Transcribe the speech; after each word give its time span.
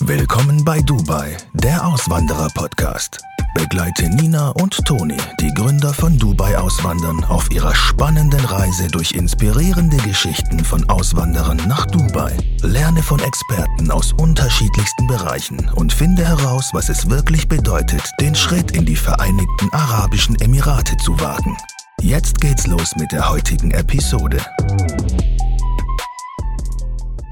Willkommen 0.00 0.64
bei 0.64 0.80
Dubai, 0.80 1.36
der 1.52 1.86
Auswanderer-Podcast. 1.86 3.20
Begleite 3.54 4.08
Nina 4.08 4.48
und 4.48 4.74
Toni, 4.86 5.18
die 5.38 5.52
Gründer 5.54 5.92
von 5.92 6.18
Dubai 6.18 6.56
Auswandern, 6.56 7.22
auf 7.24 7.50
ihrer 7.52 7.74
spannenden 7.74 8.44
Reise 8.44 8.88
durch 8.88 9.12
inspirierende 9.12 9.98
Geschichten 9.98 10.64
von 10.64 10.88
Auswanderern 10.88 11.60
nach 11.68 11.86
Dubai. 11.86 12.36
Lerne 12.62 13.02
von 13.02 13.20
Experten 13.20 13.90
aus 13.90 14.12
unterschiedlichsten 14.14 15.06
Bereichen 15.06 15.68
und 15.74 15.92
finde 15.92 16.26
heraus, 16.26 16.70
was 16.72 16.88
es 16.88 17.08
wirklich 17.10 17.46
bedeutet, 17.46 18.02
den 18.18 18.34
Schritt 18.34 18.72
in 18.72 18.86
die 18.86 18.96
Vereinigten 18.96 19.68
Arabischen 19.72 20.36
Emirate 20.40 20.96
zu 20.96 21.20
wagen. 21.20 21.56
Jetzt 22.00 22.40
geht's 22.40 22.66
los 22.66 22.96
mit 22.96 23.12
der 23.12 23.28
heutigen 23.28 23.70
Episode. 23.70 24.38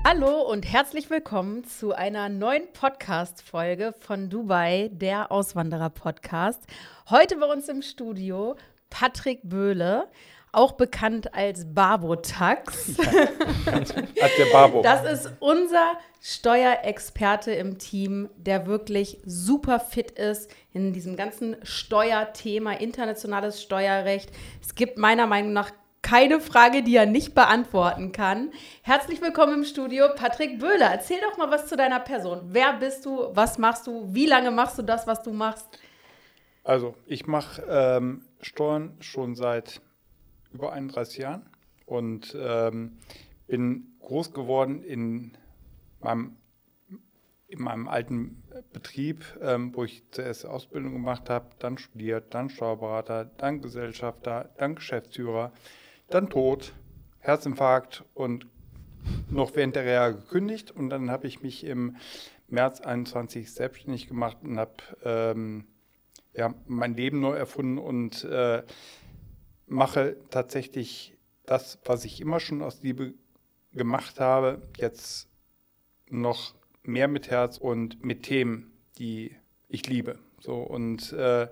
Hallo 0.03 0.41
und 0.51 0.63
herzlich 0.65 1.11
willkommen 1.11 1.63
zu 1.65 1.93
einer 1.93 2.31
neuen 2.31 2.63
Podcast-Folge 2.73 3.93
von 4.01 4.31
Dubai, 4.31 4.89
der 4.91 5.31
Auswanderer-Podcast. 5.31 6.63
Heute 7.11 7.37
bei 7.37 7.45
uns 7.45 7.69
im 7.69 7.83
Studio 7.83 8.57
Patrick 8.89 9.41
Böhle, 9.43 10.09
auch 10.53 10.73
bekannt 10.73 11.35
als 11.35 11.67
Barbotax. 11.75 12.97
Der. 12.97 14.83
Das 14.83 15.05
ist 15.05 15.33
unser 15.39 15.99
Steuerexperte 16.23 17.53
im 17.53 17.79
Team, 17.79 18.31
der 18.37 18.67
wirklich 18.67 19.19
super 19.27 19.81
fit 19.81 20.13
ist 20.13 20.51
in 20.73 20.95
diesem 20.95 21.15
ganzen 21.17 21.57
Steuerthema, 21.63 22.73
internationales 22.73 23.63
Steuerrecht. 23.63 24.31
Es 24.63 24.75
gibt 24.75 24.99
meiner 24.99 25.27
Meinung 25.27 25.53
nach 25.53 25.71
keine 26.03 26.41
Frage, 26.41 26.83
die 26.83 26.97
er 26.97 27.07
nicht 27.07 27.35
beantworten 27.35 28.13
kann. 28.13 28.51
Herzlich 28.83 29.21
willkommen 29.23 29.55
im 29.55 29.65
Studio, 29.65 30.07
Patrick 30.17 30.59
Böhler. 30.59 30.91
Erzähl 30.91 31.21
doch 31.21 31.39
mal 31.39 31.51
was 31.51 31.69
zu 31.69 31.77
deiner 31.77 32.01
Person. 32.01 32.41
Wer 32.47 32.73
bist 32.75 33.07
du? 33.07 33.29
Was 33.35 33.59
machst 33.59 33.87
du? 33.87 34.13
Wie 34.13 34.27
lange 34.27 34.51
machst 34.51 34.79
du 34.79 34.83
das, 34.83 35.07
was 35.07 35.23
du 35.23 35.33
machst? 35.33 35.67
Also, 36.65 36.95
ich 37.07 37.27
mache 37.27 37.63
ähm, 37.69 38.23
Steuern 38.41 38.97
schon 39.01 39.35
seit 39.35 39.81
über 40.53 40.73
31 40.73 41.19
Jahren 41.19 41.49
und 41.87 42.37
ähm, 42.39 42.99
bin 43.47 43.95
groß 44.01 44.33
geworden 44.33 44.83
in 44.83 45.37
meinem, 46.01 46.37
in 47.47 47.63
meinem 47.63 47.89
alten 47.89 48.43
Betrieb, 48.73 49.25
ähm, 49.41 49.75
wo 49.75 49.85
ich 49.85 50.03
zuerst 50.11 50.45
Ausbildung 50.45 50.93
gemacht 50.93 51.31
habe, 51.31 51.51
dann 51.59 51.79
studiert, 51.79 52.35
dann 52.35 52.51
Steuerberater, 52.51 53.25
dann 53.25 53.61
Gesellschafter, 53.61 54.51
dann 54.59 54.75
Geschäftsführer 54.75 55.53
dann 56.11 56.29
tot, 56.29 56.75
Herzinfarkt 57.21 58.05
und 58.15 58.47
noch 59.31 59.55
während 59.55 59.77
der 59.77 59.85
Reha 59.85 60.11
gekündigt. 60.11 60.71
Und 60.71 60.91
dann 60.91 61.11
habe 61.11 61.27
ich 61.27 61.43
mich 61.43 61.65
im 61.65 61.97
März 62.49 62.81
21 62.81 63.53
selbstständig 63.53 64.09
gemacht 64.09 64.39
und 64.43 64.59
habe 64.59 64.75
ähm, 65.05 65.65
ja, 66.35 66.55
mein 66.67 66.95
Leben 66.95 67.21
neu 67.21 67.35
erfunden 67.35 67.79
und 67.79 68.25
äh, 68.25 68.63
mache 69.67 70.17
tatsächlich 70.31 71.17
das, 71.47 71.79
was 71.85 72.05
ich 72.05 72.21
immer 72.21 72.41
schon 72.41 72.63
aus 72.63 72.83
Liebe 72.83 73.15
gemacht 73.73 74.21
habe, 74.21 74.63
jetzt 74.77 75.29
noch 76.09 76.55
mehr 76.83 77.09
mit 77.09 77.31
Herz 77.31 77.59
und 77.59 78.05
mit 78.05 78.25
Themen, 78.25 78.73
die 78.99 79.37
ich 79.69 79.87
liebe. 79.87 80.19
So 80.41 80.57
und 80.57 81.13
äh, 81.13 81.49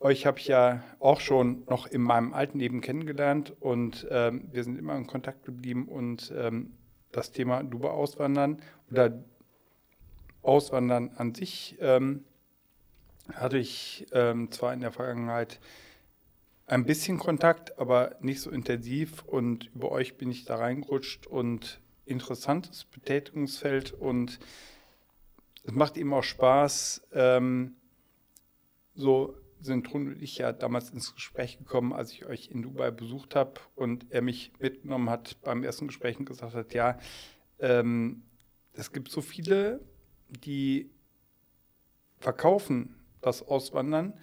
euch 0.00 0.24
habe 0.24 0.38
ich 0.38 0.48
ja 0.48 0.82
auch 0.98 1.20
schon 1.20 1.64
noch 1.68 1.86
in 1.86 2.00
meinem 2.00 2.32
alten 2.32 2.58
Leben 2.58 2.80
kennengelernt 2.80 3.54
und 3.60 4.06
ähm, 4.10 4.48
wir 4.50 4.64
sind 4.64 4.78
immer 4.78 4.96
in 4.96 5.06
Kontakt 5.06 5.44
geblieben 5.44 5.88
und 5.88 6.32
ähm, 6.36 6.72
das 7.12 7.32
Thema 7.32 7.62
Dubai 7.62 7.90
auswandern 7.90 8.62
oder 8.90 9.22
Auswandern 10.42 11.10
an 11.16 11.34
sich 11.34 11.76
ähm, 11.80 12.24
hatte 13.34 13.58
ich 13.58 14.06
ähm, 14.12 14.50
zwar 14.50 14.72
in 14.72 14.80
der 14.80 14.90
Vergangenheit 14.90 15.60
ein 16.66 16.86
bisschen 16.86 17.18
Kontakt, 17.18 17.78
aber 17.78 18.16
nicht 18.20 18.40
so 18.40 18.50
intensiv 18.50 19.22
und 19.24 19.70
über 19.74 19.90
euch 19.90 20.16
bin 20.16 20.30
ich 20.30 20.46
da 20.46 20.56
reingerutscht 20.56 21.26
und 21.26 21.80
interessantes 22.06 22.84
Betätigungsfeld 22.84 23.92
und 23.92 24.38
es 25.64 25.72
macht 25.72 25.98
ihm 25.98 26.14
auch 26.14 26.22
Spaß, 26.22 27.02
ähm, 27.12 27.74
so 28.94 29.34
sind 29.60 29.92
Rund 29.92 30.08
und 30.08 30.22
ich 30.22 30.38
ja 30.38 30.52
damals 30.52 30.90
ins 30.90 31.14
Gespräch 31.14 31.58
gekommen, 31.58 31.92
als 31.92 32.12
ich 32.12 32.26
euch 32.26 32.48
in 32.48 32.62
Dubai 32.62 32.90
besucht 32.90 33.34
habe 33.34 33.60
und 33.74 34.06
er 34.10 34.22
mich 34.22 34.52
mitgenommen 34.58 35.10
hat 35.10 35.40
beim 35.42 35.62
ersten 35.62 35.86
Gespräch 35.86 36.18
und 36.18 36.24
gesagt 36.24 36.54
hat, 36.54 36.74
ja, 36.74 36.98
ähm, 37.58 38.22
es 38.72 38.92
gibt 38.92 39.10
so 39.10 39.20
viele, 39.20 39.80
die 40.28 40.90
verkaufen 42.18 42.94
das 43.20 43.46
Auswandern 43.46 44.14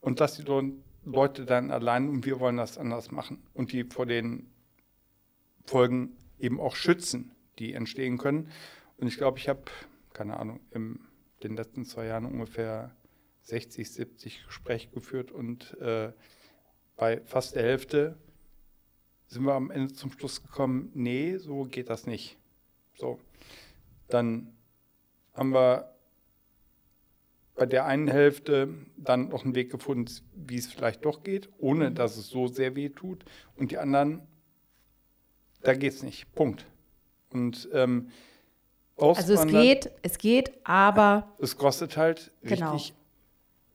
und 0.00 0.20
dass 0.20 0.36
die 0.36 0.44
Leute 1.04 1.44
dann 1.44 1.70
allein 1.70 2.08
und 2.08 2.24
wir 2.24 2.40
wollen 2.40 2.56
das 2.56 2.78
anders 2.78 3.10
machen 3.10 3.42
und 3.52 3.72
die 3.72 3.84
vor 3.84 4.06
den 4.06 4.50
Folgen 5.66 6.16
eben 6.38 6.60
auch 6.60 6.76
schützen, 6.76 7.32
die 7.58 7.72
entstehen 7.72 8.18
können. 8.18 8.50
Und 8.98 9.08
ich 9.08 9.16
glaube, 9.16 9.38
ich 9.38 9.48
habe, 9.48 9.62
keine 10.12 10.38
Ahnung, 10.38 10.60
in 10.70 11.00
den 11.42 11.56
letzten 11.56 11.84
zwei 11.84 12.06
Jahren 12.06 12.26
ungefähr 12.26 12.94
60, 13.44 13.90
70 13.92 14.46
Gespräche 14.46 14.88
geführt 14.90 15.30
und 15.30 15.78
äh, 15.80 16.12
bei 16.96 17.20
fast 17.24 17.54
der 17.54 17.62
Hälfte 17.62 18.16
sind 19.26 19.44
wir 19.44 19.54
am 19.54 19.70
Ende 19.70 19.92
zum 19.92 20.12
Schluss 20.12 20.42
gekommen, 20.42 20.90
nee, 20.94 21.36
so 21.38 21.64
geht 21.64 21.90
das 21.90 22.06
nicht. 22.06 22.38
So, 22.94 23.18
dann 24.08 24.54
haben 25.32 25.52
wir 25.52 25.94
bei 27.54 27.66
der 27.66 27.86
einen 27.86 28.08
Hälfte 28.08 28.74
dann 28.96 29.28
noch 29.28 29.44
einen 29.44 29.54
Weg 29.54 29.70
gefunden, 29.70 30.10
wie 30.34 30.56
es 30.56 30.66
vielleicht 30.66 31.04
doch 31.04 31.22
geht, 31.22 31.48
ohne 31.58 31.92
dass 31.92 32.16
es 32.16 32.28
so 32.28 32.48
sehr 32.48 32.74
weh 32.74 32.88
tut. 32.88 33.24
Und 33.56 33.70
die 33.70 33.78
anderen, 33.78 34.22
da 35.62 35.74
geht 35.74 35.92
es 35.92 36.02
nicht. 36.02 36.32
Punkt. 36.34 36.66
Und 37.30 37.68
ähm, 37.72 38.10
also 38.96 39.34
es 39.34 39.46
geht, 39.46 39.90
es 40.02 40.18
geht, 40.18 40.52
aber 40.64 41.34
es 41.38 41.56
kostet 41.56 41.96
halt 41.96 42.32
genau. 42.42 42.72
richtig 42.72 42.94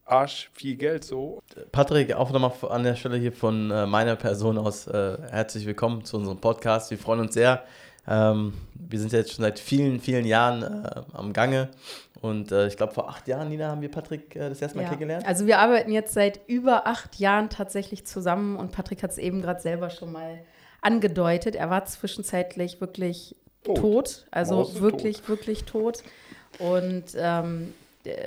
Arsch 0.10 0.50
viel 0.54 0.76
Geld 0.76 1.04
so. 1.04 1.42
Patrick, 1.72 2.14
auch 2.14 2.32
nochmal 2.32 2.52
an 2.72 2.84
der 2.84 2.96
Stelle 2.96 3.18
hier 3.18 3.32
von 3.32 3.70
äh, 3.70 3.86
meiner 3.86 4.16
Person 4.16 4.58
aus 4.58 4.88
äh, 4.88 5.18
herzlich 5.30 5.66
willkommen 5.66 6.04
zu 6.04 6.18
unserem 6.18 6.40
Podcast. 6.40 6.90
Wir 6.90 6.98
freuen 6.98 7.20
uns 7.20 7.36
sehr. 7.36 7.64
Ähm, 8.08 8.54
wir 8.74 9.00
sind 9.00 9.12
jetzt 9.14 9.34
schon 9.34 9.44
seit 9.44 9.60
vielen, 9.60 10.00
vielen 10.00 10.26
Jahren 10.26 10.64
äh, 10.64 11.02
am 11.14 11.32
Gange. 11.32 11.70
Und 12.22 12.52
äh, 12.52 12.68
ich 12.68 12.76
glaube, 12.76 12.94
vor 12.94 13.08
acht 13.08 13.28
Jahren, 13.28 13.50
Nina, 13.50 13.70
haben 13.70 13.82
wir 13.82 13.92
Patrick 13.92 14.36
äh, 14.36 14.50
das 14.50 14.62
erste 14.62 14.78
Mal 14.78 14.84
ja. 14.84 14.90
kennengelernt. 14.90 15.28
Also 15.28 15.46
wir 15.46 15.60
arbeiten 15.60 15.92
jetzt 15.92 16.14
seit 16.14 16.40
über 16.48 16.88
acht 16.88 17.20
Jahren 17.20 17.50
tatsächlich 17.50 18.06
zusammen 18.08 18.58
und 18.58 18.72
Patrick 18.72 19.04
hat 19.04 19.12
es 19.12 19.20
eben 19.20 19.42
gerade 19.42 19.62
selber 19.62 19.92
schon 19.92 20.12
mal 20.12 20.40
angedeutet. 20.82 21.56
Er 21.56 21.70
war 21.70 21.86
zwischenzeitlich 21.86 22.82
wirklich 22.82 23.36
tot, 23.64 23.78
tot 23.78 24.26
also 24.32 24.82
wirklich, 24.82 25.18
tot. 25.18 25.30
wirklich 25.30 25.66
tot. 25.66 26.04
Und 26.58 27.06
ähm, 27.16 27.74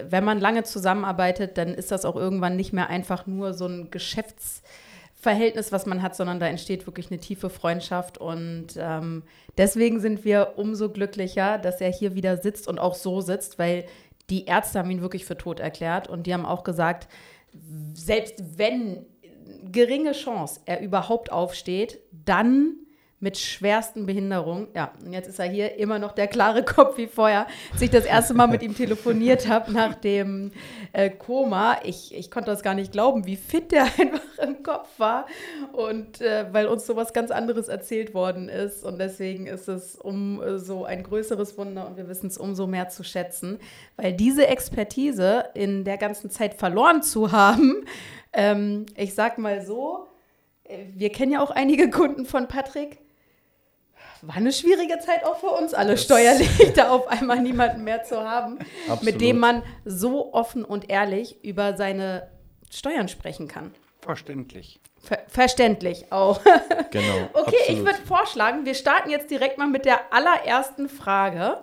wenn 0.09 0.25
man 0.25 0.41
lange 0.41 0.63
zusammenarbeitet, 0.63 1.59
dann 1.59 1.75
ist 1.75 1.91
das 1.91 2.05
auch 2.05 2.17
irgendwann 2.17 2.57
nicht 2.57 2.73
mehr 2.73 2.89
einfach 2.89 3.27
nur 3.27 3.55
so 3.55 3.67
ein 3.67 3.91
Geschäftsverhältnis, 3.91 5.73
was 5.73 5.87
man 5.87 6.03
hat, 6.03 6.17
sondern 6.17 6.41
da 6.41 6.47
entsteht 6.47 6.87
wirklich 6.87 7.11
eine 7.11 7.21
tiefe 7.21 7.51
Freundschaft. 7.51 8.19
Und 8.19 8.69
ähm, 8.77 9.23
deswegen 9.59 10.01
sind 10.01 10.25
wir 10.25 10.55
umso 10.57 10.91
glücklicher, 10.91 11.59
dass 11.59 11.81
er 11.81 11.93
hier 11.93 12.15
wieder 12.15 12.37
sitzt 12.37 12.69
und 12.69 12.79
auch 12.79 12.95
so 12.95 13.21
sitzt, 13.21 13.59
weil 13.59 13.85
die 14.31 14.47
Ärzte 14.47 14.79
haben 14.79 14.91
ihn 14.91 15.03
wirklich 15.03 15.25
für 15.25 15.37
tot 15.37 15.61
erklärt 15.61 16.09
und 16.09 16.27
die 16.27 16.33
haben 16.33 16.47
auch 16.47 16.65
gesagt, 16.65 17.09
selbst 17.95 18.59
wenn 18.59 19.05
geringe 19.71 20.13
Chance 20.13 20.61
er 20.65 20.81
überhaupt 20.81 21.31
aufsteht, 21.31 21.99
dann 22.11 22.77
mit 23.23 23.39
schwersten 23.39 24.05
Behinderungen. 24.05 24.67
Ja, 24.75 24.91
und 25.05 25.13
jetzt 25.13 25.29
ist 25.29 25.39
er 25.39 25.47
hier 25.47 25.79
immer 25.79 26.01
noch 26.01 26.13
der 26.13 26.27
klare 26.27 26.65
Kopf 26.65 26.99
wie 26.99 27.07
vorher, 27.07 27.47
als 27.73 27.81
ich 27.81 27.91
das 27.91 28.05
erste 28.05 28.35
Mal 28.35 28.49
mit 28.49 28.63
ihm 28.63 28.77
telefoniert 28.77 29.49
habe 29.49 29.73
nach 29.73 29.95
dem 29.95 30.51
äh, 30.93 31.09
Koma. 31.09 31.79
Ich, 31.85 32.13
ich 32.15 32.31
konnte 32.33 32.51
das 32.51 32.63
gar 32.63 32.75
nicht 32.75 32.91
glauben, 32.91 33.25
wie 33.25 33.37
fit 33.37 33.71
der 33.71 33.85
einfach 33.99 34.39
im 34.43 34.63
Kopf 34.65 34.89
war. 34.99 35.27
Und 35.73 36.21
äh, 36.21 36.47
weil 36.53 36.67
uns 36.67 36.85
sowas 36.85 37.13
ganz 37.13 37.31
anderes 37.31 37.69
erzählt 37.69 38.13
worden 38.13 38.49
ist. 38.49 38.85
Und 38.85 38.99
deswegen 38.99 39.47
ist 39.47 39.69
es 39.69 39.95
umso 39.95 40.85
ein 40.85 41.05
größeres 41.05 41.57
Wunder 41.57 41.87
und 41.87 41.97
wir 41.97 42.09
wissen 42.09 42.27
es 42.27 42.37
umso 42.37 42.67
mehr 42.67 42.89
zu 42.89 43.05
schätzen. 43.05 43.61
Weil 43.97 44.15
diese 44.15 44.49
Expertise 44.49 45.45
in 45.55 45.85
der 45.85 45.97
ganzen 45.97 46.29
Zeit 46.29 46.55
verloren 46.55 47.05
zu 47.05 47.31
haben, 47.31 47.85
ähm, 48.33 48.87
ich 48.97 49.15
sag 49.15 49.39
mal 49.39 49.65
so, 49.65 50.09
äh, 50.65 50.87
wir 50.93 51.11
kennen 51.11 51.33
ja 51.33 51.41
auch 51.41 51.53
einige 51.53 51.89
Kunden 51.89 52.27
von 52.27 52.49
Patrick 52.49 52.99
war 54.23 54.37
eine 54.37 54.53
schwierige 54.53 54.99
Zeit 55.01 55.25
auch 55.25 55.39
für 55.39 55.49
uns 55.49 55.75
alle 55.75 55.99
steuerlich, 55.99 56.49
da 56.77 56.91
auf 56.91 57.09
einmal 57.09 57.41
niemanden 57.41 57.85
mehr 57.85 58.05
zu 58.05 58.23
haben, 58.23 58.59
Absolut. 58.87 59.03
mit 59.03 59.21
dem 59.21 59.39
man 59.39 59.63
so 59.85 60.33
offen 60.33 60.65
und 60.65 60.89
ehrlich 60.89 61.45
über 61.45 61.77
seine 61.77 62.29
Steuern 62.71 63.09
sprechen 63.09 63.49
kann. 63.49 63.75
Verständlich. 64.01 64.81
Ver 65.01 65.19
verständlich 65.29 66.11
auch. 66.11 66.41
Genau. 66.91 67.31
okay, 67.33 67.57
absolut. 67.57 67.69
ich 67.69 67.79
würde 67.79 68.07
vorschlagen, 68.07 68.67
wir 68.67 68.75
starten 68.75 69.09
jetzt 69.09 69.31
direkt 69.31 69.57
mal 69.57 69.67
mit 69.67 69.87
der 69.87 70.13
allerersten 70.13 70.91
Frage. 70.91 71.59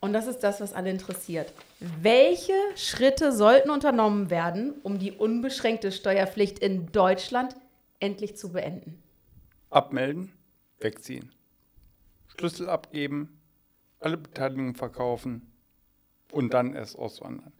Und 0.00 0.12
das 0.12 0.26
ist 0.26 0.40
das, 0.40 0.60
was 0.60 0.72
alle 0.72 0.90
interessiert. 0.90 1.52
Welche 1.78 2.54
Schritte 2.74 3.30
sollten 3.30 3.70
unternommen 3.70 4.28
werden, 4.28 4.74
um 4.82 4.98
die 4.98 5.12
unbeschränkte 5.12 5.92
Steuerpflicht 5.92 6.58
in 6.58 6.90
Deutschland 6.90 7.54
endlich 8.00 8.36
zu 8.36 8.50
beenden? 8.50 9.00
Abmelden, 9.70 10.32
wegziehen. 10.80 11.30
Schlüssel 12.36 12.68
abgeben, 12.68 13.40
alle 13.98 14.16
Beteiligungen 14.16 14.74
verkaufen 14.74 15.52
und 16.32 16.54
dann 16.54 16.74
erst 16.74 16.98
auswandern. 16.98 17.52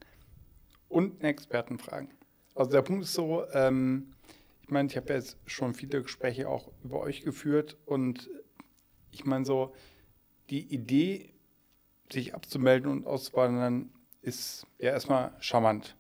Und 0.88 1.20
einen 1.20 1.31
Experten 1.31 1.78
fragen. 1.78 2.11
Also 2.55 2.72
der 2.72 2.82
Punkt 2.82 3.05
ist 3.05 3.14
so, 3.14 3.44
ähm, 3.52 4.14
ich 4.62 4.70
meine, 4.70 4.88
ich 4.88 4.96
habe 4.96 5.12
jetzt 5.12 5.37
schon 5.46 5.75
viele 5.75 6.02
Gespräche 6.02 6.49
auch 6.49 6.70
über 6.82 7.00
euch 7.00 7.22
geführt 7.22 7.76
und 7.87 8.31
ich 9.11 9.25
meine 9.25 9.44
so, 9.44 9.75
die 10.50 10.72
Idee, 10.72 11.34
sich 12.12 12.34
abzumelden 12.34 12.90
und 12.90 13.06
auszuwandern, 13.06 13.90
ist 14.22 14.67
ja 14.78 14.90
erstmal 14.90 15.32
charmant. 15.40 15.96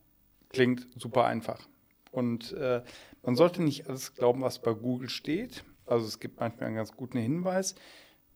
Klingt 0.48 0.86
super 0.96 1.24
einfach. 1.24 1.68
Und 2.10 2.52
äh, 2.52 2.82
man 3.22 3.36
sollte 3.36 3.62
nicht 3.62 3.88
alles 3.88 4.14
glauben, 4.14 4.42
was 4.42 4.60
bei 4.60 4.72
Google 4.72 5.08
steht. 5.08 5.64
Also 5.86 6.06
es 6.06 6.18
gibt 6.18 6.40
manchmal 6.40 6.66
einen 6.66 6.76
ganz 6.76 6.92
guten 6.92 7.18
Hinweis. 7.18 7.76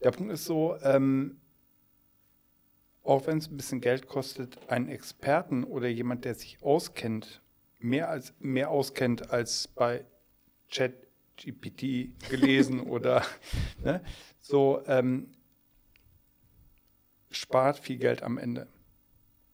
Der 0.02 0.10
Punkt 0.10 0.32
ist 0.32 0.44
so, 0.44 0.76
ähm, 0.82 1.40
auch 3.02 3.26
wenn 3.26 3.38
es 3.38 3.50
ein 3.50 3.56
bisschen 3.56 3.80
Geld 3.80 4.06
kostet, 4.06 4.58
einen 4.68 4.88
Experten 4.88 5.64
oder 5.64 5.88
jemand, 5.88 6.24
der 6.24 6.34
sich 6.34 6.62
auskennt, 6.62 7.42
mehr 7.78 8.08
als 8.08 8.32
mehr 8.40 8.70
auskennt 8.70 9.30
als 9.30 9.68
bei 9.68 10.04
ChatGPT 10.72 12.18
gelesen 12.30 12.80
oder 12.88 13.22
ne, 13.82 14.02
so 14.40 14.82
ähm, 14.86 15.28
spart 17.30 17.78
viel 17.78 17.98
Geld 17.98 18.22
am 18.22 18.38
Ende. 18.38 18.66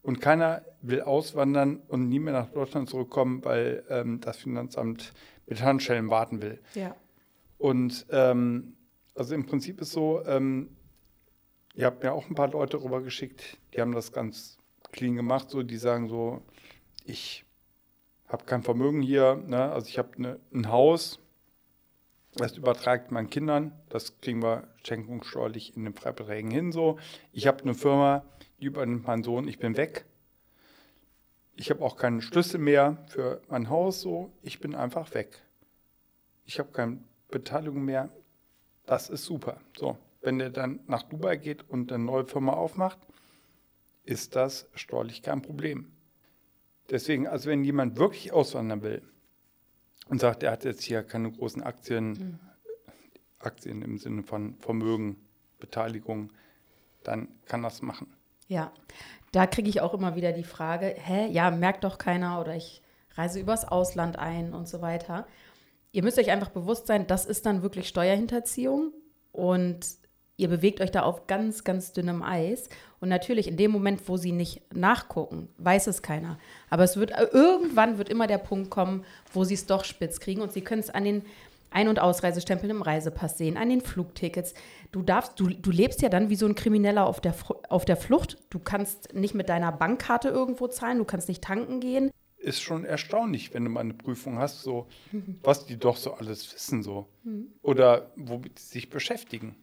Und 0.03 0.21
keiner 0.21 0.65
will 0.81 1.03
auswandern 1.03 1.83
und 1.89 2.09
nie 2.09 2.21
mehr 2.21 2.33
nach 2.33 2.51
Deutschland 2.51 2.89
zurückkommen, 2.89 3.45
weil 3.45 3.85
ähm, 3.91 4.21
das 4.21 4.39
Finanzamt 4.39 5.13
mit 5.47 5.63
Handschellen 5.63 6.09
warten 6.09 6.41
will. 6.41 6.61
Ja. 6.75 6.97
Und 7.59 8.07
ähm, 8.11 8.77
also 9.21 9.35
im 9.35 9.45
Prinzip 9.45 9.83
ist 9.83 9.93
so, 9.93 10.25
ähm, 10.25 10.75
ihr 11.75 11.85
habt 11.85 12.03
mir 12.03 12.15
auch 12.15 12.31
ein 12.31 12.35
paar 12.35 12.49
Leute 12.49 12.83
rüber 12.83 13.03
geschickt, 13.03 13.59
die 13.75 13.83
haben 13.83 13.93
das 13.93 14.13
ganz 14.13 14.57
clean 14.93 15.15
gemacht, 15.15 15.51
so 15.51 15.63
die 15.63 15.77
sagen 15.77 16.09
so, 16.09 16.41
ich 17.05 17.45
habe 18.29 18.47
kein 18.47 18.63
Vermögen 18.63 19.03
hier, 19.03 19.35
ne? 19.47 19.71
also 19.73 19.89
ich 19.89 19.99
habe 19.99 20.23
ne, 20.23 20.41
ein 20.55 20.71
Haus, 20.71 21.21
das 22.33 22.57
übertragt 22.57 23.11
meinen 23.11 23.29
Kindern, 23.29 23.79
das 23.91 24.19
kriegen 24.23 24.43
wir 24.43 24.69
schenkungssteuerlich 24.85 25.77
in 25.77 25.85
den 25.85 25.93
Freibeträgen 25.93 26.51
hin 26.51 26.73
so. 26.73 26.99
Ich 27.35 27.47
habe 27.47 27.61
eine 27.61 27.75
Firma, 27.75 28.25
die 28.59 28.65
übernimmt 28.65 29.07
meinen 29.07 29.23
Sohn, 29.23 29.47
ich 29.49 29.59
bin 29.59 29.77
weg. 29.77 30.07
Ich 31.57 31.69
habe 31.69 31.85
auch 31.85 31.99
keinen 31.99 32.23
Schlüssel 32.23 32.59
mehr 32.59 33.05
für 33.09 33.43
mein 33.51 33.69
Haus 33.69 34.01
so, 34.01 34.33
ich 34.41 34.61
bin 34.61 34.75
einfach 34.75 35.13
weg. 35.13 35.43
Ich 36.47 36.59
habe 36.59 36.73
keine 36.73 37.01
Beteiligung 37.29 37.85
mehr. 37.85 38.09
Das 38.91 39.09
ist 39.09 39.25
super. 39.25 39.61
So, 39.79 39.97
wenn 40.21 40.41
der 40.41 40.51
dann 40.51 40.81
nach 40.89 41.05
Dubai 41.05 41.37
geht 41.37 41.63
und 41.71 41.93
eine 41.93 42.03
neue 42.03 42.25
Firma 42.25 42.55
aufmacht, 42.55 42.99
ist 44.03 44.35
das 44.35 44.69
steuerlich 44.75 45.23
kein 45.23 45.43
Problem. 45.43 45.93
Deswegen, 46.91 47.29
also 47.29 47.51
wenn 47.51 47.63
jemand 47.63 47.99
wirklich 47.99 48.33
auswandern 48.33 48.83
will, 48.83 49.01
und 50.09 50.21
sagt, 50.21 50.43
er 50.43 50.51
hat 50.51 50.65
jetzt 50.65 50.83
hier 50.83 51.05
keine 51.05 51.31
großen 51.31 51.63
Aktien, 51.63 52.11
mhm. 52.11 52.39
Aktien 53.39 53.83
im 53.83 53.97
Sinne 53.97 54.25
von 54.25 54.57
Vermögen, 54.59 55.19
Beteiligung, 55.61 56.33
dann 57.05 57.29
kann 57.45 57.63
das 57.63 57.83
machen. 57.83 58.13
Ja, 58.49 58.73
da 59.31 59.47
kriege 59.47 59.69
ich 59.69 59.83
auch 59.83 59.95
immer 59.95 60.17
wieder 60.17 60.33
die 60.33 60.43
Frage, 60.43 60.97
hä, 60.99 61.29
ja, 61.29 61.53
merkt 61.53 61.85
doch 61.85 61.97
keiner 61.97 62.41
oder 62.41 62.57
ich 62.57 62.83
reise 63.15 63.39
übers 63.39 63.65
Ausland 63.65 64.19
ein 64.19 64.53
und 64.53 64.67
so 64.67 64.83
weiter. 64.83 65.29
Ihr 65.93 66.05
müsst 66.05 66.19
euch 66.19 66.31
einfach 66.31 66.51
bewusst 66.51 66.87
sein, 66.87 67.07
das 67.07 67.27
ist 67.27 67.47
dann 67.47 67.63
wirklich 67.63 67.89
Steuerhinterziehung 67.89 68.93
und 69.33 69.87
ihr 70.37 70.49
bewegt 70.49 70.81
euch 70.81 70.91
da 70.91 71.03
auf 71.03 71.27
ganz, 71.27 71.65
ganz 71.65 71.93
dünnem 71.93 72.23
Eis. 72.23 72.69
Und 73.01 73.09
natürlich, 73.09 73.49
in 73.49 73.57
dem 73.57 73.71
Moment, 73.71 74.09
wo 74.09 74.17
sie 74.17 74.33
nicht 74.33 74.63
nachgucken, 74.75 75.49
weiß 75.59 75.87
es 75.87 76.03
keiner. 76.03 76.39
Aber 76.69 76.85
es 76.85 76.97
wird 76.97 77.13
irgendwann 77.33 77.99
wird 77.99 78.09
immer 78.09 78.27
der 78.27 78.39
Punkt 78.39 78.71
kommen, 78.71 79.05
wo 79.33 79.45
sie 79.45 79.55
es 79.55 79.67
doch 79.67 79.85
spitz 79.85 80.21
kriegen 80.21 80.41
und 80.43 80.53
sie 80.53 80.63
können 80.63 80.81
es 80.81 80.91
an 80.91 81.05
den 81.05 81.23
ein- 81.71 81.89
und 81.89 82.01
Ausreisestempeln 82.01 82.71
im 82.71 82.83
Reisepass 82.83 83.39
sehen, 83.39 83.57
an 83.57 83.69
den 83.69 83.81
Flugtickets. 83.81 84.55
Du 84.93 85.03
darfst, 85.03 85.39
du, 85.39 85.49
du 85.49 85.71
lebst 85.71 86.03
ja 86.03 86.09
dann 86.09 86.29
wie 86.29 86.37
so 86.37 86.47
ein 86.47 86.57
Krimineller 86.57 87.07
auf 87.07 87.21
der, 87.21 87.35
auf 87.69 87.85
der 87.85 87.97
Flucht. 87.97 88.39
Du 88.51 88.59
kannst 88.59 89.15
nicht 89.15 89.35
mit 89.35 89.49
deiner 89.49 89.71
Bankkarte 89.71 90.29
irgendwo 90.29 90.67
zahlen, 90.67 90.99
du 90.99 91.05
kannst 91.05 91.29
nicht 91.29 91.45
tanken 91.45 91.81
gehen. 91.81 92.11
Ist 92.41 92.63
schon 92.63 92.85
erstaunlich, 92.85 93.55
wenn 93.55 93.65
du 93.65 93.71
mal 93.71 93.81
eine 93.81 93.95
Prüfung 93.95 94.39
hast, 94.39 94.63
so 94.63 94.89
was 95.43 95.67
die 95.67 95.77
doch 95.77 95.97
so 95.97 96.15
alles 96.15 96.53
wissen 96.53 96.83
so. 96.83 97.07
Mhm. 97.23 97.53
Oder 97.63 98.11
womit 98.17 98.59
sie 98.59 98.73
sich 98.73 98.91
beschäftigen. 98.91 99.55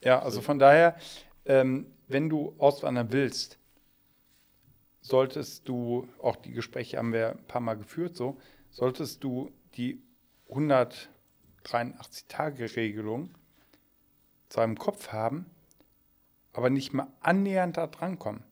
Ja, 0.00 0.20
also 0.20 0.40
von 0.40 0.58
daher, 0.58 0.96
ähm, 1.44 1.86
wenn 2.08 2.28
du 2.28 2.54
auswandern 2.58 3.08
willst, 3.10 3.58
solltest 5.00 5.68
du, 5.68 6.08
auch 6.20 6.36
die 6.36 6.52
Gespräche 6.52 6.98
haben 6.98 7.12
wir 7.12 7.32
ein 7.32 7.44
paar 7.46 7.60
Mal 7.60 7.76
geführt, 7.76 8.16
so, 8.16 8.36
solltest 8.70 9.24
du 9.24 9.50
die 9.76 10.00
183-Tage-Regelung 10.48 13.30
zwar 14.48 14.64
im 14.64 14.78
Kopf 14.78 15.08
haben, 15.08 15.46
aber 16.52 16.70
nicht 16.70 16.92
mal 16.92 17.08
annähernd 17.20 17.76
da 17.76 17.86
drankommen. 17.86 18.44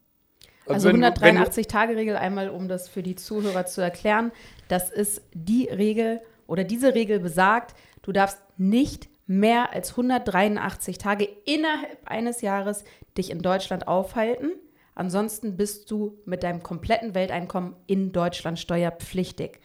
Also, 0.66 0.88
also 0.88 1.00
183-Tage-Regel, 1.00 2.16
einmal 2.16 2.50
um 2.50 2.68
das 2.68 2.88
für 2.88 3.02
die 3.02 3.16
Zuhörer 3.16 3.66
zu 3.66 3.80
erklären, 3.80 4.30
das 4.68 4.90
ist 4.90 5.22
die 5.32 5.66
Regel 5.66 6.20
oder 6.46 6.64
diese 6.64 6.94
Regel 6.94 7.20
besagt, 7.20 7.74
du 8.02 8.12
darfst 8.12 8.38
nicht 8.56 9.08
mehr 9.26 9.72
als 9.72 9.90
183 9.92 10.98
Tage 10.98 11.28
innerhalb 11.44 11.98
eines 12.04 12.40
Jahres 12.40 12.84
dich 13.16 13.30
in 13.30 13.42
Deutschland 13.42 13.86
aufhalten. 13.86 14.52
Ansonsten 14.96 15.56
bist 15.56 15.90
du 15.90 16.18
mit 16.24 16.42
deinem 16.42 16.62
kompletten 16.62 17.14
Welteinkommen 17.14 17.76
in 17.86 18.12
Deutschland 18.12 18.58
steuerpflichtig. 18.58 19.60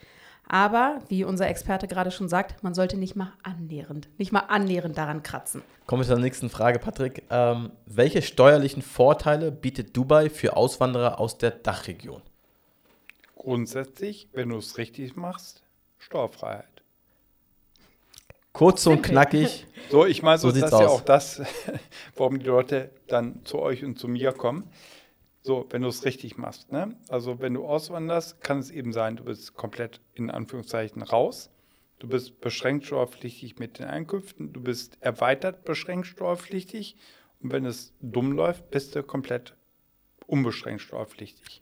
Aber, 0.47 1.01
wie 1.07 1.23
unser 1.23 1.47
Experte 1.47 1.87
gerade 1.87 2.11
schon 2.11 2.29
sagt, 2.29 2.63
man 2.63 2.73
sollte 2.73 2.97
nicht 2.97 3.15
mal 3.15 3.33
annähernd, 3.43 4.09
nicht 4.17 4.31
mal 4.31 4.41
annähernd 4.41 4.97
daran 4.97 5.23
kratzen. 5.23 5.63
Kommen 5.87 6.01
wir 6.03 6.07
zur 6.07 6.19
nächsten 6.19 6.49
Frage, 6.49 6.79
Patrick. 6.79 7.23
Ähm, 7.29 7.71
welche 7.85 8.21
steuerlichen 8.21 8.81
Vorteile 8.81 9.51
bietet 9.51 9.97
Dubai 9.97 10.29
für 10.29 10.55
Auswanderer 10.55 11.19
aus 11.19 11.37
der 11.37 11.51
Dachregion? 11.51 12.21
Grundsätzlich, 13.35 14.29
wenn 14.33 14.49
du 14.49 14.57
es 14.57 14.77
richtig 14.77 15.15
machst, 15.15 15.63
Steuerfreiheit. 15.97 16.65
Kurz 18.53 18.85
und 18.87 19.01
knackig. 19.01 19.67
So, 19.91 20.05
ich 20.05 20.23
meine, 20.23 20.37
so, 20.37 20.49
so 20.49 20.59
das 20.59 20.69
ist 20.69 20.73
aus. 20.73 20.81
ja 20.81 20.87
auch 20.87 21.01
das, 21.01 21.41
warum 22.15 22.39
die 22.39 22.45
Leute 22.45 22.89
dann 23.07 23.43
zu 23.43 23.59
euch 23.59 23.83
und 23.83 23.99
zu 23.99 24.07
mir 24.07 24.31
kommen. 24.31 24.69
So, 25.45 25.67
wenn 25.69 25.83
du 25.83 25.89
es 25.89 26.05
richtig 26.05 26.39
machst. 26.39 26.71
Ne? 26.71 26.95
Also, 27.07 27.39
wenn 27.39 27.53
du 27.53 27.67
auswanderst, 27.67 28.41
kann 28.41 28.57
es 28.57 28.71
eben 28.71 28.91
sein, 28.91 29.15
du 29.15 29.25
bist 29.25 29.53
komplett 29.53 30.01
in 30.15 30.31
Anführungszeichen 30.31 31.03
raus. 31.03 31.51
Du 31.99 32.07
bist 32.07 32.41
beschränkt 32.41 32.87
steuerpflichtig 32.87 33.59
mit 33.59 33.77
den 33.77 33.85
Einkünften. 33.85 34.53
Du 34.53 34.63
bist 34.63 34.97
erweitert 35.01 35.63
beschränkt 35.63 36.07
steuerpflichtig. 36.07 36.97
Und 37.43 37.51
wenn 37.51 37.63
es 37.63 37.93
dumm 38.01 38.31
läuft, 38.31 38.71
bist 38.71 38.95
du 38.95 39.03
komplett 39.03 39.55
unbeschränkt 40.25 40.81
steuerpflichtig. 40.81 41.61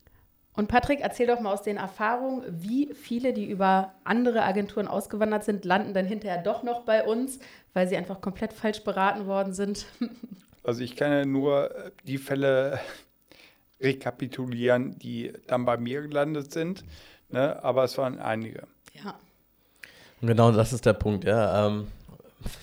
Und 0.53 0.69
Patrick, 0.69 1.01
erzähl 1.01 1.27
doch 1.27 1.41
mal 1.41 1.51
aus 1.51 1.63
den 1.63 1.75
Erfahrungen, 1.75 2.45
wie 2.47 2.93
viele, 2.93 3.33
die 3.33 3.49
über 3.49 3.95
andere 4.05 4.43
Agenturen 4.43 4.87
ausgewandert 4.87 5.43
sind, 5.43 5.65
landen 5.65 5.93
dann 5.93 6.05
hinterher 6.05 6.41
doch 6.41 6.63
noch 6.63 6.85
bei 6.85 7.05
uns, 7.05 7.39
weil 7.73 7.89
sie 7.89 7.97
einfach 7.97 8.21
komplett 8.21 8.53
falsch 8.53 8.81
beraten 8.85 9.27
worden 9.27 9.53
sind. 9.53 9.87
Also 10.65 10.81
ich 10.81 10.95
kann 10.95 11.11
ja 11.11 11.25
nur 11.25 11.91
die 12.05 12.17
Fälle 12.17 12.79
rekapitulieren, 13.83 14.97
die 14.97 15.33
dann 15.47 15.65
bei 15.65 15.77
mir 15.77 16.01
gelandet 16.01 16.51
sind, 16.51 16.83
ne? 17.29 17.61
aber 17.63 17.83
es 17.83 17.97
waren 17.97 18.19
einige. 18.19 18.63
Ja. 19.03 19.15
Genau 20.21 20.51
das 20.51 20.71
ist 20.71 20.85
der 20.85 20.93
Punkt, 20.93 21.25
ja. 21.25 21.67
Ähm, 21.67 21.87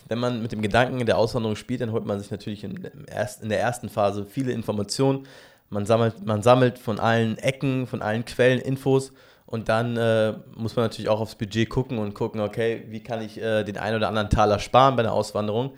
wenn 0.08 0.18
man 0.18 0.42
mit 0.42 0.52
dem 0.52 0.62
Gedanken 0.62 1.04
der 1.06 1.18
Auswanderung 1.18 1.56
spielt, 1.56 1.80
dann 1.82 1.92
holt 1.92 2.04
man 2.06 2.18
sich 2.20 2.30
natürlich 2.30 2.64
in, 2.64 2.76
in 2.76 3.48
der 3.48 3.60
ersten 3.60 3.88
Phase 3.88 4.26
viele 4.26 4.52
Informationen 4.52 5.26
man 5.70 5.86
sammelt, 5.86 6.26
man 6.26 6.42
sammelt 6.42 6.78
von 6.78 6.98
allen 6.98 7.38
Ecken, 7.38 7.86
von 7.86 8.02
allen 8.02 8.24
Quellen 8.24 8.60
Infos 8.60 9.12
und 9.46 9.68
dann 9.68 9.96
äh, 9.96 10.34
muss 10.56 10.74
man 10.76 10.84
natürlich 10.84 11.08
auch 11.08 11.20
aufs 11.20 11.36
Budget 11.36 11.70
gucken 11.70 11.98
und 11.98 12.14
gucken, 12.14 12.40
okay, 12.40 12.84
wie 12.88 13.02
kann 13.02 13.22
ich 13.22 13.40
äh, 13.40 13.62
den 13.62 13.78
einen 13.78 13.96
oder 13.96 14.08
anderen 14.08 14.30
Taler 14.30 14.58
sparen 14.58 14.96
bei 14.96 15.02
der 15.02 15.12
Auswanderung. 15.12 15.74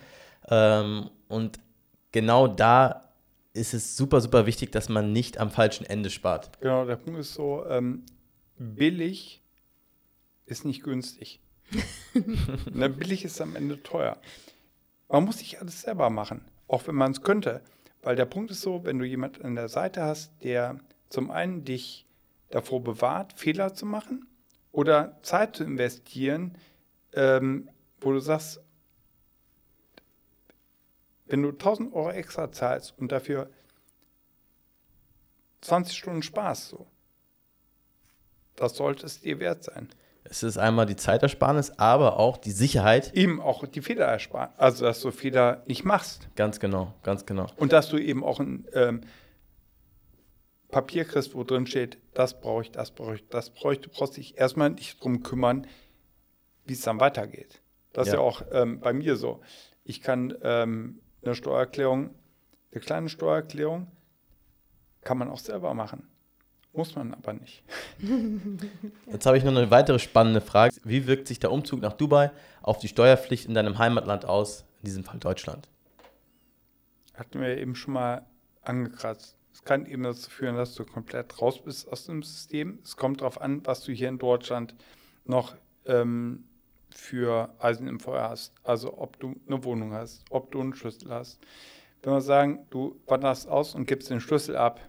Ähm, 0.49 1.11
und 1.29 1.59
genau 2.11 2.49
da 2.49 3.02
ist 3.55 3.75
es 3.75 3.97
super, 3.97 4.21
super 4.21 4.47
wichtig, 4.47 4.73
dass 4.73 4.89
man 4.89 5.13
nicht 5.13 5.39
am 5.39 5.51
falschen 5.51 5.85
Ende 5.85 6.11
spart. 6.11 6.61
Genau, 6.61 6.85
der 6.85 6.97
Punkt 6.97 7.21
ist 7.21 7.35
so, 7.35 7.67
ähm, 7.67 8.05
billig 8.59 9.43
ist 10.47 10.65
nicht 10.65 10.83
günstig. 10.83 11.41
Na, 12.73 12.89
billig 12.89 13.25
ist 13.25 13.41
am 13.41 13.57
Ende 13.57 13.83
teuer. 13.83 14.19
Man 15.09 15.25
muss 15.25 15.39
sich 15.39 15.61
alles 15.61 15.83
selber 15.83 16.11
machen, 16.11 16.45
auch 16.69 16.87
wenn 16.87 16.95
man 16.95 17.13
es 17.13 17.23
könnte. 17.23 17.63
Weil 18.03 18.17
der 18.17 18.25
Punkt 18.25 18.51
ist 18.51 18.63
so, 18.63 18.85
wenn 18.85 18.99
du 18.99 19.05
jemanden 19.05 19.43
an 19.45 19.55
der 19.55 19.69
Seite 19.69 20.03
hast, 20.03 20.33
der 20.43 20.81
zum 21.09 21.31
einen 21.31 21.65
dich 21.65 22.07
davor 22.51 22.83
bewahrt, 22.83 23.35
Fehler 23.35 23.75
zu 23.75 23.87
machen 23.87 24.27
oder 24.73 25.19
Zeit 25.23 25.57
zu 25.57 25.65
investieren, 25.65 26.57
ähm, 27.13 27.69
wo 28.01 28.13
du 28.13 28.19
sagst, 28.19 28.62
wenn 31.27 31.43
du 31.43 31.51
1000 31.51 31.93
Euro 31.95 32.11
extra 32.11 32.51
zahlst 32.53 32.95
und 32.99 33.13
dafür 33.13 33.51
20 35.63 35.97
Stunden 35.97 36.23
Spaß, 36.23 36.71
so, 36.71 36.87
das 38.57 38.77
sollte 38.77 39.07
es 39.07 39.21
dir 39.21 39.39
wert 39.39 39.65
sein. 39.65 39.89
Es 40.25 40.43
ist 40.43 40.57
einmal 40.57 40.87
die 40.87 40.97
Zeitersparnis, 40.97 41.73
aber 41.79 42.19
auch 42.19 42.37
die 42.37 42.53
Sicherheit. 42.53 43.13
Eben 43.13 43.41
auch 43.41 43.67
die 43.67 43.81
Fehler 43.81 44.07
ersparen. 44.07 44.51
Also, 44.57 44.85
dass 44.85 45.01
du 45.01 45.11
Fehler 45.11 45.63
nicht 45.67 45.85
machst. 45.85 46.29
Ganz 46.37 46.61
genau, 46.61 46.95
ganz 47.03 47.27
genau. 47.27 47.49
Und 47.57 47.73
dass 47.73 47.89
du 47.89 47.99
eben 47.99 48.23
auch 48.23 48.39
ein 48.39 48.67
ähm, 48.73 49.01
Papier 50.69 51.05
kriegst, 51.05 51.35
wo 51.35 51.45
drin 51.45 51.67
steht, 51.67 51.99
das 52.15 52.41
brauche 52.41 52.63
ich, 52.63 52.71
das 52.71 52.93
brauche 52.93 53.17
ich, 53.17 53.29
das 53.29 53.51
brauche 53.51 53.75
ich. 53.75 53.81
Du 53.81 53.91
brauchst 53.91 54.17
dich 54.17 54.39
erstmal 54.39 54.71
nicht 54.71 55.03
drum 55.03 55.23
kümmern, 55.23 55.67
wie 56.65 56.75
es 56.75 56.83
dann 56.83 57.01
weitergeht. 57.01 57.61
Das 57.93 58.07
ja. 58.07 58.15
ist 58.15 58.17
ja 58.19 58.25
auch 58.25 58.43
ähm, 58.53 58.81
bei 58.81 58.93
mir 58.93 59.17
so. 59.17 59.41
Ich 59.85 60.01
kann 60.01 60.35
ähm, 60.43 61.01
eine 61.23 61.35
Steuererklärung, 61.35 62.11
eine 62.73 62.81
kleine 62.81 63.09
Steuererklärung, 63.09 63.87
kann 65.03 65.19
man 65.19 65.29
auch 65.29 65.39
selber 65.39 65.75
machen. 65.75 66.09
Muss 66.73 66.97
man 66.97 67.13
aber 67.13 67.35
nicht. 67.35 67.63
Jetzt 69.13 69.27
habe 69.27 69.37
ich 69.37 69.45
noch 69.45 69.55
eine 69.55 69.71
weitere 69.71 69.99
spannende 69.99 70.41
Frage. 70.41 70.75
Wie 70.85 71.07
wirkt 71.07 71.29
sich 71.29 71.39
der 71.39 71.53
Umzug 71.53 71.83
nach 71.83 71.93
Dubai 71.93 72.31
auf 72.63 72.79
die 72.79 72.89
Steuerpflicht 72.89 73.47
in 73.47 73.55
deinem 73.55 73.79
Heimatland 73.79 74.25
aus, 74.25 74.65
in 74.81 74.87
diesem 74.87 75.05
Fall 75.05 75.19
Deutschland? 75.19 75.69
Hatten 77.15 77.41
wir 77.41 77.59
eben 77.59 77.75
schon 77.75 77.93
mal 77.93 78.25
angekratzt. 78.63 79.37
Es 79.53 79.65
kann 79.65 79.85
eben 79.85 80.03
dazu 80.03 80.31
führen, 80.31 80.57
dass 80.57 80.75
du 80.75 80.85
komplett 80.85 81.43
raus 81.43 81.63
bist 81.63 81.93
aus 81.93 82.07
dem 82.07 82.23
System. 82.23 82.79
Es 82.83 82.97
kommt 82.97 83.21
darauf 83.21 83.41
an, 83.41 83.67
was 83.67 83.83
du 83.83 83.93
hier 83.93 84.09
in 84.09 84.19
Deutschland 84.19 84.75
noch 85.27 85.55
ähm, 85.85 86.45
für 86.95 87.55
Eisen 87.59 87.89
im 87.89 88.01
Feuer 88.01 88.29
hast. 88.29 88.55
Also 88.63 88.99
ob 88.99 89.19
du 89.19 89.35
eine 89.47 89.65
Wohnung 89.65 89.93
hast, 89.93 90.25
ob 90.31 90.51
du 90.51 90.61
einen 90.61 90.75
Schlüssel 90.75 91.11
hast. 91.11 91.41
Wenn 92.03 92.13
wir 92.13 92.21
sagen, 92.21 92.67
du 92.71 93.01
wanderst 93.07 93.49
aus 93.49 93.75
und 93.75 93.87
gibst 93.87 94.11
den 94.11 94.21
Schlüssel 94.21 94.57
ab, 94.57 94.81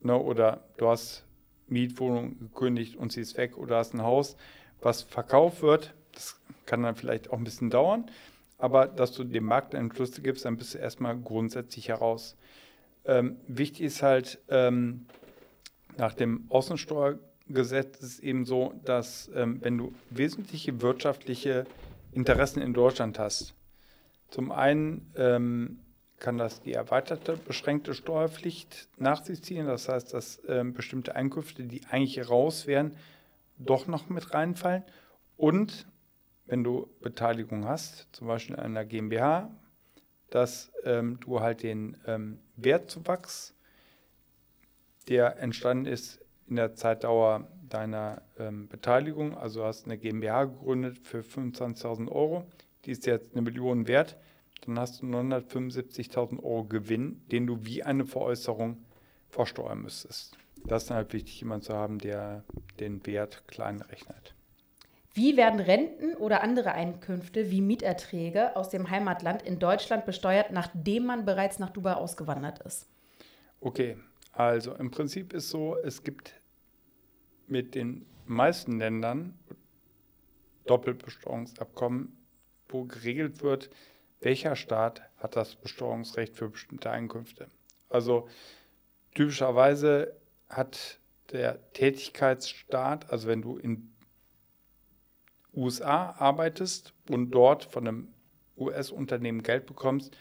ne, 0.00 0.16
oder 0.16 0.64
du 0.76 0.88
hast 0.88 1.24
Mietwohnung 1.68 2.38
gekündigt 2.38 2.96
und 2.96 3.12
sie 3.12 3.20
ist 3.20 3.36
weg 3.36 3.56
oder 3.56 3.76
hast 3.76 3.94
ein 3.94 4.02
Haus, 4.02 4.36
was 4.80 5.02
verkauft 5.02 5.62
wird, 5.62 5.94
das 6.12 6.40
kann 6.66 6.82
dann 6.82 6.96
vielleicht 6.96 7.30
auch 7.30 7.38
ein 7.38 7.44
bisschen 7.44 7.70
dauern, 7.70 8.10
aber 8.58 8.86
dass 8.86 9.12
du 9.12 9.24
dem 9.24 9.44
Markt 9.44 9.74
einen 9.74 9.92
Schlüssel 9.92 10.22
gibst, 10.22 10.44
dann 10.44 10.56
bist 10.56 10.74
du 10.74 10.78
erstmal 10.78 11.16
grundsätzlich 11.16 11.88
heraus. 11.88 12.36
Ähm, 13.04 13.36
wichtig 13.46 13.82
ist 13.82 14.02
halt, 14.02 14.38
ähm, 14.48 15.06
nach 15.96 16.14
dem 16.14 16.44
Außensteuergesetz 17.48 18.00
ist 18.02 18.20
eben 18.20 18.44
so, 18.44 18.74
dass 18.84 19.30
ähm, 19.34 19.58
wenn 19.62 19.78
du 19.78 19.94
wesentliche 20.10 20.80
wirtschaftliche 20.82 21.66
Interessen 22.12 22.60
in 22.60 22.74
Deutschland 22.74 23.18
hast, 23.18 23.54
zum 24.30 24.52
einen 24.52 25.12
ähm, 25.16 25.80
kann 26.18 26.36
das 26.36 26.60
die 26.60 26.72
erweiterte 26.72 27.36
beschränkte 27.36 27.94
Steuerpflicht 27.94 28.88
nach 28.98 29.24
sich 29.24 29.42
ziehen. 29.42 29.66
Das 29.66 29.88
heißt, 29.88 30.12
dass 30.12 30.40
ähm, 30.48 30.74
bestimmte 30.74 31.14
Einkünfte, 31.14 31.64
die 31.64 31.86
eigentlich 31.86 32.28
raus 32.28 32.66
wären, 32.66 32.96
doch 33.56 33.86
noch 33.86 34.08
mit 34.08 34.34
reinfallen. 34.34 34.84
Und 35.36 35.86
wenn 36.46 36.64
du 36.64 36.90
Beteiligung 37.00 37.66
hast, 37.66 38.08
zum 38.12 38.26
Beispiel 38.26 38.56
in 38.56 38.62
einer 38.62 38.84
GmbH, 38.84 39.50
dass 40.30 40.70
ähm, 40.84 41.18
du 41.20 41.40
halt 41.40 41.62
den 41.62 41.96
ähm, 42.06 42.40
Wertzuwachs, 42.56 43.54
der 45.08 45.38
entstanden 45.38 45.86
ist 45.86 46.20
in 46.48 46.56
der 46.56 46.74
Zeitdauer 46.74 47.48
deiner 47.68 48.22
ähm, 48.38 48.68
Beteiligung, 48.68 49.36
also 49.36 49.64
hast 49.64 49.84
eine 49.84 49.98
GmbH 49.98 50.44
gegründet 50.44 50.98
für 50.98 51.20
25.000 51.20 52.10
Euro, 52.10 52.44
die 52.84 52.92
ist 52.92 53.06
jetzt 53.06 53.32
eine 53.32 53.42
Million 53.42 53.86
wert, 53.86 54.16
dann 54.64 54.78
hast 54.78 55.02
du 55.02 55.06
975.000 55.06 56.42
Euro 56.42 56.64
Gewinn, 56.64 57.22
den 57.30 57.46
du 57.46 57.64
wie 57.64 57.82
eine 57.82 58.06
Veräußerung 58.06 58.78
versteuern 59.28 59.82
müsstest. 59.82 60.36
Das 60.66 60.84
ist 60.84 60.90
halt 60.90 61.12
wichtig, 61.12 61.40
jemanden 61.40 61.66
zu 61.66 61.74
haben, 61.74 61.98
der 61.98 62.44
den 62.80 63.06
Wert 63.06 63.46
klein 63.46 63.80
rechnet. 63.80 64.34
Wie 65.14 65.36
werden 65.36 65.60
Renten 65.60 66.14
oder 66.14 66.42
andere 66.42 66.72
Einkünfte 66.72 67.50
wie 67.50 67.60
Mieterträge 67.60 68.54
aus 68.56 68.68
dem 68.68 68.90
Heimatland 68.90 69.42
in 69.42 69.58
Deutschland 69.58 70.06
besteuert, 70.06 70.52
nachdem 70.52 71.06
man 71.06 71.24
bereits 71.24 71.58
nach 71.58 71.70
Dubai 71.70 71.94
ausgewandert 71.94 72.60
ist? 72.60 72.86
Okay, 73.60 73.96
also 74.38 74.72
im 74.74 74.92
Prinzip 74.92 75.32
ist 75.32 75.50
so, 75.50 75.76
es 75.82 76.04
gibt 76.04 76.40
mit 77.48 77.74
den 77.74 78.06
meisten 78.24 78.78
Ländern 78.78 79.36
Doppelbesteuerungsabkommen, 80.66 82.16
wo 82.68 82.84
geregelt 82.84 83.42
wird, 83.42 83.68
welcher 84.20 84.54
Staat 84.54 85.02
hat 85.16 85.34
das 85.34 85.56
Besteuerungsrecht 85.56 86.36
für 86.36 86.50
bestimmte 86.50 86.88
Einkünfte. 86.90 87.48
Also 87.88 88.28
typischerweise 89.14 90.16
hat 90.48 91.00
der 91.32 91.72
Tätigkeitsstaat, 91.72 93.10
also 93.10 93.26
wenn 93.26 93.42
du 93.42 93.56
in 93.56 93.92
USA 95.52 96.10
arbeitest 96.12 96.92
und 97.10 97.32
dort 97.32 97.64
von 97.64 97.88
einem 97.88 98.14
US-Unternehmen 98.56 99.42
Geld 99.42 99.66
bekommst, 99.66 100.16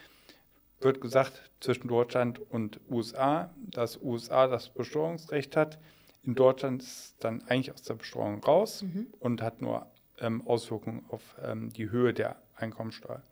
wird 0.80 1.02
gesagt 1.02 1.50
zwischen 1.60 1.88
Deutschland 1.88 2.40
und 2.52 2.80
USA, 2.90 3.54
dass 3.58 4.02
USA 4.02 4.48
das 4.48 4.70
Besteuerungsrecht 4.70 5.56
hat. 5.56 5.80
In 6.24 6.36
Deutschland 6.36 6.82
ist 6.82 6.90
es 6.90 7.18
dann 7.20 7.42
eigentlich 7.44 7.72
aus 7.72 7.84
der 7.84 7.96
Besteuerung 7.96 8.44
raus 8.44 8.84
mhm. 8.84 9.08
und 9.20 9.42
hat 9.42 9.62
nur 9.62 9.88
ähm, 10.20 10.46
Auswirkungen 10.46 11.06
auf 11.10 11.36
ähm, 11.42 11.72
die 11.72 11.90
Höhe 11.90 12.14
der 12.14 12.36
Einkommensteuer. 12.56 13.24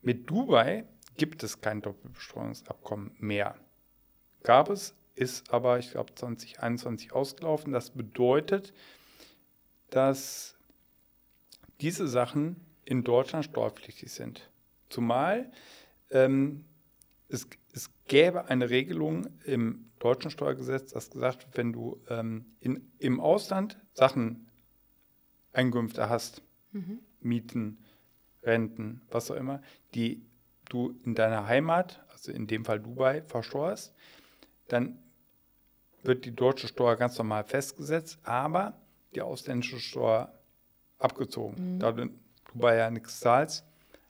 Mit 0.00 0.28
Dubai 0.28 0.84
gibt 1.16 1.42
es 1.42 1.60
kein 1.60 1.82
Doppelbesteuerungsabkommen 1.82 3.14
mehr. 3.18 3.54
Gab 4.42 4.70
es, 4.70 4.94
ist 5.14 5.52
aber, 5.52 5.78
ich 5.78 5.90
glaube, 5.90 6.14
2021 6.14 7.12
ausgelaufen. 7.12 7.72
Das 7.72 7.90
bedeutet, 7.90 8.72
dass 9.90 10.56
diese 11.80 12.08
Sachen 12.08 12.56
in 12.84 13.04
Deutschland 13.04 13.44
steuerpflichtig 13.44 14.10
sind. 14.10 14.50
Zumal 14.88 15.52
ähm, 16.10 16.64
es, 17.32 17.48
es 17.72 17.90
gäbe 18.06 18.46
eine 18.46 18.70
Regelung 18.70 19.28
im 19.44 19.90
deutschen 19.98 20.30
Steuergesetz, 20.30 20.92
das 20.92 21.10
gesagt 21.10 21.46
wird, 21.46 21.56
wenn 21.56 21.72
du 21.72 22.00
ähm, 22.08 22.46
in, 22.60 22.92
im 22.98 23.20
Ausland 23.20 23.78
Sachen, 23.94 24.48
Einkünfte 25.52 26.08
hast, 26.08 26.42
mhm. 26.72 27.00
Mieten, 27.20 27.78
Renten, 28.42 29.02
was 29.10 29.30
auch 29.30 29.36
immer, 29.36 29.62
die 29.94 30.24
du 30.68 30.98
in 31.04 31.14
deiner 31.14 31.46
Heimat, 31.46 32.04
also 32.10 32.32
in 32.32 32.46
dem 32.46 32.64
Fall 32.64 32.80
Dubai, 32.80 33.22
versteuerst, 33.22 33.94
dann 34.68 34.98
wird 36.02 36.24
die 36.24 36.34
deutsche 36.34 36.68
Steuer 36.68 36.96
ganz 36.96 37.18
normal 37.18 37.44
festgesetzt, 37.44 38.18
aber 38.24 38.80
die 39.14 39.20
ausländische 39.20 39.78
Steuer 39.78 40.32
abgezogen. 40.98 41.74
Mhm. 41.74 41.78
Da 41.78 41.92
du 41.92 42.02
in 42.02 42.18
Dubai 42.52 42.76
ja 42.76 42.90
nichts 42.90 43.20
zahlst, 43.20 43.64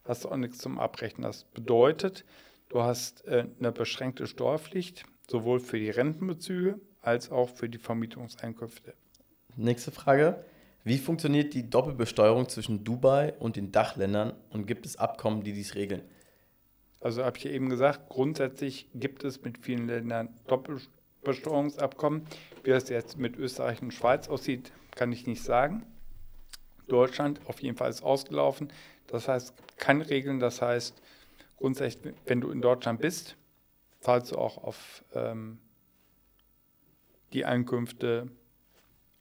hast 0.05 0.25
du 0.25 0.31
auch 0.31 0.37
nichts 0.37 0.59
zum 0.59 0.79
Abrechnen. 0.79 1.23
Das 1.25 1.45
bedeutet, 1.45 2.25
du 2.73 2.83
hast 2.83 3.25
äh, 3.26 3.47
eine 3.59 3.73
beschränkte 3.73 4.26
Steuerpflicht, 4.26 5.05
sowohl 5.31 5.61
für 5.61 5.79
die 5.79 5.91
Rentenbezüge 5.91 6.81
als 7.00 7.31
auch 7.31 7.49
für 7.49 7.69
die 7.69 7.79
Vermietungseinkünfte. 7.79 8.95
Nächste 9.57 9.91
Frage. 9.91 10.45
Wie 10.85 10.99
funktioniert 10.99 11.55
die 11.55 11.69
Doppelbesteuerung 11.69 12.49
zwischen 12.49 12.83
Dubai 12.83 13.35
und 13.38 13.55
den 13.55 13.71
Dachländern 13.71 14.33
und 14.50 14.67
gibt 14.67 14.85
es 14.85 14.97
Abkommen, 14.97 15.45
die 15.45 15.52
dies 15.52 15.76
regeln? 15.76 16.02
Also 17.00 17.25
habe 17.25 17.37
ich 17.38 17.45
ja 17.45 17.50
eben 17.50 17.69
gesagt, 17.69 18.09
grundsätzlich 18.09 18.88
gibt 18.95 19.23
es 19.25 19.43
mit 19.43 19.59
vielen 19.59 19.87
Ländern 19.87 20.29
Doppelbesteuerungsabkommen. 20.47 22.26
Wie 22.64 22.71
das 22.71 22.88
jetzt 22.88 23.17
mit 23.19 23.37
Österreich 23.37 23.83
und 23.83 23.93
Schweiz 23.93 24.29
aussieht, 24.29 24.73
kann 24.95 25.12
ich 25.12 25.26
nicht 25.26 25.43
sagen. 25.43 25.85
Deutschland 26.88 27.41
auf 27.47 27.61
jeden 27.62 27.76
Fall 27.76 27.91
ist 27.91 28.02
ausgelaufen. 28.02 28.73
Das 29.07 29.29
heißt, 29.29 29.55
keine 29.76 30.09
Regeln. 30.09 30.41
Das 30.41 30.62
heißt, 30.62 31.02
grundsätzlich, 31.62 32.14
wenn 32.26 32.40
du 32.40 32.50
in 32.50 32.61
Deutschland 32.61 33.00
bist, 33.00 33.37
zahlst 34.00 34.33
du 34.33 34.37
auch 34.37 34.59
auf 34.59 35.04
ähm, 35.14 35.61
die 37.33 37.45
Einkünfte 37.45 38.28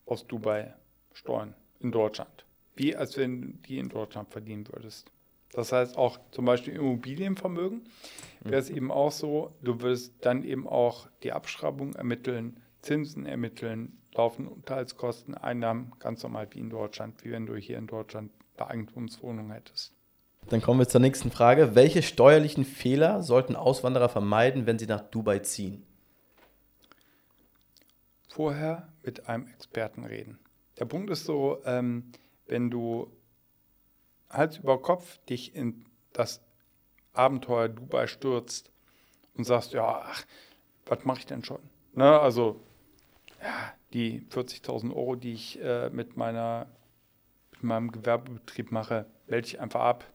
aus 0.08 0.26
Dubai 0.26 0.74
Steuern 1.14 1.54
in 1.80 1.92
Deutschland. 1.92 2.46
Wie 2.76 2.96
als 2.96 3.16
wenn 3.16 3.42
du 3.42 3.48
die 3.68 3.78
in 3.78 3.90
Deutschland 3.90 4.32
verdienen 4.32 4.68
würdest. 4.70 5.12
Das 5.52 5.72
heißt 5.72 5.98
auch 5.98 6.18
zum 6.32 6.46
Beispiel 6.46 6.74
Immobilienvermögen 6.74 7.88
wäre 8.40 8.60
es 8.60 8.72
eben 8.72 8.90
auch 8.90 9.12
so, 9.12 9.54
du 9.62 9.80
würdest 9.82 10.14
dann 10.22 10.44
eben 10.44 10.68
auch 10.68 11.10
die 11.22 11.34
Abschreibung 11.34 11.94
ermitteln, 11.94 12.60
Zinsen 12.82 13.28
ermitteln, 13.28 14.02
laufende 14.16 14.50
Unterhaltskosten, 14.50 15.36
Einnahmen, 15.36 15.92
ganz 16.00 16.24
normal 16.24 16.48
wie 16.52 16.60
in 16.60 16.72
Deutschland, 16.72 17.24
wie 17.24 17.32
wenn 17.32 17.46
du 17.46 17.56
hier 17.56 17.78
in 17.78 17.86
Deutschland 17.86 18.32
eine 18.58 18.68
Eigentumswohnung 18.68 19.52
hättest. 19.52 19.94
Dann 20.50 20.62
kommen 20.62 20.80
wir 20.80 20.88
zur 20.88 21.02
nächsten 21.02 21.32
Frage. 21.32 21.76
Welche 21.76 22.04
steuerlichen 22.04 22.66
Fehler 22.66 23.24
sollten 23.24 23.56
Auswanderer 23.56 24.10
vermeiden, 24.10 24.66
wenn 24.66 24.78
sie 24.78 24.88
nach 24.88 25.02
Dubai 25.02 25.40
ziehen? 25.40 25.86
Vorher 28.28 28.90
mit 29.04 29.28
einem 29.28 29.48
Experten 29.48 30.06
reden. 30.06 30.40
Der 30.80 30.86
Punkt 30.86 31.10
ist 31.10 31.26
so, 31.26 31.62
ähm, 31.66 32.12
wenn 32.48 32.70
du 32.70 33.12
Hals 34.30 34.58
über 34.58 34.82
Kopf 34.82 35.20
dich 35.26 35.56
in 35.56 35.86
das 36.14 36.42
Abenteuer 37.14 37.70
Dubai 37.70 38.08
stürzt 38.08 38.72
und 39.36 39.44
sagst, 39.44 39.74
ja, 39.74 40.02
ach, 40.06 40.26
was 40.86 41.04
mache 41.06 41.20
ich 41.20 41.26
denn 41.26 41.44
schon? 41.44 41.62
Ne, 41.94 42.20
also, 42.20 42.62
ja, 43.42 43.74
die 43.94 44.22
40.000 44.30 44.96
Euro, 44.96 45.16
die 45.16 45.34
ich 45.34 45.62
äh, 45.62 45.90
mit, 45.90 46.16
meiner, 46.16 46.68
mit 47.52 47.64
meinem 47.64 47.92
Gewerbebetrieb 47.92 48.72
mache, 48.72 49.06
melde 49.28 49.48
ich 49.48 49.60
einfach 49.60 49.82
ab, 49.82 50.06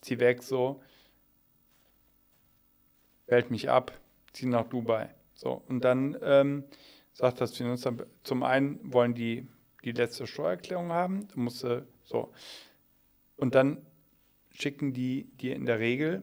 zieh 0.00 0.18
weg 0.18 0.42
so, 0.42 0.82
melde 3.26 3.50
mich 3.50 3.70
ab, 3.70 3.92
zieh 4.32 4.46
nach 4.46 4.68
Dubai. 4.68 5.14
So, 5.34 5.62
und 5.68 5.84
dann 5.84 6.16
ähm, 6.22 6.64
sagt 7.12 7.40
das 7.40 7.56
Finanzamt, 7.56 8.04
zum 8.22 8.42
einen 8.42 8.92
wollen 8.92 9.14
die 9.14 9.46
die 9.84 9.92
letzte 9.92 10.26
Steuererklärung 10.26 10.90
haben, 10.90 11.28
da 11.28 11.34
musst 11.36 11.62
du, 11.62 11.86
so. 12.04 12.32
Und 13.36 13.54
dann 13.54 13.86
schicken 14.50 14.92
die 14.92 15.24
dir 15.38 15.56
in 15.56 15.64
der 15.64 15.78
Regel 15.78 16.22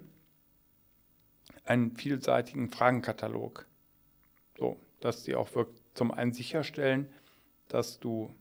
einen 1.63 1.95
vielseitigen 1.95 2.69
Fragenkatalog. 2.69 3.65
So, 4.57 4.79
dass 4.99 5.23
die 5.23 5.35
auch 5.35 5.53
wirklich 5.55 5.81
zum 5.93 6.11
einen 6.11 6.33
sicherstellen, 6.33 7.11
dass 7.67 7.99
du 7.99 8.33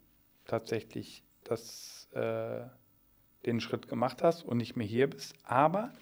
tatsächlich 0.44 1.24
das, 1.44 2.08
äh, 2.12 2.66
den 3.46 3.60
Schritt 3.60 3.88
gemacht 3.88 4.22
hast 4.22 4.42
und 4.44 4.58
nicht 4.58 4.76
mehr 4.76 4.86
hier 4.86 5.08
bist. 5.08 5.34
Aber 5.44 5.92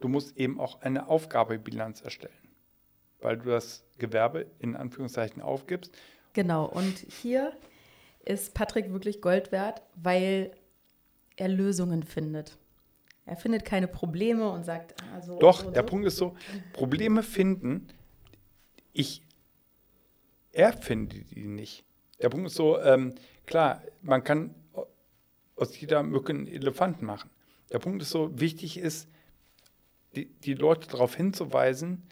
du 0.00 0.08
musst 0.08 0.36
eben 0.36 0.60
auch 0.60 0.82
eine 0.82 1.08
Aufgabebilanz 1.08 2.02
erstellen, 2.02 2.32
weil 3.20 3.38
du 3.38 3.50
das 3.50 3.84
Gewerbe 3.98 4.46
in 4.58 4.76
Anführungszeichen 4.76 5.42
aufgibst. 5.42 5.96
Genau, 6.34 6.66
und 6.66 6.98
hier 6.98 7.52
ist 8.24 8.54
Patrick 8.54 8.92
wirklich 8.92 9.20
Gold 9.20 9.52
wert, 9.52 9.82
weil 9.96 10.52
er 11.36 11.48
Lösungen 11.48 12.02
findet. 12.02 12.56
Er 13.24 13.36
findet 13.36 13.64
keine 13.64 13.86
Probleme 13.88 14.48
und 14.50 14.64
sagt, 14.64 14.94
also. 15.12 15.38
Doch, 15.38 15.62
so, 15.62 15.70
der 15.70 15.82
so. 15.82 15.86
Punkt 15.86 16.06
ist 16.06 16.16
so: 16.16 16.36
Probleme 16.72 17.22
finden, 17.22 17.88
ich 18.92 19.22
erfinde 20.52 21.24
die 21.24 21.46
nicht. 21.46 21.84
Der 22.20 22.28
Punkt 22.28 22.48
ist 22.48 22.56
so: 22.56 22.80
ähm, 22.80 23.14
klar, 23.46 23.82
man 24.02 24.24
kann 24.24 24.54
aus 25.56 25.78
jeder 25.80 26.02
Mücke 26.02 26.32
einen 26.32 26.46
Elefanten 26.46 27.04
machen. 27.06 27.30
Der 27.70 27.78
Punkt 27.78 28.02
ist 28.02 28.10
so: 28.10 28.38
wichtig 28.38 28.78
ist, 28.78 29.08
die, 30.14 30.26
die 30.26 30.54
Leute 30.54 30.88
darauf 30.88 31.14
hinzuweisen, 31.14 32.02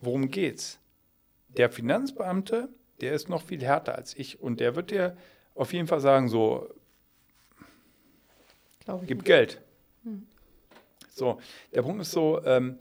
worum 0.00 0.30
geht's. 0.30 0.78
Der 1.48 1.70
Finanzbeamte, 1.70 2.68
der 3.00 3.12
ist 3.12 3.28
noch 3.28 3.42
viel 3.42 3.62
härter 3.62 3.94
als 3.94 4.14
ich 4.14 4.40
und 4.40 4.60
der 4.60 4.76
wird 4.76 4.90
dir 4.90 5.16
auf 5.54 5.72
jeden 5.72 5.88
Fall 5.88 6.00
sagen: 6.00 6.28
so, 6.28 6.72
gib 9.06 9.18
nicht. 9.18 9.24
Geld. 9.24 9.60
So, 11.14 11.40
der 11.74 11.82
Punkt 11.82 12.00
ist 12.02 12.12
so, 12.12 12.42
ähm, 12.44 12.78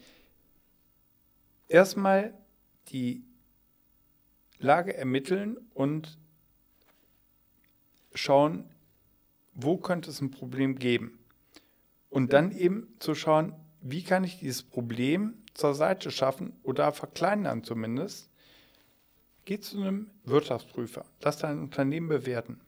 erstmal 1.67 2.33
die 2.87 3.23
Lage 4.59 4.95
ermitteln 4.95 5.57
und 5.73 6.17
schauen, 8.13 8.69
wo 9.61 9.77
könnte 9.77 10.09
es 10.09 10.21
ein 10.21 10.31
Problem 10.31 10.79
geben. 10.79 11.19
Und 12.09 12.33
dann 12.33 12.51
eben 12.51 12.95
zu 12.99 13.13
schauen, 13.15 13.53
wie 13.81 14.03
kann 14.03 14.23
ich 14.23 14.39
dieses 14.39 14.63
Problem 14.63 15.35
zur 15.53 15.73
Seite 15.73 16.11
schaffen 16.11 16.53
oder 16.63 16.91
verkleinern 16.91 17.63
zumindest. 17.63 18.29
Geh 19.45 19.59
zu 19.59 19.77
einem 19.81 20.09
Wirtschaftsprüfer, 20.23 21.05
lass 21.21 21.37
dein 21.37 21.59
Unternehmen 21.59 22.07
bewerten. 22.07 22.61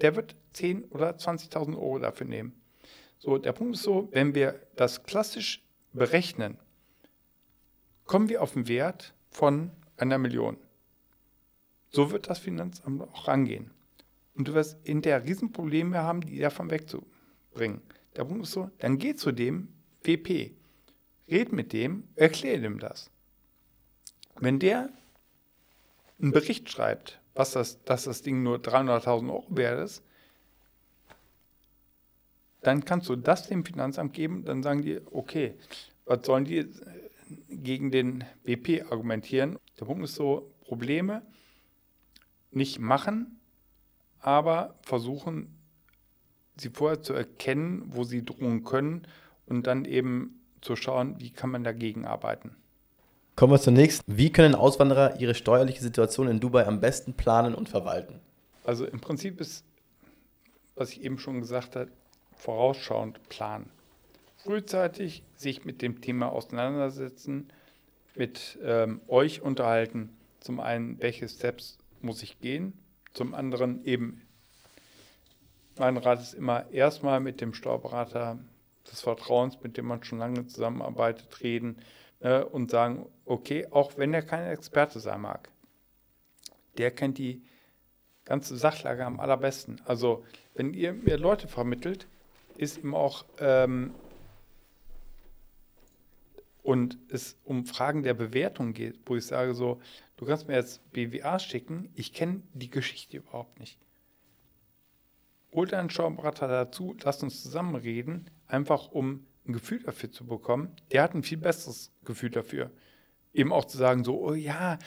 Der 0.00 0.16
wird 0.16 0.36
10.000 0.54 0.90
oder 0.90 1.10
20.000 1.16 1.74
Euro 1.76 1.98
dafür 1.98 2.26
nehmen. 2.26 2.60
So, 3.18 3.38
der 3.38 3.52
Punkt 3.52 3.76
ist 3.76 3.82
so, 3.82 4.08
wenn 4.12 4.34
wir 4.34 4.60
das 4.76 5.04
klassisch 5.04 5.62
berechnen, 5.92 6.58
kommen 8.04 8.28
wir 8.28 8.42
auf 8.42 8.54
einen 8.54 8.68
Wert 8.68 9.14
von 9.30 9.70
einer 9.96 10.18
Million. 10.18 10.58
So 11.90 12.10
wird 12.10 12.28
das 12.28 12.38
Finanzamt 12.38 13.02
auch 13.02 13.28
rangehen. 13.28 13.70
Und 14.36 14.48
du 14.48 14.54
wirst 14.54 14.76
hinterher 14.84 15.24
Riesenprobleme 15.24 15.98
haben, 15.98 16.20
die 16.20 16.38
davon 16.38 16.70
wegzubringen. 16.70 17.80
Der 18.16 18.24
Punkt 18.24 18.44
ist 18.44 18.52
so, 18.52 18.70
dann 18.78 18.98
geh 18.98 19.14
zu 19.14 19.32
dem 19.32 19.68
WP, 20.02 20.52
red 21.28 21.52
mit 21.52 21.72
dem, 21.72 22.04
erklär 22.14 22.60
dem 22.60 22.78
das. 22.78 23.10
Wenn 24.38 24.58
der 24.58 24.90
einen 26.20 26.32
Bericht 26.32 26.70
schreibt, 26.70 27.20
was 27.34 27.52
das, 27.52 27.82
dass 27.84 28.04
das 28.04 28.22
Ding 28.22 28.42
nur 28.42 28.58
300.000 28.58 29.28
Euro 29.30 29.46
wert 29.50 29.84
ist, 29.84 30.02
dann 32.60 32.84
kannst 32.84 33.08
du 33.08 33.16
das 33.16 33.48
dem 33.48 33.64
Finanzamt 33.64 34.12
geben, 34.12 34.44
dann 34.44 34.62
sagen 34.62 34.82
die, 34.82 35.00
okay, 35.12 35.54
was 36.04 36.26
sollen 36.26 36.44
die 36.44 36.58
äh, 36.58 36.66
gegen 37.48 37.90
den 37.90 38.24
WP 38.44 38.90
argumentieren? 38.90 39.58
Der 39.78 39.84
Punkt 39.84 40.04
ist 40.04 40.14
so, 40.14 40.52
Probleme 40.62 41.22
nicht 42.50 42.78
machen, 42.80 43.38
aber 44.26 44.74
versuchen, 44.82 45.56
sie 46.56 46.70
vorher 46.70 47.00
zu 47.00 47.14
erkennen, 47.14 47.84
wo 47.86 48.02
sie 48.02 48.24
drohen 48.24 48.64
können 48.64 49.06
und 49.46 49.68
dann 49.68 49.84
eben 49.84 50.40
zu 50.60 50.74
schauen, 50.74 51.14
wie 51.20 51.30
kann 51.30 51.50
man 51.50 51.62
dagegen 51.62 52.04
arbeiten. 52.04 52.56
Kommen 53.36 53.52
wir 53.52 53.60
zur 53.60 53.72
nächsten. 53.72 54.02
Wie 54.16 54.32
können 54.32 54.56
Auswanderer 54.56 55.20
ihre 55.20 55.36
steuerliche 55.36 55.80
Situation 55.80 56.26
in 56.26 56.40
Dubai 56.40 56.66
am 56.66 56.80
besten 56.80 57.14
planen 57.14 57.54
und 57.54 57.68
verwalten? 57.68 58.18
Also 58.64 58.84
im 58.84 59.00
Prinzip 59.00 59.40
ist, 59.40 59.64
was 60.74 60.90
ich 60.90 61.04
eben 61.04 61.20
schon 61.20 61.40
gesagt 61.40 61.76
habe, 61.76 61.90
vorausschauend 62.34 63.28
planen. 63.28 63.70
Frühzeitig 64.38 65.22
sich 65.36 65.64
mit 65.64 65.82
dem 65.82 66.00
Thema 66.00 66.32
auseinandersetzen, 66.32 67.48
mit 68.16 68.58
ähm, 68.64 69.00
euch 69.06 69.40
unterhalten. 69.40 70.10
Zum 70.40 70.58
einen, 70.58 71.00
welche 71.00 71.28
Steps 71.28 71.78
muss 72.00 72.24
ich 72.24 72.40
gehen? 72.40 72.72
Zum 73.16 73.34
anderen 73.34 73.82
eben, 73.86 74.20
mein 75.78 75.96
Rat 75.96 76.20
ist 76.20 76.34
immer 76.34 76.70
erstmal 76.70 77.18
mit 77.18 77.40
dem 77.40 77.54
Steuerberater 77.54 78.38
des 78.92 79.00
Vertrauens, 79.00 79.58
mit 79.62 79.78
dem 79.78 79.86
man 79.86 80.04
schon 80.04 80.18
lange 80.18 80.46
zusammenarbeitet, 80.46 81.40
reden 81.40 81.78
äh, 82.20 82.42
und 82.42 82.70
sagen, 82.70 83.06
okay, 83.24 83.68
auch 83.70 83.96
wenn 83.96 84.12
er 84.12 84.20
kein 84.20 84.50
Experte 84.50 85.00
sein 85.00 85.22
mag, 85.22 85.48
der 86.76 86.90
kennt 86.90 87.16
die 87.16 87.42
ganze 88.26 88.54
Sachlage 88.54 89.06
am 89.06 89.18
allerbesten. 89.18 89.80
Also 89.86 90.22
wenn 90.52 90.74
ihr 90.74 90.92
mir 90.92 91.16
Leute 91.16 91.48
vermittelt, 91.48 92.06
ist 92.58 92.76
ihm 92.76 92.94
auch 92.94 93.24
ähm, 93.38 93.94
und 96.62 96.98
es 97.08 97.38
um 97.44 97.64
Fragen 97.64 98.02
der 98.02 98.12
Bewertung 98.12 98.74
geht, 98.74 98.98
wo 99.06 99.16
ich 99.16 99.24
sage 99.24 99.54
so, 99.54 99.80
du 100.16 100.26
kannst 100.26 100.48
mir 100.48 100.54
jetzt 100.54 100.90
BWA 100.92 101.38
schicken, 101.38 101.90
ich 101.94 102.12
kenne 102.12 102.42
die 102.54 102.70
Geschichte 102.70 103.18
überhaupt 103.18 103.58
nicht. 103.58 103.78
Hol 105.52 105.66
deinen 105.66 105.90
Steuerberater 105.90 106.48
dazu, 106.48 106.96
lass 107.02 107.22
uns 107.22 107.42
zusammen 107.42 107.76
reden, 107.76 108.30
einfach 108.46 108.90
um 108.90 109.26
ein 109.46 109.52
Gefühl 109.52 109.82
dafür 109.82 110.10
zu 110.10 110.26
bekommen. 110.26 110.74
Der 110.90 111.02
hat 111.02 111.14
ein 111.14 111.22
viel 111.22 111.38
besseres 111.38 111.92
Gefühl 112.04 112.30
dafür. 112.30 112.70
Eben 113.32 113.52
auch 113.52 113.64
zu 113.64 113.78
sagen 113.78 114.04
so, 114.04 114.20
oh 114.20 114.34
ja, 114.34 114.78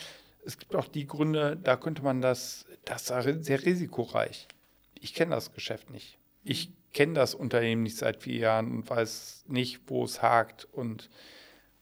es 0.46 0.58
gibt 0.58 0.76
auch 0.76 0.88
die 0.88 1.08
Gründe, 1.08 1.58
da 1.58 1.76
könnte 1.76 2.02
man 2.02 2.22
das, 2.22 2.66
das 2.86 3.10
ist 3.10 3.46
sehr 3.46 3.64
risikoreich. 3.64 4.48
Ich 4.96 5.14
kenne 5.14 5.36
das 5.36 5.54
Geschäft 5.54 5.90
nicht. 5.90 6.18
Ich 6.44 6.72
kenne 6.94 7.14
das 7.14 7.36
Unternehmen 7.36 7.84
nicht 7.84 7.98
seit 7.98 8.24
vier 8.24 8.38
Jahren 8.38 8.72
und 8.72 8.90
weiß 8.90 9.46
nicht, 9.48 9.82
wo 9.88 10.04
es 10.04 10.22
hakt 10.22 10.66
und 10.66 11.10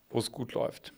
wo 0.09 0.19
es 0.19 0.31
gut 0.31 0.53
läuft. 0.53 0.93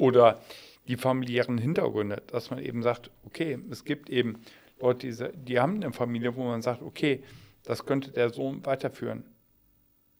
Oder 0.00 0.40
die 0.88 0.96
familiären 0.96 1.58
Hintergründe, 1.58 2.22
dass 2.28 2.48
man 2.48 2.58
eben 2.58 2.82
sagt, 2.82 3.10
okay, 3.26 3.58
es 3.70 3.84
gibt 3.84 4.08
eben 4.08 4.42
Leute, 4.80 5.06
die, 5.06 5.44
die 5.44 5.60
haben 5.60 5.74
eine 5.74 5.92
Familie, 5.92 6.34
wo 6.36 6.44
man 6.44 6.62
sagt, 6.62 6.80
okay, 6.80 7.22
das 7.64 7.84
könnte 7.84 8.10
der 8.10 8.30
Sohn 8.30 8.64
weiterführen. 8.64 9.24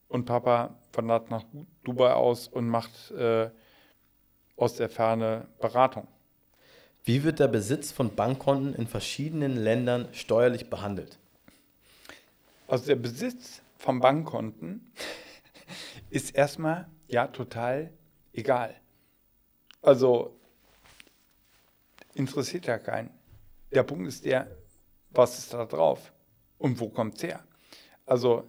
Und 0.09 0.27
Papa 0.27 0.77
wandert 0.93 1.31
nach 1.31 1.45
Dubai 1.83 2.13
aus 2.13 2.47
und 2.47 2.69
macht 2.69 3.11
äh, 3.13 3.49
aus 4.55 4.75
der 4.75 4.91
Ferne 4.91 5.49
Beratung. 5.61 6.07
Wie 7.05 7.25
wird 7.25 7.39
der 7.39 7.49
Besitz 7.49 7.91
von 7.91 8.15
Bankkonten 8.15 8.75
in 8.75 8.87
verschiedenen 8.87 9.57
Ländern 9.57 10.09
steuerlich 10.13 10.69
behandelt? 10.69 11.19
Also 12.69 12.85
der 12.85 12.97
Besitz 12.97 13.63
von 13.79 14.01
Bankkonten 14.01 14.93
ist 16.11 16.35
erstmal 16.35 16.87
ja 17.09 17.29
total 17.29 17.91
egal. 18.35 18.80
Also 19.83 20.37
interessiert 22.15 22.67
ja 22.67 22.79
keinen. 22.79 23.11
Der 23.73 23.83
Punkt 23.83 24.07
ist 24.09 24.25
der, 24.25 24.49
was 25.11 25.39
ist 25.39 25.55
da 25.55 25.65
drauf 25.65 26.13
und 26.59 26.81
wo 26.81 26.89
kommt 26.89 27.17
es 27.17 27.23
her? 27.23 27.45
Also 28.07 28.49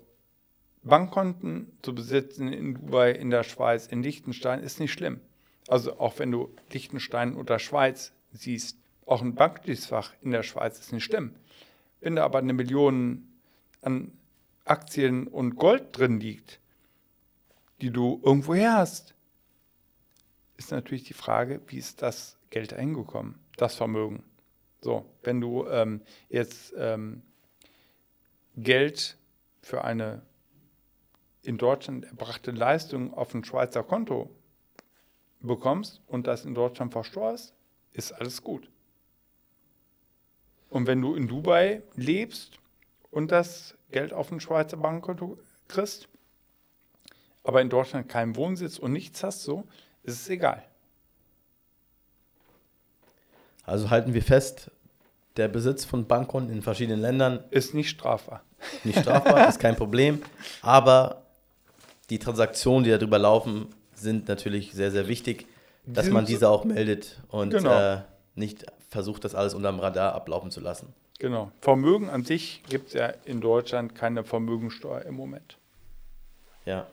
Bankkonten 0.83 1.77
zu 1.83 1.93
besitzen 1.93 2.51
in 2.51 2.73
Dubai, 2.73 3.11
in 3.11 3.29
der 3.29 3.43
Schweiz, 3.43 3.87
in 3.87 4.01
Liechtenstein 4.01 4.61
ist 4.61 4.79
nicht 4.79 4.91
schlimm. 4.91 5.21
Also 5.67 5.99
auch 5.99 6.17
wenn 6.17 6.31
du 6.31 6.53
Liechtenstein 6.71 7.35
oder 7.35 7.59
Schweiz 7.59 8.13
siehst, 8.33 8.77
auch 9.05 9.21
ein 9.21 9.35
Bankschließfach 9.35 10.13
in 10.21 10.31
der 10.31 10.43
Schweiz 10.43 10.79
ist 10.79 10.91
nicht 10.91 11.03
schlimm. 11.03 11.35
Wenn 11.99 12.15
da 12.15 12.25
aber 12.25 12.39
eine 12.39 12.53
Million 12.53 13.27
an 13.81 14.11
Aktien 14.65 15.27
und 15.27 15.55
Gold 15.55 15.97
drin 15.97 16.19
liegt, 16.19 16.59
die 17.81 17.91
du 17.91 18.19
irgendwo 18.23 18.55
her 18.55 18.73
hast, 18.73 19.13
ist 20.61 20.71
natürlich 20.71 21.03
die 21.03 21.13
Frage, 21.13 21.59
wie 21.67 21.77
ist 21.77 22.01
das 22.03 22.37
Geld 22.51 22.73
eingekommen, 22.73 23.39
das 23.57 23.75
Vermögen. 23.75 24.23
So, 24.81 25.05
wenn 25.23 25.41
du 25.41 25.67
ähm, 25.67 26.01
jetzt 26.29 26.73
ähm, 26.77 27.23
Geld 28.55 29.17
für 29.61 29.83
eine 29.83 30.21
in 31.43 31.57
Deutschland 31.57 32.05
erbrachte 32.05 32.51
Leistung 32.51 33.13
auf 33.15 33.33
ein 33.33 33.43
Schweizer 33.43 33.83
Konto 33.83 34.29
bekommst 35.39 36.01
und 36.05 36.27
das 36.27 36.45
in 36.45 36.53
Deutschland 36.53 36.91
versteuerst, 36.91 37.55
ist 37.93 38.11
alles 38.11 38.43
gut. 38.43 38.69
Und 40.69 40.85
wenn 40.85 41.01
du 41.01 41.15
in 41.15 41.27
Dubai 41.27 41.81
lebst 41.95 42.59
und 43.09 43.31
das 43.31 43.75
Geld 43.89 44.13
auf 44.13 44.31
ein 44.31 44.39
Schweizer 44.39 44.77
Bankkonto 44.77 45.39
kriegst, 45.67 46.07
aber 47.43 47.61
in 47.61 47.69
Deutschland 47.69 48.07
keinen 48.07 48.35
Wohnsitz 48.35 48.77
und 48.77 48.91
nichts 48.91 49.23
hast, 49.23 49.41
so 49.41 49.65
ist 50.03 50.21
es 50.21 50.29
egal. 50.29 50.63
Also 53.63 53.89
halten 53.89 54.13
wir 54.13 54.23
fest, 54.23 54.71
der 55.37 55.47
Besitz 55.47 55.85
von 55.85 56.05
Bankkonten 56.07 56.53
in 56.53 56.61
verschiedenen 56.61 56.99
Ländern 56.99 57.43
ist 57.51 57.73
nicht 57.73 57.89
strafbar. 57.89 58.43
Nicht 58.83 58.99
strafbar, 58.99 59.47
ist 59.47 59.59
kein 59.59 59.75
Problem, 59.75 60.21
aber 60.61 61.23
die 62.09 62.19
Transaktionen, 62.19 62.83
die 62.83 62.89
darüber 62.89 63.17
laufen, 63.17 63.67
sind 63.95 64.27
natürlich 64.27 64.73
sehr, 64.73 64.91
sehr 64.91 65.07
wichtig, 65.07 65.47
dass 65.85 66.09
man 66.09 66.25
diese 66.25 66.49
auch 66.49 66.63
meldet 66.63 67.21
und 67.29 67.51
genau. 67.51 67.93
äh, 67.93 68.01
nicht 68.35 68.65
versucht, 68.89 69.23
das 69.23 69.35
alles 69.35 69.53
unterm 69.53 69.79
Radar 69.79 70.13
ablaufen 70.13 70.51
zu 70.51 70.59
lassen. 70.59 70.93
Genau. 71.19 71.51
Vermögen 71.61 72.09
an 72.09 72.23
sich 72.23 72.63
gibt 72.67 72.87
es 72.87 72.93
ja 72.93 73.07
in 73.25 73.41
Deutschland 73.41 73.95
keine 73.95 74.23
Vermögensteuer 74.23 75.03
im 75.03 75.15
Moment. 75.15 75.57
Ja. 76.65 76.87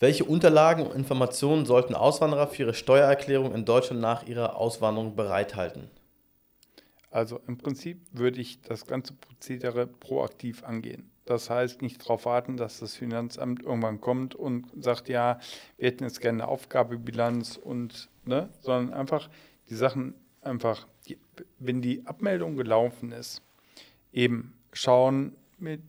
Welche 0.00 0.24
Unterlagen 0.24 0.86
und 0.86 0.94
Informationen 0.94 1.66
sollten 1.66 1.94
Auswanderer 1.94 2.46
für 2.46 2.62
ihre 2.62 2.74
Steuererklärung 2.74 3.52
in 3.52 3.64
Deutschland 3.64 4.00
nach 4.00 4.24
ihrer 4.26 4.56
Auswanderung 4.56 5.16
bereithalten? 5.16 5.90
Also 7.10 7.40
im 7.48 7.58
Prinzip 7.58 8.00
würde 8.12 8.40
ich 8.40 8.60
das 8.62 8.86
ganze 8.86 9.14
Prozedere 9.14 9.88
proaktiv 9.88 10.62
angehen. 10.62 11.10
Das 11.24 11.50
heißt, 11.50 11.82
nicht 11.82 12.00
darauf 12.00 12.26
warten, 12.26 12.56
dass 12.56 12.78
das 12.78 12.94
Finanzamt 12.94 13.62
irgendwann 13.64 14.00
kommt 14.00 14.36
und 14.36 14.66
sagt, 14.82 15.08
ja, 15.08 15.40
wir 15.76 15.88
hätten 15.88 16.04
jetzt 16.04 16.20
gerne 16.20 16.44
eine 16.44 16.48
Aufgabebilanz 16.50 17.56
und, 17.56 18.08
ne, 18.24 18.50
sondern 18.60 18.94
einfach 18.94 19.28
die 19.68 19.74
Sachen 19.74 20.14
einfach, 20.42 20.86
die, 21.08 21.18
wenn 21.58 21.82
die 21.82 22.06
Abmeldung 22.06 22.56
gelaufen 22.56 23.10
ist, 23.10 23.42
eben 24.12 24.54
schauen 24.72 25.34
mit 25.58 25.82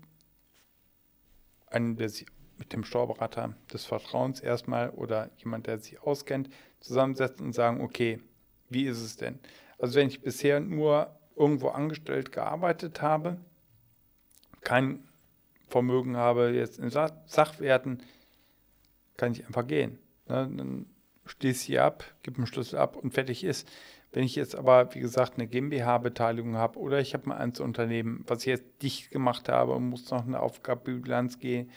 einem, 1.68 1.96
der 1.96 2.10
sich 2.10 2.26
mit 2.60 2.74
dem 2.74 2.84
Steuerberater 2.84 3.56
des 3.74 3.86
Vertrauens 3.86 4.40
erstmal 4.40 4.92
oder 4.92 5.32
jemand, 5.38 5.66
der 5.68 5.80
sich 5.80 6.02
auskennt, 6.04 6.50
zusammensetzen 6.80 7.48
und 7.48 7.54
sagen, 7.54 7.82
okay, 7.82 8.20
wie 8.70 8.86
ist 8.86 9.02
es 9.02 9.18
denn? 9.18 9.40
Also 9.80 9.96
wenn 9.96 10.10
ich 10.10 10.22
bisher 10.22 10.60
nur 10.60 11.18
irgendwo 11.36 11.70
angestellt 11.70 12.32
gearbeitet 12.32 13.02
habe, 13.02 13.38
kein 14.62 15.08
Vermögen 15.68 16.18
habe 16.18 16.50
jetzt 16.50 16.80
in 16.80 16.90
Sachwerten, 16.90 18.04
kann 19.18 19.32
ich 19.32 19.46
einfach 19.46 19.66
gehen. 19.66 20.00
Ne? 20.28 20.50
Dann 20.56 20.86
schließe 21.26 21.72
ich 21.72 21.80
ab, 21.80 22.04
gebe 22.24 22.38
einen 22.38 22.48
Schlüssel 22.48 22.78
ab 22.78 22.98
und 22.98 23.14
fertig 23.14 23.44
ist. 23.44 23.70
Wenn 24.12 24.24
ich 24.24 24.36
jetzt 24.36 24.56
aber, 24.56 24.96
wie 24.96 25.00
gesagt, 25.00 25.36
eine 25.36 25.48
GmbH-Beteiligung 25.48 26.56
habe 26.56 26.80
oder 26.80 27.00
ich 27.00 27.14
habe 27.14 27.30
mal 27.30 27.38
ein 27.38 27.54
Unternehmen, 27.60 28.24
was 28.26 28.40
ich 28.40 28.48
jetzt 28.48 28.82
dicht 28.82 29.12
gemacht 29.12 29.50
habe 29.50 29.74
und 29.74 29.88
muss 29.88 30.10
noch 30.10 30.26
eine 30.26 30.40
Aufgabenbilanz 30.40 31.38
gehen, 31.38 31.70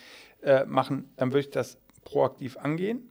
äh, 0.43 0.65
machen, 0.65 1.11
dann 1.17 1.31
würde 1.31 1.41
ich 1.41 1.51
das 1.51 1.79
proaktiv 2.05 2.57
angehen. 2.57 3.09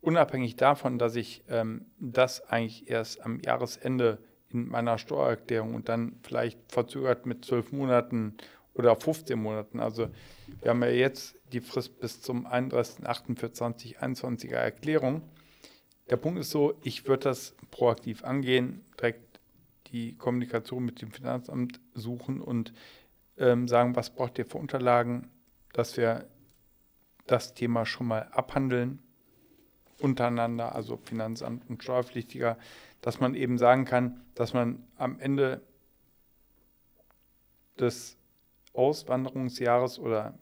Unabhängig 0.00 0.56
davon, 0.56 0.98
dass 0.98 1.14
ich 1.14 1.44
ähm, 1.48 1.86
das 1.98 2.48
eigentlich 2.48 2.90
erst 2.90 3.22
am 3.22 3.40
Jahresende 3.40 4.18
in 4.50 4.68
meiner 4.68 4.98
Steuererklärung 4.98 5.74
und 5.74 5.88
dann 5.88 6.18
vielleicht 6.22 6.72
verzögert 6.72 7.26
mit 7.26 7.44
zwölf 7.44 7.72
Monaten 7.72 8.36
oder 8.74 8.94
15 8.96 9.40
Monaten. 9.40 9.78
Also 9.80 10.08
wir 10.62 10.70
haben 10.70 10.82
ja 10.82 10.88
jetzt 10.88 11.36
die 11.52 11.60
Frist 11.60 12.00
bis 12.00 12.22
zum 12.22 12.46
31.08.2021er 12.46 14.54
Erklärung. 14.54 15.22
Der 16.08 16.16
Punkt 16.16 16.40
ist 16.40 16.50
so, 16.50 16.72
ich 16.82 17.06
würde 17.06 17.24
das 17.24 17.54
proaktiv 17.70 18.24
angehen, 18.24 18.86
direkt 18.98 19.38
die 19.88 20.16
Kommunikation 20.16 20.82
mit 20.84 21.02
dem 21.02 21.12
Finanzamt 21.12 21.78
suchen 21.94 22.40
und 22.40 22.72
ähm, 23.38 23.68
sagen, 23.68 23.94
was 23.96 24.10
braucht 24.10 24.38
ihr 24.38 24.46
für 24.46 24.58
Unterlagen, 24.58 25.28
dass 25.72 25.96
wir 25.96 26.26
das 27.30 27.54
Thema 27.54 27.86
schon 27.86 28.08
mal 28.08 28.28
abhandeln 28.32 28.98
untereinander, 30.00 30.74
also 30.74 30.96
Finanzamt 30.96 31.68
und 31.68 31.82
Steuerpflichtiger, 31.82 32.58
dass 33.02 33.20
man 33.20 33.34
eben 33.34 33.56
sagen 33.56 33.84
kann, 33.84 34.20
dass 34.34 34.52
man 34.52 34.84
am 34.96 35.20
Ende 35.20 35.62
des 37.78 38.18
Auswanderungsjahres 38.72 39.98
oder 39.98 40.38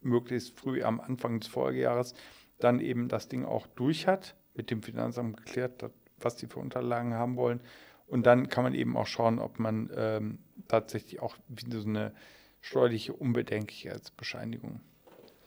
möglichst 0.00 0.58
früh 0.58 0.82
am 0.82 1.00
Anfang 1.00 1.40
des 1.40 1.48
Folgejahres 1.48 2.14
dann 2.58 2.80
eben 2.80 3.08
das 3.08 3.28
Ding 3.28 3.44
auch 3.44 3.66
durch 3.66 4.06
hat, 4.06 4.34
mit 4.54 4.70
dem 4.70 4.82
Finanzamt 4.82 5.36
geklärt 5.36 5.82
hat, 5.82 5.92
was 6.18 6.36
die 6.36 6.46
für 6.46 6.60
Unterlagen 6.60 7.14
haben 7.14 7.36
wollen. 7.36 7.60
Und 8.06 8.26
dann 8.26 8.48
kann 8.48 8.64
man 8.64 8.74
eben 8.74 8.96
auch 8.96 9.06
schauen, 9.06 9.38
ob 9.38 9.58
man 9.58 9.90
ähm, 9.94 10.38
tatsächlich 10.68 11.20
auch 11.20 11.36
wieder 11.48 11.80
so 11.80 11.88
eine 11.88 12.14
steuerliche 12.60 13.12
Unbedenklichkeitsbescheinigung 13.12 14.80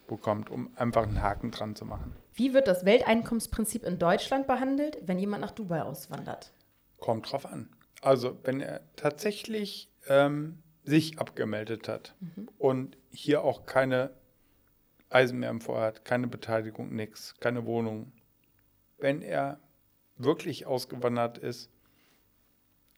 bekommt, 0.07 0.49
um 0.49 0.69
einfach 0.75 1.03
einen 1.03 1.21
Haken 1.21 1.51
dran 1.51 1.75
zu 1.75 1.85
machen. 1.85 2.15
Wie 2.33 2.53
wird 2.53 2.67
das 2.67 2.85
Welteinkommensprinzip 2.85 3.83
in 3.83 3.99
Deutschland 3.99 4.47
behandelt, 4.47 4.97
wenn 5.05 5.19
jemand 5.19 5.41
nach 5.41 5.51
Dubai 5.51 5.81
auswandert? 5.81 6.51
Kommt 6.99 7.31
drauf 7.31 7.45
an. 7.45 7.69
Also, 8.01 8.37
wenn 8.43 8.61
er 8.61 8.81
tatsächlich 8.95 9.91
ähm, 10.07 10.59
sich 10.83 11.19
abgemeldet 11.19 11.87
hat 11.87 12.15
mhm. 12.19 12.47
und 12.57 12.97
hier 13.09 13.43
auch 13.43 13.65
keine 13.65 14.11
Eisen 15.09 15.39
mehr 15.39 15.49
im 15.49 15.61
Feuer 15.61 15.81
hat, 15.81 16.05
keine 16.05 16.27
Beteiligung, 16.27 16.93
nichts, 16.93 17.35
keine 17.39 17.65
Wohnung. 17.65 18.11
Wenn 18.97 19.21
er 19.21 19.59
wirklich 20.17 20.65
ausgewandert 20.65 21.37
ist, 21.37 21.69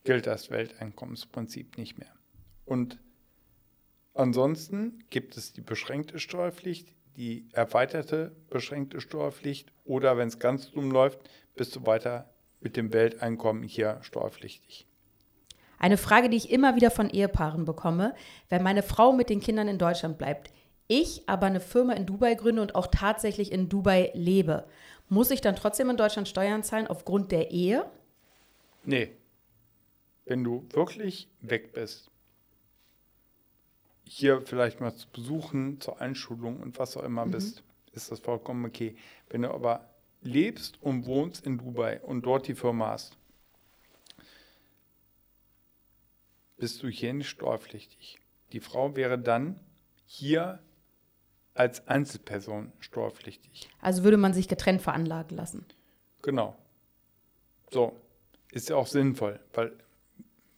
gilt 0.04 0.28
das 0.28 0.50
Welteinkommensprinzip 0.50 1.78
nicht 1.78 1.98
mehr. 1.98 2.14
Und 2.66 3.00
ansonsten 4.14 5.04
gibt 5.10 5.38
es 5.38 5.54
die 5.54 5.62
beschränkte 5.62 6.20
Steuerpflicht, 6.20 6.94
die 7.20 7.50
erweiterte 7.52 8.32
beschränkte 8.50 9.02
Steuerpflicht 9.02 9.74
oder 9.84 10.18
wenn 10.18 10.30
es 10.30 10.40
ganz 10.40 10.72
dumm 10.72 10.90
läuft, 10.90 11.20
bist 11.54 11.76
du 11.76 11.86
weiter 11.86 12.30
mit 12.62 12.78
dem 12.78 12.94
Welteinkommen 12.94 13.64
hier 13.64 13.98
steuerpflichtig. 14.02 14.88
Eine 15.80 15.98
Frage, 15.98 16.30
die 16.30 16.38
ich 16.38 16.50
immer 16.50 16.78
wieder 16.78 16.92
von 16.92 17.10
Ehepaaren 17.10 17.66
bekomme, 17.66 18.16
wenn 18.48 18.64
meine 18.64 18.84
Frau 18.84 19.12
mit 19.12 19.30
den 19.30 19.42
Kindern 19.42 19.68
in 19.68 19.78
Deutschland 19.78 20.18
bleibt, 20.18 20.50
ich 20.88 21.28
aber 21.28 21.48
eine 21.48 21.60
Firma 21.60 21.92
in 21.92 22.06
Dubai 22.06 22.36
gründe 22.36 22.62
und 22.62 22.76
auch 22.76 22.88
tatsächlich 22.88 23.52
in 23.52 23.68
Dubai 23.68 24.12
lebe, 24.14 24.66
muss 25.10 25.30
ich 25.30 25.42
dann 25.42 25.58
trotzdem 25.58 25.90
in 25.90 25.98
Deutschland 25.98 26.30
Steuern 26.30 26.64
zahlen 26.64 26.88
aufgrund 26.88 27.34
der 27.34 27.52
Ehe? 27.52 27.86
Nee. 28.86 29.12
Wenn 30.24 30.46
du 30.46 30.66
wirklich 30.72 31.28
weg 31.42 31.74
bist, 31.74 32.09
hier 34.12 34.42
vielleicht 34.42 34.82
mal 34.82 34.96
zu 34.96 35.08
besuchen, 35.08 35.80
zur 35.80 36.02
Einschulung 36.02 36.60
und 36.60 36.80
was 36.80 36.98
auch 36.98 37.04
immer 37.04 37.28
mhm. 37.28 37.32
bist, 37.32 37.64
ist 37.94 38.12
das 38.12 38.20
vollkommen 38.20 38.66
okay. 38.66 38.96
Wenn 39.30 39.44
du 39.44 39.52
aber 39.52 39.88
lebst 40.22 40.82
und 40.82 41.06
wohnst 41.06 41.46
in 41.46 41.60
Dubai 41.60 42.02
und 42.02 42.26
dort 42.26 42.48
die 42.48 42.56
Firma 42.56 42.90
hast, 42.90 43.16
bist 46.58 46.82
du 46.82 46.88
hier 46.88 47.14
nicht 47.14 47.30
steuerpflichtig. 47.30 48.18
Die 48.52 48.60
Frau 48.60 48.96
wäre 48.96 49.20
dann 49.20 49.60
hier 50.06 50.60
als 51.54 51.88
Einzelperson 51.88 52.72
steuerpflichtig. 52.80 53.70
Also 53.80 54.04
würde 54.04 54.18
man 54.18 54.34
sich 54.34 54.48
getrennt 54.48 54.82
veranlagen 54.82 55.38
lassen. 55.38 55.66
Genau. 56.24 56.58
So, 57.70 57.96
ist 58.52 58.70
ja 58.70 58.76
auch 58.76 58.88
sinnvoll, 58.88 59.40
weil 59.54 59.72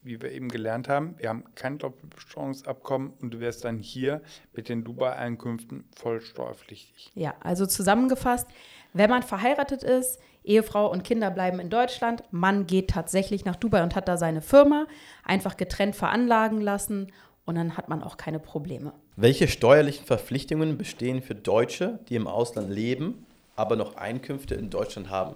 wie 0.04 0.22
wir 0.22 0.32
eben 0.32 0.50
gelernt 0.50 0.90
haben, 0.90 1.16
wir 1.18 1.30
haben 1.30 1.44
kein 1.56 1.78
Doppelbesteuerungsabkommen 1.78 3.14
und 3.22 3.34
du 3.34 3.40
wärst 3.40 3.66
dann 3.66 3.78
hier 3.78 4.22
mit 4.54 4.70
den 4.70 4.84
Dubai-Einkünften 4.84 5.86
voll 5.96 6.22
steuerpflichtig. 6.22 7.12
Ja, 7.14 7.36
also 7.42 7.66
zusammengefasst, 7.66 8.48
wenn 8.94 9.10
man 9.10 9.24
verheiratet 9.24 9.84
ist, 9.84 10.20
Ehefrau 10.44 10.92
und 10.92 11.04
Kinder 11.04 11.30
bleiben 11.30 11.60
in 11.60 11.70
Deutschland, 11.70 12.24
Mann 12.32 12.66
geht 12.66 12.90
tatsächlich 12.90 13.46
nach 13.46 13.56
Dubai 13.56 13.84
und 13.84 13.96
hat 13.96 14.08
da 14.08 14.18
seine 14.18 14.42
Firma, 14.42 14.88
einfach 15.24 15.56
getrennt 15.56 15.96
veranlagen 15.96 16.62
lassen 16.62 17.12
und 17.46 17.56
dann 17.56 17.78
hat 17.78 17.90
man 17.90 18.02
auch 18.02 18.18
keine 18.18 18.40
Probleme. 18.40 18.94
Welche 19.16 19.48
steuerlichen 19.48 20.06
Verpflichtungen 20.06 20.78
bestehen 20.78 21.22
für 21.22 21.36
Deutsche, 21.36 22.00
die 22.10 22.16
im 22.16 22.28
Ausland 22.28 22.70
leben, 22.70 23.26
aber 23.56 23.76
noch 23.76 23.96
Einkünfte 23.96 24.56
in 24.56 24.70
Deutschland 24.70 25.10
haben? 25.10 25.36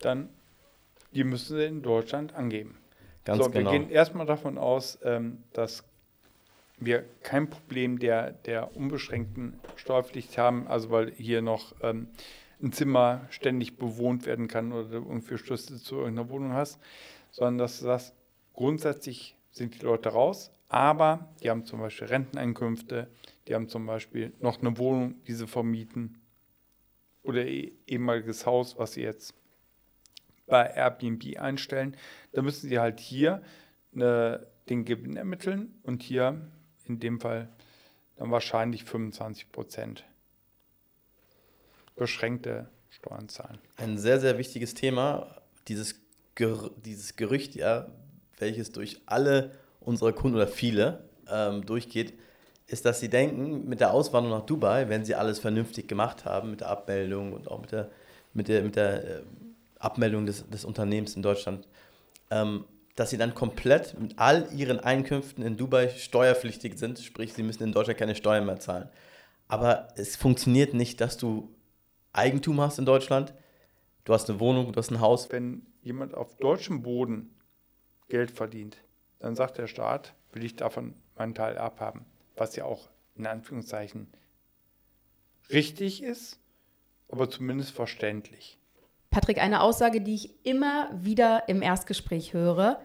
Dann, 0.00 0.28
die 1.12 1.24
müssen 1.24 1.56
sie 1.56 1.64
in 1.64 1.82
Deutschland 1.82 2.34
angeben. 2.34 2.78
Ganz 3.24 3.44
so, 3.44 3.50
genau. 3.50 3.72
Wir 3.72 3.78
gehen 3.78 3.90
erstmal 3.90 4.26
davon 4.26 4.58
aus, 4.58 4.98
ähm, 5.02 5.42
dass 5.52 5.84
wir 6.78 7.04
kein 7.22 7.48
Problem 7.48 7.98
der, 7.98 8.32
der 8.32 8.76
unbeschränkten 8.76 9.58
Steuerpflicht 9.76 10.36
haben, 10.38 10.68
also 10.68 10.90
weil 10.90 11.10
hier 11.12 11.42
noch 11.42 11.74
ähm, 11.82 12.08
ein 12.62 12.72
Zimmer 12.72 13.26
ständig 13.30 13.76
bewohnt 13.76 14.26
werden 14.26 14.48
kann 14.48 14.72
oder 14.72 14.88
du 14.88 14.96
irgendwie 14.96 15.38
Schlüssel 15.38 15.78
zu 15.78 15.96
irgendeiner 15.96 16.28
Wohnung 16.28 16.52
hast, 16.52 16.78
sondern 17.30 17.58
dass 17.58 17.78
du 17.78 17.86
sagst, 17.86 18.14
grundsätzlich 18.54 19.36
sind 19.50 19.74
die 19.74 19.84
Leute 19.84 20.10
raus, 20.10 20.50
aber 20.68 21.28
die 21.42 21.50
haben 21.50 21.64
zum 21.64 21.80
Beispiel 21.80 22.08
Renteneinkünfte, 22.08 23.08
die 23.46 23.54
haben 23.54 23.68
zum 23.68 23.86
Beispiel 23.86 24.32
noch 24.40 24.60
eine 24.60 24.76
Wohnung, 24.78 25.14
die 25.26 25.34
sie 25.34 25.46
vermieten 25.46 26.20
oder 27.22 27.44
eh- 27.46 27.72
ehemaliges 27.86 28.46
Haus, 28.46 28.78
was 28.78 28.92
sie 28.92 29.02
jetzt 29.02 29.34
bei 30.46 30.66
Airbnb 30.66 31.38
einstellen. 31.38 31.96
Da 32.32 32.42
müssen 32.42 32.68
sie 32.68 32.78
halt 32.78 33.00
hier 33.00 33.42
eine, 33.94 34.46
den 34.68 34.84
Gewinn 34.84 35.16
ermitteln 35.16 35.74
und 35.82 36.02
hier 36.02 36.40
in 36.86 37.00
dem 37.00 37.20
Fall 37.20 37.48
dann 38.16 38.30
wahrscheinlich 38.30 38.84
25 38.84 39.52
Prozent 39.52 40.04
beschränkte 41.96 42.68
Steuern 42.90 43.28
zahlen. 43.28 43.58
Ein 43.76 43.98
sehr, 43.98 44.20
sehr 44.20 44.38
wichtiges 44.38 44.74
Thema, 44.74 45.36
dieses, 45.68 45.96
Ger 46.34 46.70
dieses 46.84 47.16
Gerücht, 47.16 47.54
ja, 47.54 47.86
welches 48.38 48.72
durch 48.72 49.00
alle 49.06 49.52
unsere 49.80 50.12
Kunden 50.12 50.36
oder 50.36 50.46
viele 50.46 51.04
ähm, 51.28 51.64
durchgeht, 51.64 52.14
ist, 52.66 52.84
dass 52.84 53.00
sie 53.00 53.08
denken, 53.08 53.68
mit 53.68 53.80
der 53.80 53.92
Auswanderung 53.92 54.38
nach 54.38 54.46
Dubai, 54.46 54.88
wenn 54.88 55.04
sie 55.04 55.14
alles 55.14 55.38
vernünftig 55.38 55.88
gemacht 55.88 56.24
haben, 56.24 56.50
mit 56.50 56.60
der 56.60 56.68
Abmeldung 56.68 57.32
und 57.32 57.48
auch 57.48 57.60
mit 57.60 57.72
der, 57.72 57.90
mit 58.34 58.48
der, 58.48 58.62
mit 58.62 58.76
der 58.76 59.04
äh, 59.04 59.22
Abmeldung 59.78 60.26
des, 60.26 60.48
des 60.48 60.64
Unternehmens 60.64 61.16
in 61.16 61.22
Deutschland, 61.22 61.66
ähm, 62.30 62.64
dass 62.94 63.10
sie 63.10 63.18
dann 63.18 63.34
komplett 63.34 63.98
mit 64.00 64.18
all 64.18 64.48
ihren 64.52 64.80
Einkünften 64.80 65.44
in 65.44 65.56
Dubai 65.56 65.90
steuerpflichtig 65.90 66.78
sind, 66.78 66.98
sprich, 66.98 67.34
sie 67.34 67.42
müssen 67.42 67.62
in 67.62 67.72
Deutschland 67.72 67.98
keine 67.98 68.14
Steuern 68.14 68.46
mehr 68.46 68.58
zahlen. 68.58 68.88
Aber 69.48 69.88
es 69.96 70.16
funktioniert 70.16 70.74
nicht, 70.74 71.00
dass 71.00 71.16
du 71.16 71.54
Eigentum 72.12 72.60
hast 72.60 72.78
in 72.78 72.86
Deutschland, 72.86 73.34
du 74.04 74.14
hast 74.14 74.30
eine 74.30 74.40
Wohnung, 74.40 74.72
du 74.72 74.78
hast 74.78 74.90
ein 74.90 75.00
Haus. 75.00 75.30
Wenn 75.30 75.66
jemand 75.82 76.14
auf 76.14 76.36
deutschem 76.36 76.82
Boden 76.82 77.30
Geld 78.08 78.30
verdient, 78.30 78.78
dann 79.18 79.36
sagt 79.36 79.58
der 79.58 79.66
Staat, 79.66 80.14
will 80.32 80.44
ich 80.44 80.56
davon 80.56 80.94
meinen 81.16 81.34
Teil 81.34 81.58
abhaben. 81.58 82.06
Was 82.36 82.56
ja 82.56 82.64
auch 82.64 82.88
in 83.14 83.26
Anführungszeichen 83.26 84.08
richtig 85.50 86.02
ist, 86.02 86.38
aber 87.08 87.30
zumindest 87.30 87.70
verständlich. 87.70 88.58
Patrick, 89.16 89.42
eine 89.42 89.62
Aussage, 89.62 90.02
die 90.02 90.14
ich 90.14 90.44
immer 90.44 90.90
wieder 90.92 91.44
im 91.48 91.62
Erstgespräch 91.62 92.34
höre. 92.34 92.80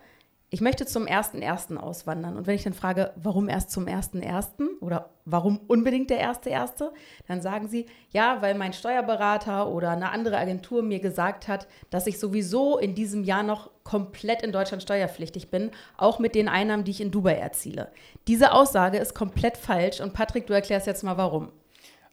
Ich 0.50 0.62
möchte 0.62 0.86
zum 0.86 1.04
1.1. 1.06 1.76
auswandern. 1.76 2.38
Und 2.38 2.48
wenn 2.48 2.56
ich 2.56 2.64
dann 2.64 2.72
frage, 2.72 3.12
warum 3.18 3.50
erst 3.50 3.70
zum 3.70 3.84
1.1. 3.86 4.80
oder 4.80 5.10
warum 5.26 5.60
unbedingt 5.68 6.10
der 6.10 6.32
1.1., 6.32 6.92
dann 7.28 7.42
sagen 7.42 7.68
sie, 7.68 7.86
ja, 8.12 8.42
weil 8.42 8.56
mein 8.56 8.72
Steuerberater 8.72 9.68
oder 9.68 9.90
eine 9.90 10.12
andere 10.12 10.38
Agentur 10.38 10.84
mir 10.84 11.02
gesagt 11.02 11.50
hat, 11.50 11.68
dass 11.90 12.08
ich 12.08 12.18
sowieso 12.18 12.78
in 12.78 12.96
diesem 12.96 13.26
Jahr 13.26 13.44
noch 13.44 13.70
komplett 13.84 14.42
in 14.42 14.54
Deutschland 14.54 14.82
steuerpflichtig 14.84 15.52
bin, 15.52 15.72
auch 15.98 16.18
mit 16.18 16.34
den 16.34 16.48
Einnahmen, 16.48 16.86
die 16.86 16.92
ich 16.92 17.02
in 17.02 17.12
Dubai 17.12 17.34
erziele. 17.34 17.92
Diese 18.30 18.54
Aussage 18.54 19.00
ist 19.00 19.16
komplett 19.16 19.58
falsch 19.58 20.00
und 20.00 20.14
Patrick, 20.14 20.48
du 20.48 20.54
erklärst 20.54 20.88
jetzt 20.88 21.04
mal 21.04 21.18
warum. 21.18 21.52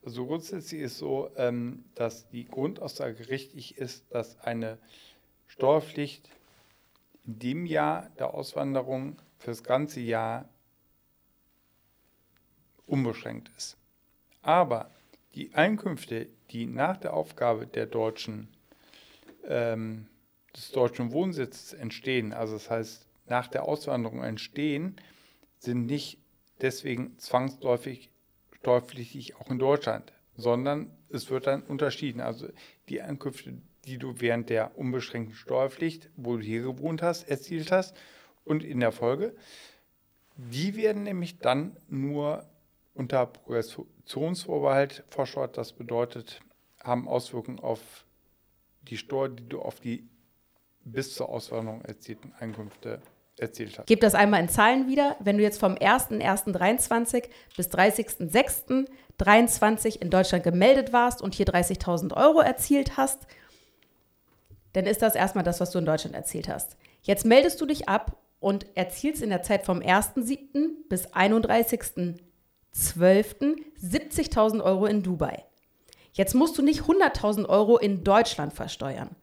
Also 0.08 0.24
grundsätzlich 0.24 0.80
ist 0.80 0.96
so, 0.96 1.30
ähm, 1.36 1.84
dass 1.94 2.30
die 2.30 2.46
Grundaussage 2.46 3.28
richtig 3.28 3.76
ist, 3.76 4.06
dass 4.08 4.40
eine 4.40 4.78
Steuerpflicht 5.48 6.30
in 7.26 7.38
dem 7.40 7.66
Jahr 7.66 8.08
der 8.18 8.32
Auswanderung 8.32 9.20
für 9.36 9.50
das 9.50 9.62
ganze 9.62 10.00
Jahr 10.00 10.48
unbeschränkt 12.86 13.50
ist. 13.58 13.76
Aber 14.40 14.90
die 15.34 15.52
Einkünfte, 15.52 16.30
die 16.52 16.64
nach 16.64 16.96
der 16.96 17.12
Aufgabe 17.12 17.66
der 17.66 17.84
deutschen, 17.84 18.48
ähm, 19.44 20.06
des 20.56 20.70
deutschen 20.70 21.12
Wohnsitzes 21.12 21.74
entstehen, 21.74 22.32
also 22.32 22.54
das 22.54 22.70
heißt 22.70 23.06
nach 23.26 23.48
der 23.48 23.64
Auswanderung 23.64 24.24
entstehen, 24.24 24.96
sind 25.58 25.84
nicht 25.84 26.18
deswegen 26.62 27.18
zwangsläufig 27.18 28.08
steuerpflichtig 28.60 29.36
auch 29.36 29.50
in 29.50 29.58
Deutschland, 29.58 30.12
sondern 30.36 30.90
es 31.08 31.30
wird 31.30 31.46
dann 31.46 31.62
unterschieden. 31.62 32.20
Also 32.20 32.48
die 32.88 33.00
Einkünfte, 33.00 33.54
die 33.84 33.98
du 33.98 34.14
während 34.18 34.50
der 34.50 34.76
unbeschränkten 34.78 35.34
Steuerpflicht, 35.34 36.10
wo 36.16 36.36
du 36.36 36.42
hier 36.42 36.62
gewohnt 36.62 37.02
hast, 37.02 37.28
erzielt 37.28 37.72
hast 37.72 37.96
und 38.44 38.64
in 38.64 38.80
der 38.80 38.92
Folge, 38.92 39.34
die 40.36 40.76
werden 40.76 41.02
nämlich 41.02 41.38
dann 41.38 41.76
nur 41.88 42.48
unter 42.94 43.26
Progressionsvorbehalt 43.26 45.04
versteuert. 45.08 45.56
Das 45.56 45.72
bedeutet, 45.72 46.40
haben 46.80 47.08
Auswirkungen 47.08 47.58
auf 47.58 48.04
die 48.82 48.96
Steuer, 48.96 49.28
die 49.28 49.48
du 49.48 49.60
auf 49.60 49.80
die 49.80 50.08
bis 50.84 51.14
zur 51.14 51.28
Auswanderung 51.28 51.82
erzielten 51.82 52.32
Einkünfte 52.38 53.02
erzielt 53.40 53.78
hast. 53.78 53.86
Gib 53.86 54.00
das 54.00 54.14
einmal 54.14 54.40
in 54.40 54.48
Zahlen 54.48 54.88
wieder. 54.88 55.16
Wenn 55.20 55.38
du 55.38 55.42
jetzt 55.42 55.60
vom 55.60 55.74
01.01.23 55.74 57.24
bis 57.56 57.68
30.06.23 57.68 60.00
in 60.00 60.10
Deutschland 60.10 60.44
gemeldet 60.44 60.92
warst 60.92 61.22
und 61.22 61.34
hier 61.34 61.46
30.000 61.46 62.16
Euro 62.16 62.40
erzielt 62.40 62.96
hast, 62.96 63.26
dann 64.72 64.86
ist 64.86 65.02
das 65.02 65.14
erstmal 65.14 65.44
das, 65.44 65.60
was 65.60 65.70
du 65.70 65.78
in 65.78 65.86
Deutschland 65.86 66.14
erzielt 66.14 66.48
hast. 66.48 66.76
Jetzt 67.02 67.24
meldest 67.24 67.60
du 67.60 67.66
dich 67.66 67.88
ab 67.88 68.16
und 68.40 68.66
erzielst 68.76 69.22
in 69.22 69.30
der 69.30 69.42
Zeit 69.42 69.64
vom 69.64 69.80
1.07. 69.80 70.88
bis 70.88 71.08
31.12. 71.08 72.20
70.000 72.74 74.62
Euro 74.62 74.86
in 74.86 75.02
Dubai. 75.02 75.44
Jetzt 76.12 76.34
musst 76.34 76.58
du 76.58 76.62
nicht 76.62 76.82
100.000 76.82 77.48
Euro 77.48 77.78
in 77.78 78.04
Deutschland 78.04 78.52
versteuern, 78.52 79.16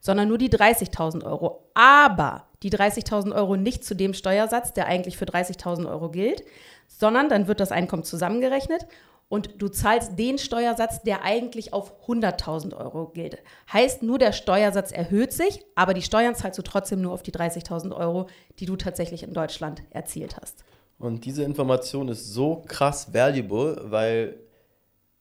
sondern 0.00 0.28
nur 0.28 0.38
die 0.38 0.50
30.000 0.50 1.24
Euro. 1.24 1.70
Aber 1.74 2.47
die 2.62 2.70
30.000 2.70 3.34
Euro 3.34 3.56
nicht 3.56 3.84
zu 3.84 3.94
dem 3.94 4.14
Steuersatz, 4.14 4.72
der 4.72 4.86
eigentlich 4.86 5.16
für 5.16 5.26
30.000 5.26 5.88
Euro 5.88 6.10
gilt, 6.10 6.44
sondern 6.86 7.28
dann 7.28 7.46
wird 7.46 7.60
das 7.60 7.72
Einkommen 7.72 8.04
zusammengerechnet 8.04 8.86
und 9.28 9.60
du 9.60 9.68
zahlst 9.68 10.18
den 10.18 10.38
Steuersatz, 10.38 11.02
der 11.02 11.22
eigentlich 11.22 11.72
auf 11.72 11.92
100.000 12.06 12.76
Euro 12.76 13.08
gilt. 13.08 13.38
Heißt, 13.72 14.02
nur 14.02 14.18
der 14.18 14.32
Steuersatz 14.32 14.90
erhöht 14.90 15.32
sich, 15.32 15.60
aber 15.74 15.94
die 15.94 16.02
Steuern 16.02 16.34
zahlst 16.34 16.58
du 16.58 16.62
trotzdem 16.62 17.02
nur 17.02 17.12
auf 17.12 17.22
die 17.22 17.32
30.000 17.32 17.94
Euro, 17.94 18.28
die 18.58 18.66
du 18.66 18.76
tatsächlich 18.76 19.22
in 19.22 19.34
Deutschland 19.34 19.82
erzielt 19.90 20.36
hast. 20.40 20.64
Und 20.98 21.24
diese 21.26 21.44
Information 21.44 22.08
ist 22.08 22.32
so 22.32 22.62
krass 22.66 23.12
valuable, 23.12 23.80
weil 23.84 24.36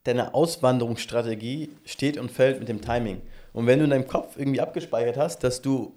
deine 0.04 0.34
Auswanderungsstrategie 0.34 1.70
steht 1.84 2.18
und 2.18 2.32
fällt 2.32 2.60
mit 2.60 2.70
dem 2.70 2.82
Timing. 2.82 3.22
Und 3.52 3.68
wenn 3.68 3.80
du 3.80 3.86
in 3.86 3.92
deinem 3.92 4.08
Kopf 4.08 4.38
irgendwie 4.38 4.62
abgespeichert 4.62 5.18
hast, 5.18 5.44
dass 5.44 5.62
du 5.62 5.97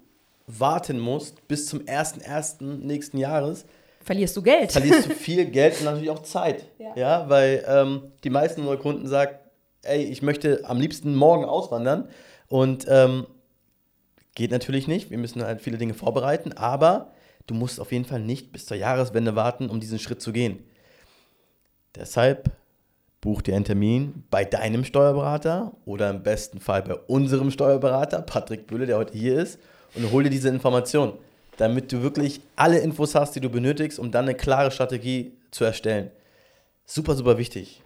warten 0.59 0.99
musst 0.99 1.47
bis 1.47 1.67
zum 1.67 1.81
1.1. 1.81 2.63
nächsten 2.63 3.17
Jahres, 3.17 3.65
verlierst 4.03 4.35
du 4.35 4.41
Geld. 4.41 4.71
verlierst 4.71 5.05
du 5.07 5.09
viel 5.15 5.45
Geld 5.45 5.79
und 5.79 5.85
natürlich 5.85 6.09
auch 6.09 6.23
Zeit. 6.23 6.65
Ja. 6.77 6.95
Ja, 6.95 7.29
weil 7.29 7.63
ähm, 7.67 8.11
die 8.23 8.29
meisten 8.29 8.61
unserer 8.61 8.77
Kunden 8.77 9.07
sagen, 9.07 9.35
ey, 9.83 10.03
ich 10.03 10.21
möchte 10.21 10.61
am 10.65 10.79
liebsten 10.79 11.15
morgen 11.15 11.45
auswandern 11.45 12.09
und 12.47 12.85
ähm, 12.89 13.25
geht 14.35 14.51
natürlich 14.51 14.87
nicht. 14.87 15.09
Wir 15.09 15.17
müssen 15.17 15.43
halt 15.43 15.61
viele 15.61 15.77
Dinge 15.77 15.93
vorbereiten, 15.93 16.53
aber 16.53 17.11
du 17.47 17.53
musst 17.53 17.79
auf 17.79 17.91
jeden 17.91 18.05
Fall 18.05 18.19
nicht 18.19 18.51
bis 18.51 18.65
zur 18.65 18.77
Jahreswende 18.77 19.35
warten, 19.35 19.69
um 19.69 19.79
diesen 19.79 19.99
Schritt 19.99 20.21
zu 20.21 20.31
gehen. 20.31 20.63
Deshalb 21.95 22.51
buch 23.19 23.41
dir 23.41 23.55
einen 23.55 23.65
Termin 23.65 24.23
bei 24.29 24.45
deinem 24.45 24.83
Steuerberater 24.83 25.73
oder 25.85 26.09
im 26.09 26.23
besten 26.23 26.59
Fall 26.59 26.81
bei 26.81 26.95
unserem 26.95 27.51
Steuerberater, 27.51 28.21
Patrick 28.21 28.67
Bühle, 28.67 28.87
der 28.87 28.97
heute 28.97 29.17
hier 29.17 29.39
ist, 29.39 29.59
und 29.95 30.11
hol 30.11 30.23
dir 30.23 30.29
diese 30.29 30.49
Information, 30.49 31.13
damit 31.57 31.91
du 31.91 32.01
wirklich 32.01 32.41
alle 32.55 32.79
Infos 32.79 33.15
hast, 33.15 33.35
die 33.35 33.41
du 33.41 33.49
benötigst, 33.49 33.99
um 33.99 34.11
dann 34.11 34.25
eine 34.25 34.35
klare 34.35 34.71
Strategie 34.71 35.33
zu 35.51 35.63
erstellen. 35.63 36.11
Super, 36.85 37.15
super 37.15 37.37
wichtig. 37.37 37.81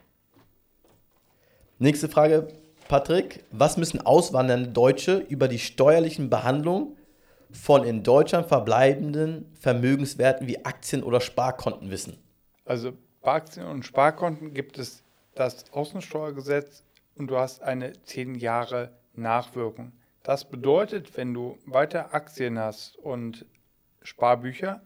Nächste 1.78 2.08
Frage, 2.08 2.48
Patrick. 2.88 3.44
Was 3.52 3.78
müssen 3.78 4.06
auswandernde 4.06 4.70
Deutsche 4.70 5.18
über 5.18 5.48
die 5.48 5.60
steuerlichen 5.60 6.30
Behandlung 6.30 6.96
von 7.52 7.84
in 7.84 8.04
Deutschland 8.04 8.48
verbleibenden 8.48 9.46
Vermögenswerten 9.60 10.48
wie 10.48 10.64
Aktien 10.66 11.04
oder 11.04 11.22
Sparkonten 11.22 11.90
wissen? 11.90 12.18
Also 12.66 12.94
bei 13.22 13.34
Aktien 13.34 13.66
und 13.66 13.86
Sparkonten 13.86 14.54
gibt 14.54 14.78
es 14.78 15.02
das 15.34 15.66
Außensteuergesetz 15.72 16.84
und 17.16 17.28
du 17.28 17.38
hast 17.38 17.62
eine 17.62 17.94
10 18.04 18.36
Jahre 18.36 18.92
Nachwirkung. 19.16 19.92
Das 20.26 20.50
bedeutet, 20.50 21.16
wenn 21.18 21.36
du 21.36 21.60
weiter 21.68 22.16
Aktien 22.16 22.58
hast 22.58 22.98
und 22.98 23.46
Sparbücher, 24.02 24.82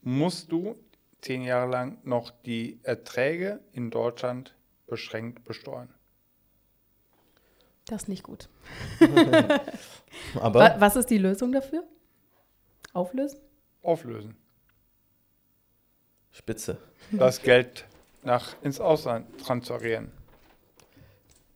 musst 0.00 0.50
du 0.50 0.74
zehn 1.20 1.42
Jahre 1.42 1.70
lang 1.70 1.98
noch 2.02 2.32
die 2.44 2.80
Erträge 2.82 3.60
in 3.72 3.92
Deutschland 3.92 4.56
beschränkt 4.88 5.44
besteuern. 5.44 5.88
Das 7.86 8.02
ist 8.02 8.08
nicht 8.08 8.24
gut. 8.24 8.48
Aber 10.40 10.58
Wa- 10.60 10.74
Was 10.80 10.96
ist 10.96 11.10
die 11.10 11.18
Lösung 11.18 11.52
dafür? 11.52 11.84
Auflösen? 12.92 13.38
Auflösen. 13.84 14.36
Spitze. 16.32 16.78
Das 17.12 17.40
Geld 17.40 17.84
nach, 18.24 18.60
ins 18.62 18.80
Ausland 18.80 19.26
transferieren. 19.40 20.10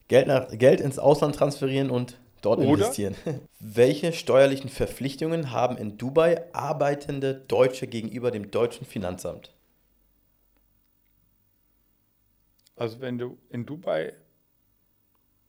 Geld, 0.06 0.28
nach, 0.28 0.48
Geld 0.56 0.80
ins 0.80 1.00
Ausland 1.00 1.34
transferieren 1.34 1.90
und 1.90 2.20
dort 2.42 2.61
Oder? 2.61 2.70
investieren. 2.70 3.14
Welche 3.61 4.12
steuerlichen 4.12 4.70
Verpflichtungen 4.70 5.53
haben 5.53 5.77
in 5.77 5.99
Dubai 5.99 6.53
arbeitende 6.55 7.35
Deutsche 7.35 7.87
gegenüber 7.87 8.31
dem 8.31 8.51
deutschen 8.51 8.87
Finanzamt? 8.87 9.53
Also 12.77 13.01
wenn 13.01 13.18
du 13.18 13.38
in 13.49 13.64
Dubai 13.64 14.14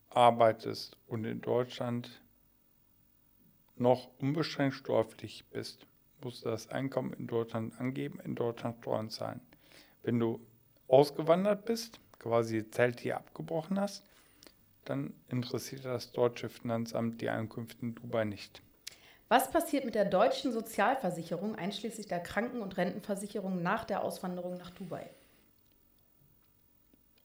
arbeitest 0.09 0.97
und 1.07 1.25
in 1.25 1.41
Deutschland 1.41 2.21
noch 3.75 4.09
unbeschränkt 4.17 4.75
steuerpflichtig 4.75 5.45
bist, 5.49 5.85
musst 6.23 6.45
du 6.45 6.49
das 6.49 6.69
Einkommen 6.69 7.13
in 7.13 7.27
Deutschland 7.27 7.79
angeben, 7.79 8.19
in 8.23 8.33
Deutschland 8.33 8.77
Steuern 8.81 9.09
zahlen. 9.09 9.41
Wenn 10.03 10.19
du 10.19 10.39
ausgewandert 10.87 11.65
bist, 11.65 11.99
quasi 12.17 12.63
die 12.63 12.71
Zelt 12.71 13.01
hier 13.01 13.17
abgebrochen 13.17 13.79
hast, 13.79 14.03
dann 14.89 15.13
interessiert 15.29 15.85
das 15.85 16.11
deutsche 16.11 16.49
Finanzamt 16.49 17.21
die 17.21 17.29
Einkünfte 17.29 17.81
in 17.81 17.95
Dubai 17.95 18.25
nicht. 18.25 18.61
Was 19.29 19.51
passiert 19.51 19.83
mit 19.83 19.95
der 19.95 20.05
deutschen 20.05 20.53
Sozialversicherung 20.53 21.55
einschließlich 21.55 22.07
der 22.07 22.21
Kranken- 22.21 22.61
und 22.61 22.77
Rentenversicherung 22.77 23.61
nach 23.61 23.83
der 23.83 24.03
Auswanderung 24.03 24.57
nach 24.57 24.71
Dubai? 24.71 25.09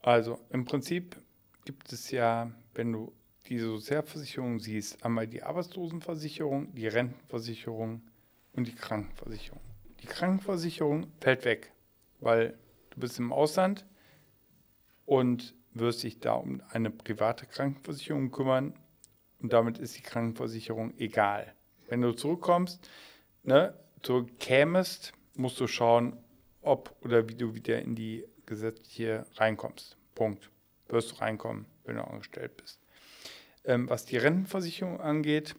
Also 0.01 0.41
im 0.51 0.65
Prinzip 0.65 1.17
gibt 1.65 1.93
es 1.93 2.11
ja, 2.11 2.51
wenn 2.75 2.93
du 2.93 3.13
die 3.47 3.59
Sozialversicherung 3.59 4.59
siehst, 4.59 5.05
einmal 5.05 5.29
die 5.29 5.45
Arbeitslosenversicherung, 5.45 6.75
die 6.75 6.89
Rentenversicherung 6.89 8.03
und 8.53 8.67
die 8.67 8.75
Krankenversicherung. 8.75 9.61
Die 10.01 10.07
Krankenversicherung 10.07 11.07
fällt 11.21 11.45
weg, 11.45 11.73
weil 12.19 12.59
du 12.91 13.01
bist 13.01 13.19
im 13.21 13.33
Ausland 13.33 13.87
und 15.07 15.55
wirst 15.75 16.03
dich 16.03 16.21
da 16.21 16.35
um 16.35 16.63
eine 16.71 16.91
private 16.91 17.47
Krankenversicherung 17.47 18.31
kümmern 18.31 18.75
und 19.41 19.53
damit 19.53 19.79
ist 19.79 19.97
die 19.97 20.03
Krankenversicherung 20.03 20.97
egal. 20.99 21.55
Wenn 21.89 22.01
du 22.01 22.13
zurückkommst, 22.13 22.89
ne, 23.43 23.75
zurückkämest, 24.03 25.13
musst 25.35 25.59
du 25.61 25.67
schauen, 25.67 26.17
ob 26.61 26.95
oder 27.05 27.29
wie 27.29 27.35
du 27.35 27.55
wieder 27.55 27.81
in 27.81 27.95
die 27.95 28.25
gesetzliche 28.47 29.27
reinkommst. 29.37 29.97
Punkt. 30.15 30.51
Wirst 30.89 31.13
du 31.13 31.17
reinkommen, 31.17 31.67
wenn 31.85 31.97
du 31.97 32.05
angestellt 32.05 32.57
bist. 32.57 32.81
Ähm, 33.65 33.89
was 33.89 34.05
die 34.05 34.17
Rentenversicherung 34.17 35.01
angeht, 35.01 35.55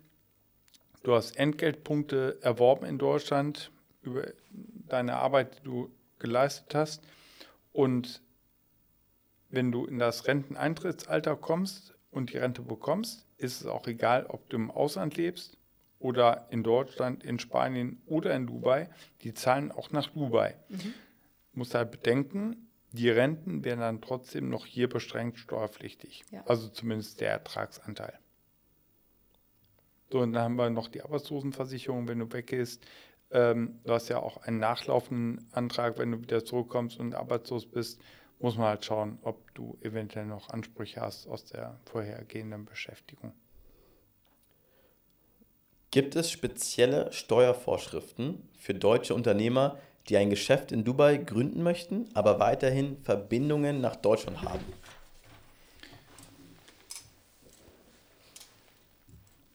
du 1.03 1.15
hast 1.15 1.37
Entgeltpunkte 1.37 2.37
erworben 2.41 2.85
in 2.85 2.97
Deutschland 2.97 3.71
über 4.01 4.27
deine 4.87 5.15
Arbeit, 5.15 5.59
die 5.59 5.63
du 5.63 5.89
geleistet 6.19 6.75
hast. 6.75 7.03
Und 7.71 8.21
wenn 9.53 9.71
du 9.71 9.85
in 9.85 9.99
das 9.99 10.27
Renteneintrittsalter 10.27 11.35
kommst 11.35 11.93
und 12.09 12.33
die 12.33 12.37
Rente 12.37 12.63
bekommst, 12.63 13.27
ist 13.37 13.61
es 13.61 13.67
auch 13.67 13.85
egal, 13.85 14.25
ob 14.25 14.49
du 14.49 14.57
im 14.57 14.71
Ausland 14.71 15.15
lebst 15.15 15.57
oder 15.99 16.47
in 16.49 16.63
Deutschland, 16.63 17.23
in 17.23 17.37
Spanien 17.37 18.01
oder 18.07 18.35
in 18.35 18.47
Dubai. 18.47 18.89
Die 19.21 19.35
zahlen 19.35 19.71
auch 19.71 19.91
nach 19.91 20.09
Dubai. 20.09 20.55
Mhm. 20.69 20.93
Muss 21.53 21.75
halt 21.75 21.91
bedenken, 21.91 22.67
die 22.93 23.11
Renten 23.11 23.63
werden 23.63 23.79
dann 23.79 24.01
trotzdem 24.01 24.49
noch 24.49 24.65
hier 24.65 24.89
beschränkt 24.89 25.37
steuerpflichtig. 25.37 26.23
Ja. 26.31 26.43
Also 26.47 26.67
zumindest 26.69 27.21
der 27.21 27.29
Ertragsanteil. 27.29 28.17
So, 30.11 30.19
und 30.19 30.33
dann 30.33 30.43
haben 30.43 30.55
wir 30.55 30.71
noch 30.71 30.87
die 30.87 31.03
Arbeitslosenversicherung, 31.03 32.07
wenn 32.07 32.19
du 32.19 32.31
weggehst. 32.31 32.83
Ähm, 33.29 33.79
du 33.83 33.93
hast 33.93 34.09
ja 34.09 34.17
auch 34.17 34.37
einen 34.37 34.57
nachlaufenden 34.57 35.47
Antrag, 35.51 35.99
wenn 35.99 36.11
du 36.11 36.21
wieder 36.21 36.43
zurückkommst 36.43 36.99
und 36.99 37.13
arbeitslos 37.13 37.67
bist, 37.67 38.01
muss 38.39 38.57
man 38.57 38.67
halt 38.67 38.85
schauen, 38.85 39.19
ob 39.21 39.53
du 39.53 39.77
eventuell 39.81 40.25
noch 40.25 40.49
Ansprüche 40.49 41.01
hast 41.01 41.27
aus 41.27 41.45
der 41.45 41.79
vorhergehenden 41.85 42.65
Beschäftigung. 42.65 43.33
Gibt 45.91 46.15
es 46.15 46.31
spezielle 46.31 47.11
Steuervorschriften 47.11 48.49
für 48.57 48.73
deutsche 48.73 49.13
Unternehmer, 49.13 49.77
die 50.09 50.17
ein 50.17 50.29
Geschäft 50.29 50.71
in 50.71 50.83
Dubai 50.83 51.17
gründen 51.17 51.63
möchten, 51.63 52.09
aber 52.15 52.39
weiterhin 52.39 52.97
Verbindungen 53.03 53.79
nach 53.79 53.95
Deutschland 53.95 54.41
haben? 54.41 54.65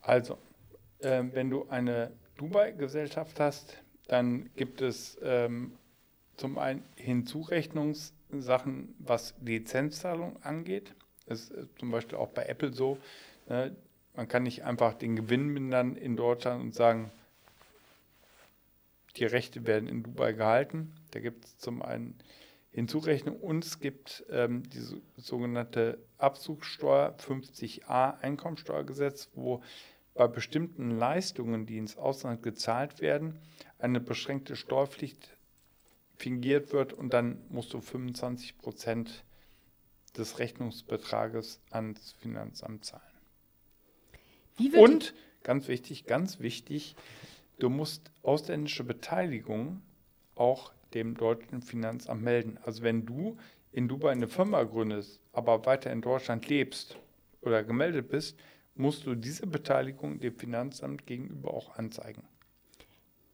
Also, 0.00 0.38
ähm, 1.00 1.32
wenn 1.34 1.50
du 1.50 1.68
eine 1.68 2.12
Dubai-Gesellschaft 2.38 3.38
hast, 3.40 3.76
dann 4.06 4.48
gibt 4.56 4.80
es 4.80 5.18
ähm, 5.22 5.72
zum 6.36 6.56
einen 6.56 6.82
Hinzurechnungssachen, 8.28 8.94
was 8.98 9.34
Lizenzzahlung 9.40 10.42
angeht. 10.42 10.94
Das 11.26 11.50
ist 11.50 11.78
zum 11.78 11.90
Beispiel 11.90 12.18
auch 12.18 12.28
bei 12.28 12.44
Apple 12.44 12.72
so. 12.72 12.98
Ne? 13.48 13.74
Man 14.14 14.28
kann 14.28 14.42
nicht 14.42 14.64
einfach 14.64 14.94
den 14.94 15.16
Gewinn 15.16 15.48
mindern 15.48 15.96
in 15.96 16.16
Deutschland 16.16 16.62
und 16.62 16.74
sagen, 16.74 17.10
die 19.16 19.24
Rechte 19.24 19.66
werden 19.66 19.88
in 19.88 20.02
Dubai 20.02 20.32
gehalten. 20.32 20.94
Da 21.10 21.20
gibt 21.20 21.44
es 21.44 21.58
zum 21.58 21.82
einen 21.82 22.18
Hinzurechnung 22.70 23.36
und 23.36 23.64
es 23.64 23.80
gibt 23.80 24.24
ähm, 24.30 24.68
die 24.70 24.80
so- 24.80 25.00
sogenannte 25.16 25.98
Abzugssteuer 26.18 27.16
50a 27.18 28.20
Einkommensteuergesetz, 28.20 29.30
wo 29.34 29.62
bei 30.14 30.26
bestimmten 30.26 30.90
Leistungen, 30.90 31.66
die 31.66 31.78
ins 31.78 31.96
Ausland 31.96 32.42
gezahlt 32.42 33.00
werden, 33.00 33.38
eine 33.78 34.00
beschränkte 34.00 34.56
Steuerpflicht 34.56 35.37
fingiert 36.18 36.72
wird 36.72 36.92
und 36.92 37.12
dann 37.14 37.42
musst 37.48 37.72
du 37.72 37.80
25 37.80 38.58
Prozent 38.58 39.24
des 40.16 40.38
Rechnungsbetrages 40.38 41.60
ans 41.70 42.12
Finanzamt 42.20 42.84
zahlen. 42.84 43.02
Und 44.74 45.14
ganz 45.44 45.68
wichtig, 45.68 46.06
ganz 46.06 46.40
wichtig, 46.40 46.96
du 47.58 47.68
musst 47.68 48.10
ausländische 48.22 48.84
Beteiligung 48.84 49.82
auch 50.34 50.72
dem 50.94 51.16
deutschen 51.16 51.62
Finanzamt 51.62 52.22
melden. 52.22 52.58
Also 52.64 52.82
wenn 52.82 53.06
du 53.06 53.36
in 53.72 53.86
Dubai 53.86 54.10
eine 54.10 54.28
Firma 54.28 54.64
gründest, 54.64 55.20
aber 55.32 55.64
weiter 55.66 55.92
in 55.92 56.00
Deutschland 56.00 56.48
lebst 56.48 56.96
oder 57.42 57.62
gemeldet 57.62 58.08
bist, 58.08 58.36
musst 58.74 59.06
du 59.06 59.14
diese 59.14 59.46
Beteiligung 59.46 60.18
dem 60.18 60.34
Finanzamt 60.34 61.06
gegenüber 61.06 61.52
auch 61.52 61.76
anzeigen. 61.76 62.22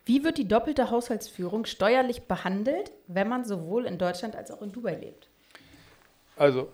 Wie 0.06 0.22
wird 0.22 0.36
die 0.36 0.48
doppelte 0.48 0.90
Haushaltsführung 0.90 1.64
steuerlich 1.64 2.22
behandelt, 2.22 2.92
wenn 3.06 3.28
man 3.28 3.44
sowohl 3.44 3.86
in 3.86 3.96
Deutschland 3.96 4.36
als 4.36 4.50
auch 4.50 4.60
in 4.60 4.72
Dubai 4.72 4.96
lebt? 4.96 5.28
Also 6.36 6.70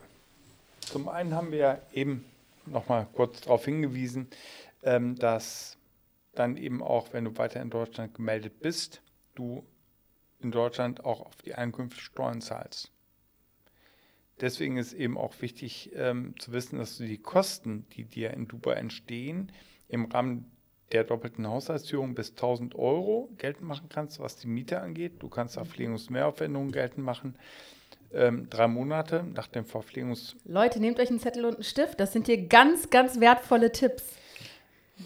zum 0.80 1.08
einen 1.08 1.34
haben 1.34 1.52
wir 1.52 1.58
ja 1.58 1.78
eben 1.92 2.24
nochmal 2.66 3.06
kurz 3.12 3.42
darauf 3.42 3.64
hingewiesen, 3.64 4.28
ähm, 4.82 5.16
dass 5.16 5.76
dann 6.34 6.56
eben 6.56 6.82
auch, 6.82 7.12
wenn 7.12 7.24
du 7.24 7.36
weiter 7.36 7.60
in 7.60 7.70
Deutschland 7.70 8.14
gemeldet 8.14 8.60
bist, 8.60 9.02
du 9.34 9.64
in 10.40 10.50
Deutschland 10.50 11.04
auch 11.04 11.20
auf 11.20 11.36
die 11.36 11.54
Einkünfte 11.54 12.00
Steuern 12.00 12.40
zahlst. 12.40 12.90
Deswegen 14.40 14.78
ist 14.78 14.94
eben 14.94 15.18
auch 15.18 15.34
wichtig 15.42 15.90
ähm, 15.94 16.34
zu 16.38 16.52
wissen, 16.52 16.78
dass 16.78 16.96
du 16.96 17.04
die 17.04 17.18
Kosten, 17.18 17.86
die 17.90 18.04
dir 18.04 18.30
in 18.30 18.48
Dubai 18.48 18.72
entstehen, 18.72 19.52
im 19.88 20.06
Rahmen 20.06 20.50
der 20.92 21.04
doppelten 21.04 21.46
Haushaltsführung 21.46 22.14
bis 22.14 22.30
1000 22.30 22.74
Euro 22.74 23.28
geltend 23.38 23.66
machen 23.68 23.88
kannst, 23.88 24.18
was 24.20 24.36
die 24.36 24.48
Miete 24.48 24.80
angeht. 24.80 25.22
Du 25.22 25.28
kannst 25.28 25.56
auch 25.58 25.66
Pflegungsmehraufwendungen 25.66 26.72
geltend 26.72 27.04
machen. 27.04 27.36
Ähm, 28.12 28.48
drei 28.50 28.66
Monate 28.66 29.24
nach 29.34 29.46
dem 29.46 29.64
Verpflegungs 29.64 30.34
Leute, 30.44 30.80
nehmt 30.80 30.98
euch 30.98 31.10
einen 31.10 31.20
Zettel 31.20 31.44
und 31.44 31.54
einen 31.54 31.62
Stift. 31.62 32.00
Das 32.00 32.12
sind 32.12 32.26
hier 32.26 32.48
ganz, 32.48 32.90
ganz 32.90 33.20
wertvolle 33.20 33.70
Tipps. 33.70 34.04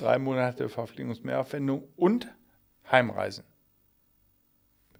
drei 0.01 0.19
Monate 0.19 0.69
Verpflegungsmehraufwendung 0.71 1.87
und 1.97 2.29
Heimreisen. 2.91 3.45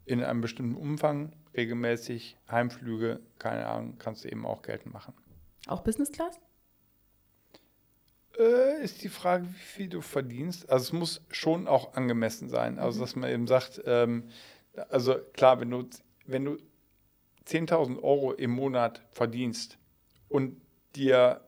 In 0.05 0.23
einem 0.23 0.43
bestimmten 0.43 0.75
Umfang, 0.77 1.33
regelmäßig 1.57 2.37
Heimflüge, 2.51 3.21
keine 3.39 3.67
Ahnung, 3.67 3.97
kannst 3.99 4.25
du 4.25 4.29
eben 4.29 4.45
auch 4.45 4.61
geltend 4.61 4.93
machen. 4.93 5.15
Auch 5.67 5.83
Business 5.83 6.13
Class? 6.13 6.39
Äh, 8.39 8.83
ist 8.83 9.03
die 9.03 9.09
Frage, 9.09 9.47
wie 9.47 9.59
viel 9.59 9.89
du 9.89 10.01
verdienst. 10.01 10.69
Also 10.71 10.85
es 10.85 10.93
muss 10.93 11.23
schon 11.31 11.69
auch 11.69 11.95
angemessen 11.95 12.49
sein. 12.49 12.79
Also 12.79 13.01
dass 13.01 13.17
man 13.17 13.31
eben 13.31 13.47
sagt, 13.47 13.83
ähm, 13.87 14.25
also 14.91 15.17
klar, 15.33 15.61
wenn 15.61 15.71
du, 15.71 15.89
wenn 16.27 16.45
du 16.45 16.57
10.000 17.47 18.03
Euro 18.03 18.33
im 18.33 18.51
Monat 18.51 19.03
verdienst 19.11 19.79
und 20.29 20.61
dir 20.97 21.41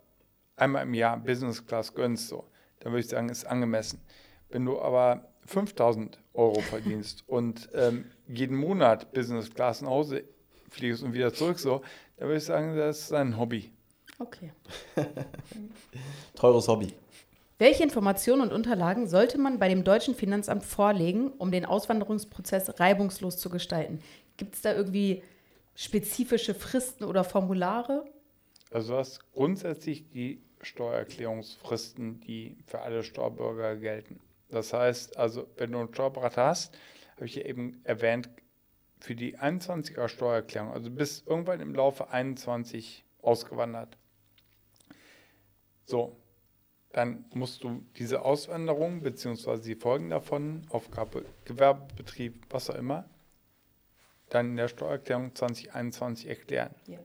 einmal 0.57 0.83
im 0.85 0.95
Jahr 0.95 1.17
Business 1.17 1.67
Class 1.67 1.95
gönnst, 1.95 2.29
so, 2.29 2.49
dann 2.81 2.93
würde 2.93 3.01
ich 3.01 3.09
sagen, 3.09 3.29
ist 3.29 3.47
angemessen. 3.47 4.01
Wenn 4.49 4.65
du 4.65 4.81
aber 4.81 5.29
5000 5.47 6.21
Euro 6.35 6.61
verdienst 6.61 7.25
und 7.27 7.69
ähm, 7.75 8.07
jeden 8.29 8.57
Monat 8.57 9.13
Business 9.13 9.53
Class 9.53 9.83
nach 9.83 9.91
Hause 9.91 10.25
fliegst 10.71 11.03
und 11.03 11.15
wieder 11.15 11.33
zurück, 11.33 11.59
so, 11.59 11.83
dann 12.17 12.29
würde 12.29 12.39
ich 12.39 12.45
sagen, 12.45 12.77
das 12.77 13.01
ist 13.01 13.13
ein 13.13 13.39
Hobby. 13.39 13.73
Okay. 14.19 14.53
Teures 16.35 16.69
Hobby. 16.69 16.95
Welche 17.59 17.83
Informationen 17.83 18.43
und 18.43 18.53
Unterlagen 18.53 19.09
sollte 19.09 19.39
man 19.39 19.59
bei 19.59 19.69
dem 19.69 19.83
deutschen 19.83 20.15
Finanzamt 20.15 20.63
vorlegen, 20.63 21.33
um 21.39 21.51
den 21.51 21.65
Auswanderungsprozess 21.65 22.79
reibungslos 22.79 23.39
zu 23.39 23.49
gestalten? 23.49 24.01
Gibt 24.37 24.55
es 24.55 24.63
da 24.63 24.75
irgendwie 24.75 25.23
spezifische 25.75 26.55
Fristen 26.55 27.05
oder 27.05 27.25
Formulare? 27.25 28.05
Also 28.71 28.93
du 28.93 28.99
hast 28.99 29.33
grundsätzlich 29.33 30.11
die 30.11 30.43
Steuererklärungsfristen, 30.61 32.21
die 32.21 32.59
für 32.67 32.81
alle 32.81 33.03
Steuerbürger 33.03 33.77
gelten. 33.77 34.21
Das 34.51 34.73
heißt, 34.73 35.17
also 35.17 35.47
wenn 35.57 35.73
du 35.73 35.79
einen 35.79 35.95
Steuerberater 35.95 36.47
hast, 36.47 36.77
habe 37.15 37.27
ich 37.27 37.37
ja 37.37 37.45
eben 37.45 37.81
erwähnt, 37.85 38.29
für 38.99 39.15
die 39.15 39.39
21er 39.39 40.09
Steuererklärung, 40.09 40.73
also 40.73 40.91
bis 40.91 41.23
irgendwann 41.27 41.61
im 41.61 41.75
Laufe 41.75 42.11
21 42.11 43.05
ausgewandert. 43.23 43.97
So, 45.87 46.17
dann 46.93 47.25
musst 47.33 47.65
du 47.65 47.83
diese 47.97 48.23
Auswanderung 48.23 49.03
bzw. 49.03 49.61
die 49.61 49.77
Folgen 49.77 50.11
davon, 50.11 50.67
Aufgabe, 50.71 51.25
Gewerbebetrieb, 51.45 52.47
was 52.51 52.71
auch 52.71 52.75
immer, 52.75 53.09
dann 54.29 54.51
in 54.51 54.57
der 54.57 54.69
Steuererklärung 54.69 55.35
2021 55.35 56.29
erklären. 56.29 56.75
Ja. 56.87 56.99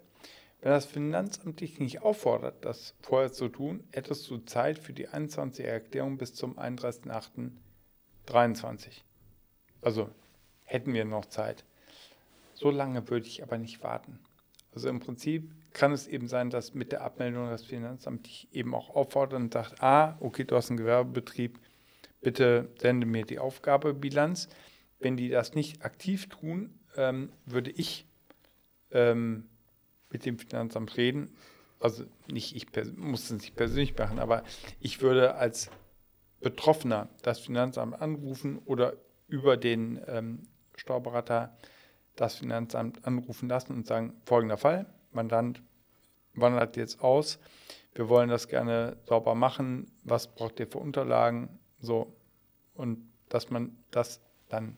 Wenn 0.61 0.71
das 0.71 0.85
Finanzamt 0.85 1.61
dich 1.61 1.79
nicht 1.79 2.01
auffordert, 2.03 2.65
das 2.65 2.95
vorher 3.01 3.31
zu 3.31 3.47
tun, 3.49 3.83
hättest 3.91 4.29
du 4.29 4.37
Zeit 4.39 4.79
für 4.79 4.93
die 4.93 5.07
21 5.07 5.65
Erklärung 5.65 6.17
bis 6.17 6.35
zum 6.35 6.59
31.08.23. 6.59 9.01
Also 9.81 10.09
hätten 10.65 10.93
wir 10.93 11.05
noch 11.05 11.25
Zeit. 11.25 11.63
So 12.53 12.69
lange 12.69 13.09
würde 13.09 13.25
ich 13.27 13.41
aber 13.41 13.57
nicht 13.57 13.81
warten. 13.83 14.19
Also 14.73 14.87
im 14.87 14.99
Prinzip 14.99 15.51
kann 15.73 15.91
es 15.91 16.07
eben 16.07 16.27
sein, 16.27 16.49
dass 16.49 16.73
mit 16.73 16.91
der 16.91 17.01
Abmeldung 17.01 17.49
das 17.49 17.63
Finanzamt 17.63 18.27
dich 18.27 18.47
eben 18.51 18.75
auch 18.75 18.89
auffordert 18.89 19.39
und 19.39 19.53
sagt, 19.53 19.81
ah, 19.81 20.17
okay, 20.19 20.43
du 20.43 20.55
hast 20.55 20.69
einen 20.69 20.77
Gewerbebetrieb, 20.77 21.59
bitte 22.21 22.69
sende 22.79 23.05
mir 23.05 23.25
die 23.25 23.39
Aufgabebilanz. 23.39 24.49
Wenn 24.99 25.17
die 25.17 25.29
das 25.29 25.55
nicht 25.55 25.83
aktiv 25.83 26.29
tun, 26.29 26.79
ähm, 26.95 27.31
würde 27.45 27.71
ich 27.71 28.05
ähm, 28.91 29.49
mit 30.09 30.25
dem 30.25 30.37
Finanzamt 30.37 30.97
reden. 30.97 31.35
Also 31.79 32.03
nicht 32.27 32.55
ich 32.55 32.67
muss 32.95 33.23
es 33.23 33.31
nicht 33.31 33.55
persönlich 33.55 33.97
machen, 33.97 34.19
aber 34.19 34.43
ich 34.79 35.01
würde 35.01 35.35
als 35.35 35.71
Betroffener 36.41 37.09
das 37.23 37.39
Finanzamt 37.39 37.99
anrufen 37.99 38.59
oder 38.65 38.93
über 39.27 39.57
den 39.57 39.99
ähm, 40.07 40.43
Steuerberater 40.75 41.55
das 42.15 42.35
Finanzamt 42.35 43.05
anrufen 43.05 43.47
lassen 43.49 43.73
und 43.73 43.87
sagen, 43.87 44.13
folgender 44.25 44.57
Fall, 44.57 44.85
Mandant 45.11 45.61
wandert 46.33 46.77
jetzt 46.77 47.01
aus, 47.01 47.39
wir 47.93 48.07
wollen 48.07 48.29
das 48.29 48.47
gerne 48.47 48.97
sauber 49.05 49.35
machen, 49.35 49.91
was 50.03 50.33
braucht 50.33 50.59
ihr 50.59 50.67
für 50.67 50.77
Unterlagen, 50.77 51.59
so, 51.79 52.15
und 52.73 53.11
dass 53.29 53.49
man 53.49 53.77
das 53.91 54.21
dann 54.49 54.77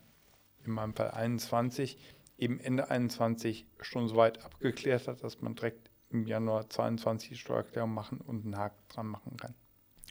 in 0.64 0.72
meinem 0.72 0.94
Fall 0.94 1.10
21 1.10 1.98
eben 2.38 2.58
Ende 2.58 2.90
21 2.90 3.66
schon 3.80 4.08
so 4.08 4.16
weit 4.16 4.44
abgeklärt 4.44 5.06
hat, 5.06 5.22
dass 5.22 5.40
man 5.40 5.54
direkt 5.54 5.90
im 6.10 6.26
Januar 6.26 6.68
22 6.68 7.28
die 7.30 7.36
Steuererklärung 7.36 7.92
machen 7.92 8.20
und 8.20 8.44
einen 8.44 8.56
Haken 8.56 8.82
dran 8.88 9.06
machen 9.06 9.36
kann. 9.36 9.54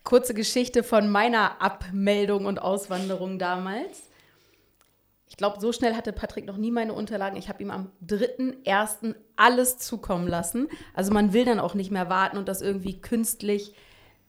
Kurze 0.03 0.33
Geschichte 0.33 0.83
von 0.83 1.09
meiner 1.09 1.61
Abmeldung 1.61 2.45
und 2.45 2.59
Auswanderung 2.59 3.39
damals. 3.39 4.09
Ich 5.27 5.37
glaube, 5.37 5.59
so 5.59 5.71
schnell 5.71 5.95
hatte 5.95 6.13
Patrick 6.13 6.45
noch 6.45 6.57
nie 6.57 6.71
meine 6.71 6.93
Unterlagen. 6.93 7.37
Ich 7.37 7.49
habe 7.49 7.63
ihm 7.63 7.71
am 7.71 7.91
3.1. 8.05 9.15
alles 9.35 9.77
zukommen 9.77 10.27
lassen. 10.27 10.67
Also 10.93 11.11
man 11.11 11.33
will 11.33 11.45
dann 11.45 11.59
auch 11.59 11.73
nicht 11.73 11.91
mehr 11.91 12.09
warten 12.09 12.37
und 12.37 12.47
das 12.47 12.61
irgendwie 12.61 13.01
künstlich 13.01 13.73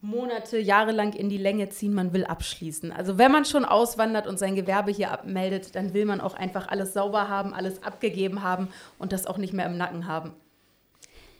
Monate, 0.05 0.59
Jahre 0.59 0.91
lang 0.91 1.13
in 1.13 1.29
die 1.29 1.37
Länge 1.37 1.69
ziehen, 1.69 1.93
man 1.93 2.13
will 2.13 2.25
abschließen. 2.25 2.91
Also 2.91 3.17
wenn 3.17 3.31
man 3.31 3.43
schon 3.43 3.65
auswandert 3.65 4.27
und 4.27 4.37
sein 4.37 4.55
Gewerbe 4.55 4.91
hier 4.91 5.11
abmeldet, 5.11 5.75
dann 5.75 5.93
will 5.93 6.05
man 6.05 6.21
auch 6.21 6.35
einfach 6.35 6.67
alles 6.67 6.93
sauber 6.93 7.27
haben, 7.27 7.53
alles 7.53 7.81
abgegeben 7.81 8.43
haben 8.43 8.69
und 8.99 9.11
das 9.11 9.25
auch 9.25 9.37
nicht 9.37 9.53
mehr 9.53 9.65
im 9.65 9.77
Nacken 9.77 10.07
haben. 10.07 10.33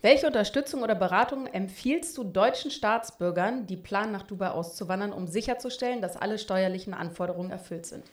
Welche 0.01 0.27
Unterstützung 0.27 0.83
oder 0.83 0.95
Beratung 0.95 1.47
empfiehlst 1.47 2.17
du 2.17 2.23
deutschen 2.23 2.71
Staatsbürgern, 2.71 3.65
die 3.65 3.77
planen, 3.77 4.11
nach 4.11 4.23
Dubai 4.23 4.49
auszuwandern, 4.49 5.13
um 5.13 5.27
sicherzustellen, 5.27 6.01
dass 6.01 6.17
alle 6.17 6.37
steuerlichen 6.37 6.93
Anforderungen 6.93 7.51
erfüllt 7.51 7.85
sind? 7.85 8.03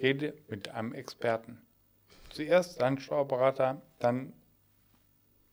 Rede 0.00 0.34
mit 0.48 0.68
einem 0.68 0.92
Experten. 0.94 1.60
Zuerst 2.30 2.80
dein 2.80 2.98
Steuerberater, 2.98 3.80
dann 3.98 4.32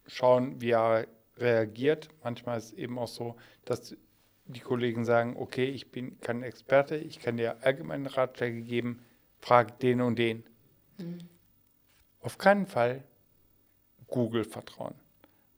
schauen, 0.07 0.59
wie 0.61 0.71
er 0.71 1.07
reagiert. 1.37 2.09
Manchmal 2.23 2.57
ist 2.57 2.65
es 2.65 2.73
eben 2.73 2.99
auch 2.99 3.07
so, 3.07 3.35
dass 3.65 3.95
die 4.45 4.59
Kollegen 4.59 5.05
sagen, 5.05 5.35
okay, 5.37 5.65
ich 5.65 5.91
bin 5.91 6.19
kein 6.19 6.43
Experte, 6.43 6.97
ich 6.97 7.19
kann 7.19 7.37
dir 7.37 7.63
allgemeine 7.63 8.15
Ratschläge 8.15 8.61
geben, 8.61 9.03
frag 9.39 9.79
den 9.79 10.01
und 10.01 10.19
den. 10.19 10.43
Mhm. 10.97 11.19
Auf 12.19 12.37
keinen 12.37 12.67
Fall 12.67 13.03
Google 14.07 14.43
vertrauen, 14.43 14.95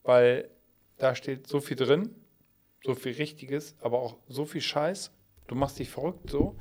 weil 0.03 0.49
da 0.97 1.15
steht 1.15 1.47
so 1.47 1.59
viel 1.59 1.77
drin, 1.77 2.15
so 2.83 2.95
viel 2.95 3.13
Richtiges, 3.13 3.75
aber 3.81 3.99
auch 3.99 4.17
so 4.27 4.45
viel 4.45 4.61
Scheiß. 4.61 5.11
Du 5.47 5.55
machst 5.55 5.79
dich 5.79 5.89
verrückt 5.89 6.29
so. 6.29 6.55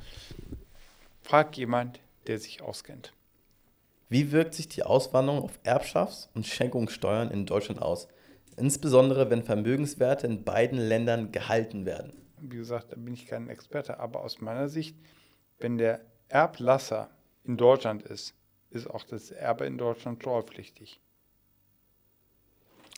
Frag 1.21 1.57
jemand, 1.57 1.99
der 2.27 2.39
sich 2.39 2.61
auskennt. 2.61 3.13
Wie 4.09 4.31
wirkt 4.31 4.53
sich 4.53 4.67
die 4.67 4.83
Auswanderung 4.83 5.43
auf 5.43 5.59
Erbschafts- 5.63 6.29
und 6.33 6.45
Schenkungssteuern 6.45 7.31
in 7.31 7.45
Deutschland 7.45 7.81
aus? 7.81 8.07
insbesondere 8.57 9.29
wenn 9.29 9.43
Vermögenswerte 9.43 10.27
in 10.27 10.43
beiden 10.43 10.77
Ländern 10.77 11.31
gehalten 11.31 11.85
werden. 11.85 12.13
Wie 12.39 12.57
gesagt, 12.57 12.91
da 12.91 12.95
bin 12.95 13.13
ich 13.13 13.27
kein 13.27 13.49
Experte, 13.49 13.99
aber 13.99 14.21
aus 14.21 14.41
meiner 14.41 14.67
Sicht, 14.67 14.95
wenn 15.59 15.77
der 15.77 16.01
Erblasser 16.27 17.09
in 17.43 17.57
Deutschland 17.57 18.03
ist, 18.03 18.33
ist 18.69 18.89
auch 18.89 19.03
das 19.03 19.31
Erbe 19.31 19.65
in 19.65 19.77
Deutschland 19.77 20.21
steuerpflichtig. 20.21 20.99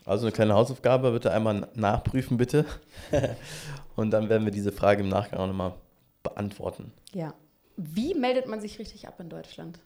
Also 0.06 0.26
eine 0.26 0.32
kleine 0.32 0.54
Hausaufgabe, 0.54 1.12
bitte 1.12 1.32
einmal 1.32 1.68
nachprüfen, 1.76 2.38
bitte. 2.38 2.66
Und 3.96 4.12
dann 4.12 4.30
werden 4.30 4.46
wir 4.46 4.52
diese 4.52 4.72
Frage 4.72 5.04
im 5.04 5.10
Nachgang 5.10 5.40
auch 5.40 5.48
nochmal 5.48 5.74
beantworten. 6.24 6.94
Ja. 7.14 7.34
Wie 7.78 8.16
meldet 8.16 8.48
man 8.48 8.60
sich 8.60 8.80
richtig 8.80 9.08
ab 9.08 9.20
in 9.20 9.30
Deutschland? 9.30 9.80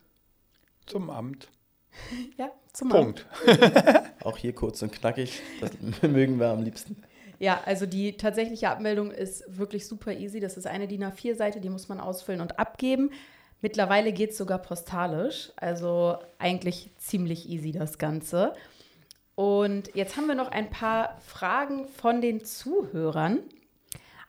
Zum 0.86 1.10
Amt. 1.10 1.50
ja, 2.38 2.52
zum 2.72 2.90
Punkt. 2.90 3.28
Auch 4.24 4.38
hier 4.38 4.56
kurz 4.56 4.82
und 4.82 4.92
knackig. 4.94 5.42
Das 5.60 5.72
mögen 6.02 6.40
wir 6.40 6.48
am 6.48 6.64
liebsten. 6.64 7.04
Ja, 7.38 7.62
also 7.66 7.86
die 7.86 8.18
tatsächliche 8.18 8.70
Abmeldung 8.70 9.12
ist 9.12 9.44
wirklich 9.58 9.88
super 9.88 10.14
easy. 10.14 10.40
Das 10.40 10.58
ist 10.58 10.68
eine 10.68 10.88
DIN 10.88 11.04
A4-Seite, 11.04 11.60
die 11.60 11.70
muss 11.70 11.90
man 11.90 12.00
ausfüllen 12.00 12.40
und 12.40 12.60
abgeben. 12.60 13.12
Mittlerweile 13.62 14.14
geht 14.14 14.32
es 14.32 14.38
sogar 14.38 14.60
postalisch, 14.60 15.52
also 15.56 16.18
eigentlich 16.40 16.92
ziemlich 16.98 17.50
easy 17.50 17.72
das 17.72 17.98
Ganze. 17.98 18.54
Und 19.36 19.94
jetzt 19.96 20.18
haben 20.18 20.28
wir 20.28 20.36
noch 20.36 20.50
ein 20.50 20.70
paar 20.70 21.20
Fragen 21.22 21.88
von 21.88 22.22
den 22.22 22.46
Zuhörern. 22.46 23.40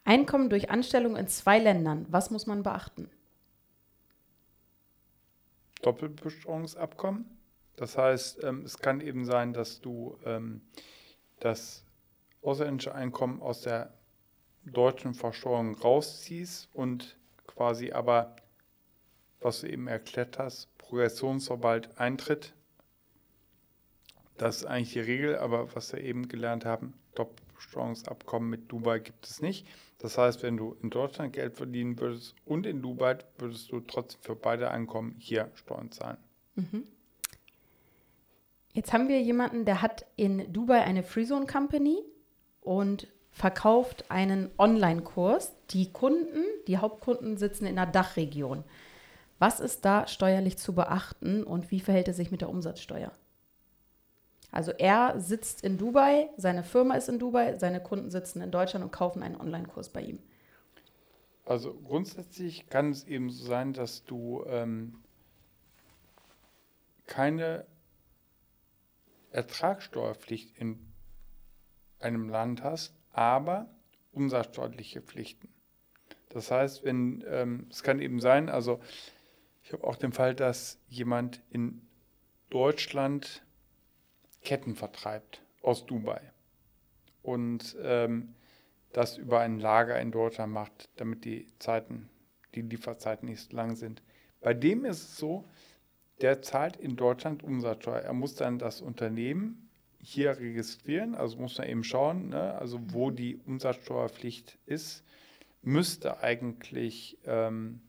Einkommen 0.05 0.51
durch 0.51 0.71
Anstellung 0.71 1.17
in 1.17 1.29
zwei 1.29 1.59
Ländern. 1.59 2.07
Was 2.09 2.31
muss 2.31 2.47
man 2.47 2.63
beachten? 2.63 3.09
Doppelbesteuerungsabkommen. 5.83 7.27
Das 7.77 7.99
heißt, 7.99 8.43
ähm, 8.45 8.63
es 8.65 8.79
kann 8.79 9.01
eben 9.01 9.25
sein, 9.25 9.53
dass 9.53 9.81
du 9.81 10.17
ähm, 10.25 10.63
das 11.41 11.85
ausländische 12.43 12.95
Einkommen 12.95 13.41
aus 13.43 13.63
der 13.63 13.93
deutschen 14.65 15.15
Versteuerung 15.15 15.75
rausziehst 15.75 16.69
und 16.73 17.17
quasi 17.47 17.93
aber, 17.93 18.37
was 19.41 19.61
du 19.61 19.69
eben 19.69 19.89
erklärt 19.89 20.39
hast, 20.39 20.77
Progressionsverbalt 20.79 21.99
eintritt. 21.99 22.55
Das 24.37 24.59
ist 24.59 24.65
eigentlich 24.67 24.93
die 24.93 25.01
Regel, 25.01 25.37
aber 25.37 25.75
was 25.75 25.93
wir 25.93 26.01
eben 26.01 26.29
gelernt 26.29 26.65
haben, 26.65 26.95
Doppelbesteuerungsabkommen 27.15 28.49
mit 28.49 28.71
Dubai 28.71 28.99
gibt 28.99 29.27
es 29.27 29.41
nicht. 29.41 29.67
Das 29.99 30.19
heißt, 30.19 30.43
wenn 30.43 30.57
du 30.57 30.77
in 30.83 30.91
Deutschland 30.91 31.33
Geld 31.33 31.57
verdienen 31.57 31.99
würdest 31.99 32.35
und 32.45 32.67
in 32.67 32.83
Dubai, 32.83 33.19
würdest 33.39 33.71
du 33.71 33.81
trotzdem 33.81 34.21
für 34.23 34.37
beide 34.37 34.71
Einkommen 34.71 35.15
hier 35.19 35.51
Steuern 35.55 35.91
zahlen. 35.93 36.19
Mhm. 36.55 36.87
Jetzt 38.73 38.93
haben 38.93 39.09
wir 39.09 39.21
jemanden, 39.21 39.65
der 39.65 39.83
hat 39.83 40.07
in 40.17 40.53
Dubai 40.53 40.83
eine 40.83 41.03
Freezone 41.03 41.47
Company 41.47 42.03
und 42.63 43.07
verkauft 43.31 44.11
einen 44.11 44.51
Online-Kurs. 44.59 45.53
Die 45.71 45.93
Kunden, 45.93 46.45
die 46.67 46.79
Hauptkunden 46.79 47.37
sitzen 47.37 47.67
in 47.67 47.77
der 47.77 47.87
Dachregion. 47.87 48.65
Was 49.39 49.61
ist 49.61 49.85
da 49.85 50.07
steuerlich 50.07 50.57
zu 50.57 50.75
beachten 50.75 51.43
und 51.43 51.71
wie 51.71 51.81
verhält 51.81 52.09
es 52.09 52.17
sich 52.17 52.31
mit 52.31 52.41
der 52.41 52.49
Umsatzsteuer? 52.49 53.13
Also 54.53 54.71
er 54.73 55.19
sitzt 55.19 55.65
in 55.65 55.79
Dubai, 55.79 56.29
seine 56.37 56.63
Firma 56.63 56.95
ist 56.95 57.09
in 57.09 57.19
Dubai, 57.19 57.59
seine 57.59 57.83
Kunden 57.83 58.11
sitzen 58.11 58.43
in 58.43 58.51
Deutschland 58.51 58.85
und 58.85 58.93
kaufen 58.93 59.23
einen 59.23 59.41
Online-Kurs 59.41 59.89
bei 59.89 60.03
ihm. 60.03 60.19
Also 61.47 61.73
grundsätzlich 61.73 62.69
kann 62.69 62.91
es 62.91 63.05
eben 63.05 63.31
so 63.31 63.45
sein, 63.47 63.73
dass 63.73 64.05
du 64.05 64.45
ähm, 64.47 65.03
keine 67.07 67.67
Ertragssteuerpflicht 69.31 70.57
in 70.59 70.79
einem 71.99 72.29
Land 72.29 72.63
hast, 72.63 72.95
aber 73.11 73.71
umsatzsteuerliche 74.13 75.01
Pflichten. 75.01 75.49
Das 76.29 76.51
heißt, 76.51 76.85
wenn 76.85 77.25
ähm, 77.27 77.69
es 77.71 77.83
kann 77.83 78.01
eben 78.01 78.21
sein, 78.21 78.51
also 78.51 78.81
ich 79.65 79.73
habe 79.73 79.85
auch 79.85 79.97
den 79.97 80.13
Fall, 80.13 80.35
dass 80.35 80.79
jemand 80.89 81.41
in 81.51 81.81
Deutschland 82.51 83.43
Ketten 84.43 84.75
vertreibt 84.75 85.43
aus 85.63 85.87
Dubai 85.87 86.21
und 87.23 87.77
ähm, 87.83 88.35
das 88.93 89.17
über 89.17 89.41
ein 89.41 89.59
Lager 89.59 90.01
in 90.01 90.11
Deutschland 90.11 90.53
macht, 90.53 90.91
damit 90.97 91.25
die 91.25 91.47
Zeiten, 91.59 92.09
die 92.55 92.63
Lieferzeiten 92.63 93.29
nicht 93.29 93.51
so 93.51 93.57
lang 93.57 93.77
sind. 93.77 94.03
Bei 94.41 94.55
dem 94.55 94.85
ist 94.85 95.03
es 95.03 95.17
so, 95.17 95.45
der 96.21 96.43
zahlt 96.43 96.77
in 96.77 96.97
Deutschland 96.97 97.43
Umsatzsteuer. 97.43 98.01
Er 98.01 98.13
muss 98.13 98.35
dann 98.35 98.59
das 98.59 98.81
Unternehmen 98.81 99.71
hier 99.99 100.39
registrieren, 100.39 101.15
also 101.15 101.39
muss 101.39 101.59
man 101.59 101.69
eben 101.69 101.85
schauen, 101.85 102.31
ne, 102.31 102.55
also 102.55 102.81
wo 102.89 103.11
die 103.11 103.37
Umsatzsteuerpflicht 103.47 104.59
ist, 104.67 105.05
müsste 105.63 106.21
eigentlich 106.21 107.19
ähm, 107.25 107.81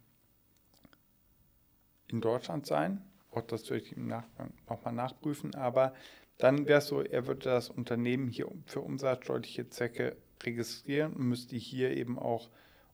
in 2.07 2.21
Deutschland 2.21 2.67
sein. 2.67 3.01
Auch 3.31 3.41
das 3.41 3.67
würde 3.69 3.83
ich 3.83 3.97
im 3.97 4.07
Nachgang 4.07 4.53
nochmal 4.69 4.93
nachprüfen, 4.93 5.55
aber 5.55 5.93
dann 6.43 6.67
wäre 6.67 6.79
es 6.79 6.87
so, 6.87 7.01
er 7.01 7.25
würde 7.25 7.45
das 7.45 7.69
Unternehmen 7.69 8.27
hier 8.27 8.49
für 8.65 8.81
umsatzsteuerliche 8.81 9.69
Zwecke 9.69 10.17
registrieren 10.43 11.13
und 11.13 11.29
müsste 11.29 11.55
hier 11.55 11.95
eben 11.95 12.19
auch 12.19 12.49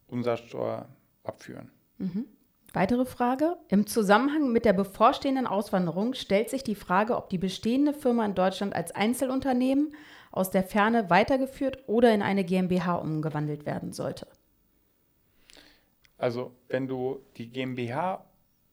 Umsatzsteuer 0.06 0.88
abführen. 1.24 1.72
Mhm. 1.98 2.26
Weitere 2.74 3.06
Frage. 3.06 3.58
Im 3.68 3.88
Zusammenhang 3.88 4.52
mit 4.52 4.66
der 4.66 4.74
bevorstehenden 4.74 5.48
Auswanderung 5.48 6.14
stellt 6.14 6.52
sich 6.52 6.64
die 6.64 6.76
Frage, 6.76 7.18
ob 7.18 7.32
die 7.32 7.40
bestehende 7.40 7.96
Firma 7.96 8.24
in 8.24 8.36
Deutschland 8.36 8.76
als 8.76 8.92
Einzelunternehmen 8.92 9.96
aus 10.32 10.52
der 10.52 10.64
Ferne 10.64 11.10
weitergeführt 11.10 11.86
oder 11.88 12.14
in 12.14 12.22
eine 12.22 12.44
GmbH 12.44 12.98
umgewandelt 12.98 13.66
werden 13.66 13.94
sollte. 13.94 14.28
Also 16.20 16.52
wenn 16.68 16.88
du 16.88 17.20
die 17.38 17.50
GmbH 17.50 18.24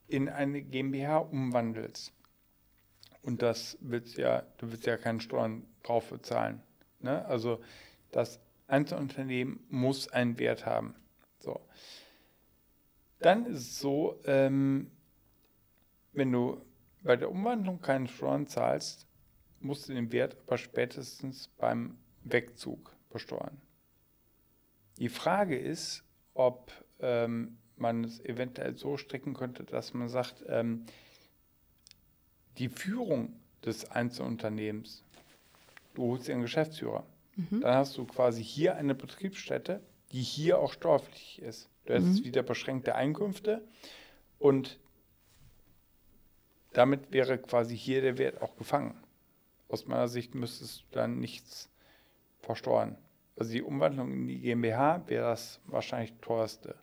in 0.06 0.28
eine 0.28 0.60
GmbH 0.60 1.16
umwandelst, 1.16 2.12
und 3.26 3.42
das 3.42 3.76
willst 3.80 4.16
ja, 4.16 4.42
du 4.58 4.70
willst 4.70 4.86
ja 4.86 4.96
keine 4.96 5.20
Steuern 5.20 5.66
drauf 5.82 6.10
bezahlen. 6.10 6.62
Ne? 7.00 7.24
Also 7.26 7.60
das 8.12 8.40
Einzelunternehmen 8.68 9.60
muss 9.68 10.08
einen 10.08 10.38
Wert 10.38 10.64
haben. 10.64 10.94
So. 11.40 11.60
Dann 13.18 13.46
ist 13.46 13.58
es 13.58 13.80
so, 13.80 14.20
ähm, 14.24 14.90
wenn 16.12 16.30
du 16.30 16.62
bei 17.02 17.16
der 17.16 17.30
Umwandlung 17.30 17.80
keine 17.80 18.08
Steuern 18.08 18.46
zahlst, 18.46 19.06
musst 19.60 19.88
du 19.88 19.94
den 19.94 20.12
Wert 20.12 20.36
aber 20.46 20.56
spätestens 20.56 21.48
beim 21.48 21.98
Wegzug 22.22 22.94
besteuern. 23.10 23.60
Die 24.98 25.08
Frage 25.08 25.58
ist, 25.58 26.04
ob 26.34 26.72
ähm, 27.00 27.58
man 27.76 28.04
es 28.04 28.20
eventuell 28.20 28.76
so 28.76 28.96
stricken 28.96 29.34
könnte, 29.34 29.64
dass 29.64 29.94
man 29.94 30.08
sagt, 30.08 30.44
ähm, 30.48 30.86
die 32.58 32.68
Führung 32.68 33.34
des 33.64 33.90
Einzelunternehmens, 33.90 35.02
du 35.94 36.02
holst 36.04 36.28
dir 36.28 36.32
einen 36.32 36.42
Geschäftsführer, 36.42 37.04
mhm. 37.36 37.60
dann 37.60 37.74
hast 37.74 37.96
du 37.96 38.04
quasi 38.04 38.42
hier 38.42 38.76
eine 38.76 38.94
Betriebsstätte, 38.94 39.80
die 40.12 40.22
hier 40.22 40.58
auch 40.58 40.72
steuerpflichtig 40.72 41.42
ist. 41.42 41.68
Du 41.86 41.94
hast 41.94 42.02
mhm. 42.02 42.24
wieder 42.24 42.42
beschränkte 42.42 42.94
Einkünfte 42.94 43.62
und 44.38 44.78
damit 46.72 47.12
wäre 47.12 47.38
quasi 47.38 47.76
hier 47.76 48.02
der 48.02 48.18
Wert 48.18 48.42
auch 48.42 48.56
gefangen. 48.56 48.94
Aus 49.68 49.86
meiner 49.86 50.08
Sicht 50.08 50.34
müsstest 50.34 50.80
du 50.80 50.84
dann 50.92 51.18
nichts 51.18 51.70
versteuern. 52.40 52.96
Also 53.36 53.52
die 53.52 53.62
Umwandlung 53.62 54.12
in 54.12 54.26
die 54.26 54.38
GmbH 54.38 55.02
wäre 55.08 55.30
das 55.30 55.60
wahrscheinlich 55.66 56.12
teuerste. 56.20 56.76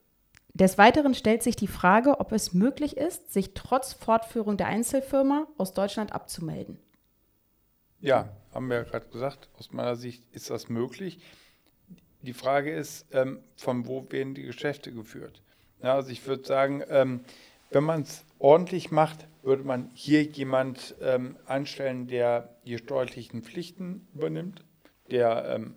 Des 0.56 0.78
Weiteren 0.78 1.16
stellt 1.16 1.42
sich 1.42 1.56
die 1.56 1.68
Frage, 1.68 2.20
ob 2.20 2.32
es 2.32 2.54
möglich 2.54 2.96
ist, 2.96 3.34
sich 3.34 3.56
trotz 3.56 3.94
Fortführung 3.94 4.56
der 4.56 4.68
Einzelfirma 4.68 5.48
aus 5.58 5.74
Deutschland 5.74 6.14
abzumelden. 6.14 6.78
Ja, 8.02 8.30
haben 8.54 8.70
wir 8.70 8.78
ja 8.78 8.84
gerade 8.84 9.08
gesagt, 9.08 9.50
aus 9.58 9.72
meiner 9.72 9.96
Sicht 9.96 10.24
ist 10.32 10.52
das 10.52 10.70
möglich. 10.70 11.20
Die 12.22 12.34
Frage 12.34 12.72
ist, 12.72 13.08
ähm, 13.12 13.40
von 13.58 13.88
wo 13.88 14.06
werden 14.12 14.36
die 14.36 14.44
Geschäfte 14.44 14.92
geführt? 14.94 15.42
Ja, 15.82 15.96
also 15.96 16.12
ich 16.12 16.26
würde 16.28 16.46
sagen, 16.46 16.84
ähm, 16.88 17.26
wenn 17.72 17.84
man 17.84 18.04
es 18.04 18.24
ordentlich 18.38 18.92
macht, 18.92 19.26
würde 19.42 19.64
man 19.64 19.90
hier 19.96 20.24
jemand 20.24 20.96
ähm, 21.02 21.36
anstellen, 21.48 22.08
der 22.08 22.56
die 22.66 22.78
steuerlichen 22.78 23.42
Pflichten 23.42 24.08
übernimmt, 24.14 24.64
der 25.10 25.46
ähm, 25.48 25.76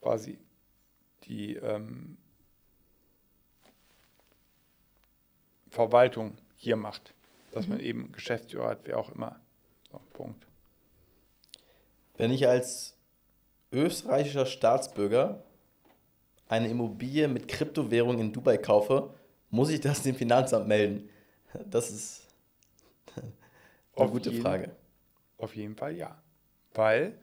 quasi 0.00 0.38
die 1.24 1.56
Verwaltung 5.76 6.36
hier 6.56 6.76
macht. 6.76 7.14
Dass 7.52 7.66
mhm. 7.66 7.74
man 7.74 7.80
eben 7.80 8.12
Geschäftsführer 8.12 8.70
hat, 8.70 8.78
wer 8.84 8.98
auch 8.98 9.10
immer. 9.10 9.38
So, 9.92 10.00
Punkt. 10.14 10.46
Wenn 12.16 12.30
ich 12.30 12.48
als 12.48 12.96
österreichischer 13.72 14.46
Staatsbürger 14.46 15.42
eine 16.48 16.68
Immobilie 16.68 17.28
mit 17.28 17.46
Kryptowährung 17.46 18.18
in 18.18 18.32
Dubai 18.32 18.56
kaufe, 18.56 19.12
muss 19.50 19.68
ich 19.68 19.80
das 19.80 20.02
dem 20.02 20.14
Finanzamt 20.14 20.66
melden? 20.66 21.10
Das 21.70 21.90
ist 21.90 22.26
eine 23.16 23.32
auf 23.92 24.10
gute 24.10 24.30
jeden, 24.30 24.42
Frage. 24.42 24.74
Auf 25.36 25.54
jeden 25.56 25.76
Fall 25.76 25.94
ja. 25.94 26.16
Weil, 26.72 27.18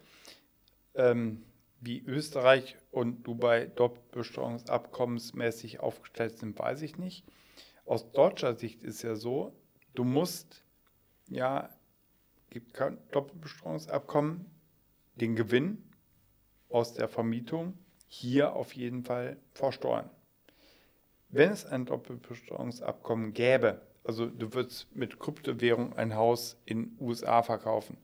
ähm, 0.94 1.44
wie 1.82 2.04
Österreich 2.06 2.78
und 2.92 3.24
Dubai 3.24 3.66
doppelbesteuerungsabkommensmäßig 3.66 5.80
aufgestellt 5.80 6.38
sind, 6.38 6.60
weiß 6.60 6.84
ich 6.84 6.98
nicht 6.98 7.26
aus 7.86 8.12
deutscher 8.12 8.56
Sicht 8.56 8.84
ist 8.84 9.02
ja 9.02 9.16
so, 9.16 9.54
du 9.94 10.04
musst, 10.04 10.64
ja, 11.28 11.70
gibt 12.50 12.74
kein 12.74 12.98
Doppelbesteuerungsabkommen, 13.12 14.46
den 15.16 15.36
Gewinn 15.36 15.84
aus 16.70 16.94
der 16.94 17.08
Vermietung 17.08 17.78
hier 18.08 18.56
auf 18.56 18.74
jeden 18.74 19.04
Fall 19.04 19.38
versteuern. 19.54 20.10
Wenn 21.30 21.52
es 21.52 21.66
ein 21.66 21.86
Doppelbesteuerungsabkommen 21.86 23.34
gäbe, 23.34 23.82
also 24.04 24.28
du 24.28 24.54
würdest 24.54 24.96
mit 24.96 25.20
Kryptowährung 25.20 25.94
ein 25.94 26.16
Haus 26.16 26.58
in 26.66 26.96
USA 27.00 27.42
verkaufen, 27.42 27.98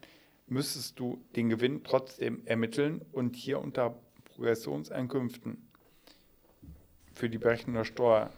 müsstest 0.48 1.00
du 1.00 1.24
den 1.36 1.50
Gewinn 1.50 1.84
trotzdem 1.84 2.42
ermitteln 2.46 3.06
und 3.12 3.36
hier 3.36 3.60
unter 3.60 4.00
Progressionseinkünften 4.26 5.70
für 7.14 7.30
die 7.30 7.38
Berechnung 7.38 7.76
der 7.76 7.86
Steuer 7.86 8.32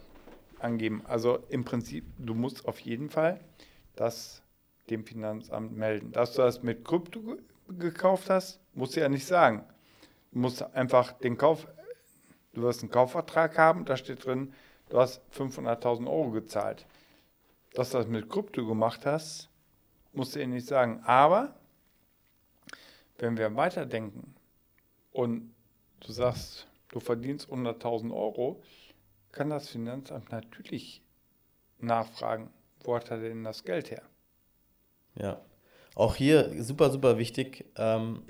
angeben. 0.62 1.02
Also 1.06 1.38
im 1.48 1.64
Prinzip, 1.64 2.04
du 2.18 2.34
musst 2.34 2.66
auf 2.66 2.80
jeden 2.80 3.10
Fall 3.10 3.40
das 3.96 4.42
dem 4.90 5.04
Finanzamt 5.04 5.76
melden. 5.76 6.12
Dass 6.12 6.32
du 6.32 6.42
das 6.42 6.62
mit 6.62 6.84
Krypto 6.84 7.36
gekauft 7.68 8.30
hast, 8.30 8.60
musst 8.74 8.96
du 8.96 9.00
ja 9.00 9.08
nicht 9.08 9.26
sagen. 9.26 9.64
Du 10.32 10.40
musst 10.40 10.62
einfach 10.74 11.12
den 11.12 11.36
Kauf, 11.36 11.66
du 12.52 12.62
wirst 12.62 12.82
einen 12.82 12.90
Kaufvertrag 12.90 13.58
haben, 13.58 13.84
da 13.84 13.96
steht 13.96 14.24
drin, 14.24 14.52
du 14.88 14.98
hast 14.98 15.22
500.000 15.32 16.06
Euro 16.06 16.30
gezahlt. 16.30 16.86
Dass 17.74 17.90
du 17.90 17.98
das 17.98 18.06
mit 18.06 18.28
Krypto 18.28 18.66
gemacht 18.66 19.06
hast, 19.06 19.48
musst 20.12 20.34
du 20.34 20.40
ja 20.40 20.46
nicht 20.46 20.66
sagen. 20.66 21.02
Aber 21.04 21.54
wenn 23.18 23.36
wir 23.36 23.54
weiterdenken 23.56 24.34
und 25.12 25.54
du 26.00 26.12
sagst, 26.12 26.66
du 26.88 27.00
verdienst 27.00 27.48
100.000 27.48 28.12
Euro, 28.14 28.62
kann 29.32 29.50
das 29.50 29.68
Finanzamt 29.68 30.30
natürlich 30.30 31.02
nachfragen, 31.80 32.50
wo 32.84 32.94
hat 32.94 33.10
er 33.10 33.18
denn 33.18 33.42
das 33.42 33.64
Geld 33.64 33.90
her? 33.90 34.02
Ja, 35.18 35.40
auch 35.94 36.14
hier 36.14 36.62
super, 36.62 36.90
super 36.90 37.18
wichtig. 37.18 37.64
Ähm, 37.76 38.22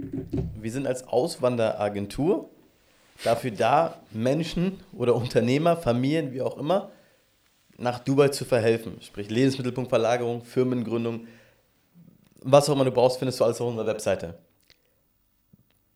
wir 0.55 0.73
sind 0.73 0.87
als 0.87 1.07
Auswanderagentur 1.07 2.51
dafür 3.25 3.51
da, 3.51 4.01
Menschen 4.11 4.81
oder 4.93 5.15
Unternehmer, 5.15 5.77
Familien, 5.77 6.33
wie 6.33 6.43
auch 6.43 6.57
immer, 6.57 6.91
nach 7.77 7.99
Dubai 8.01 8.29
zu 8.29 8.45
verhelfen. 8.45 9.01
Sprich 9.01 9.31
Lebensmittelpunktverlagerung, 9.31 10.45
Firmengründung, 10.45 11.27
was 12.41 12.69
auch 12.69 12.75
immer 12.75 12.85
du 12.85 12.91
brauchst, 12.91 13.19
findest 13.19 13.39
du 13.41 13.45
alles 13.45 13.61
auf 13.61 13.69
unserer 13.69 13.87
Webseite. 13.87 14.39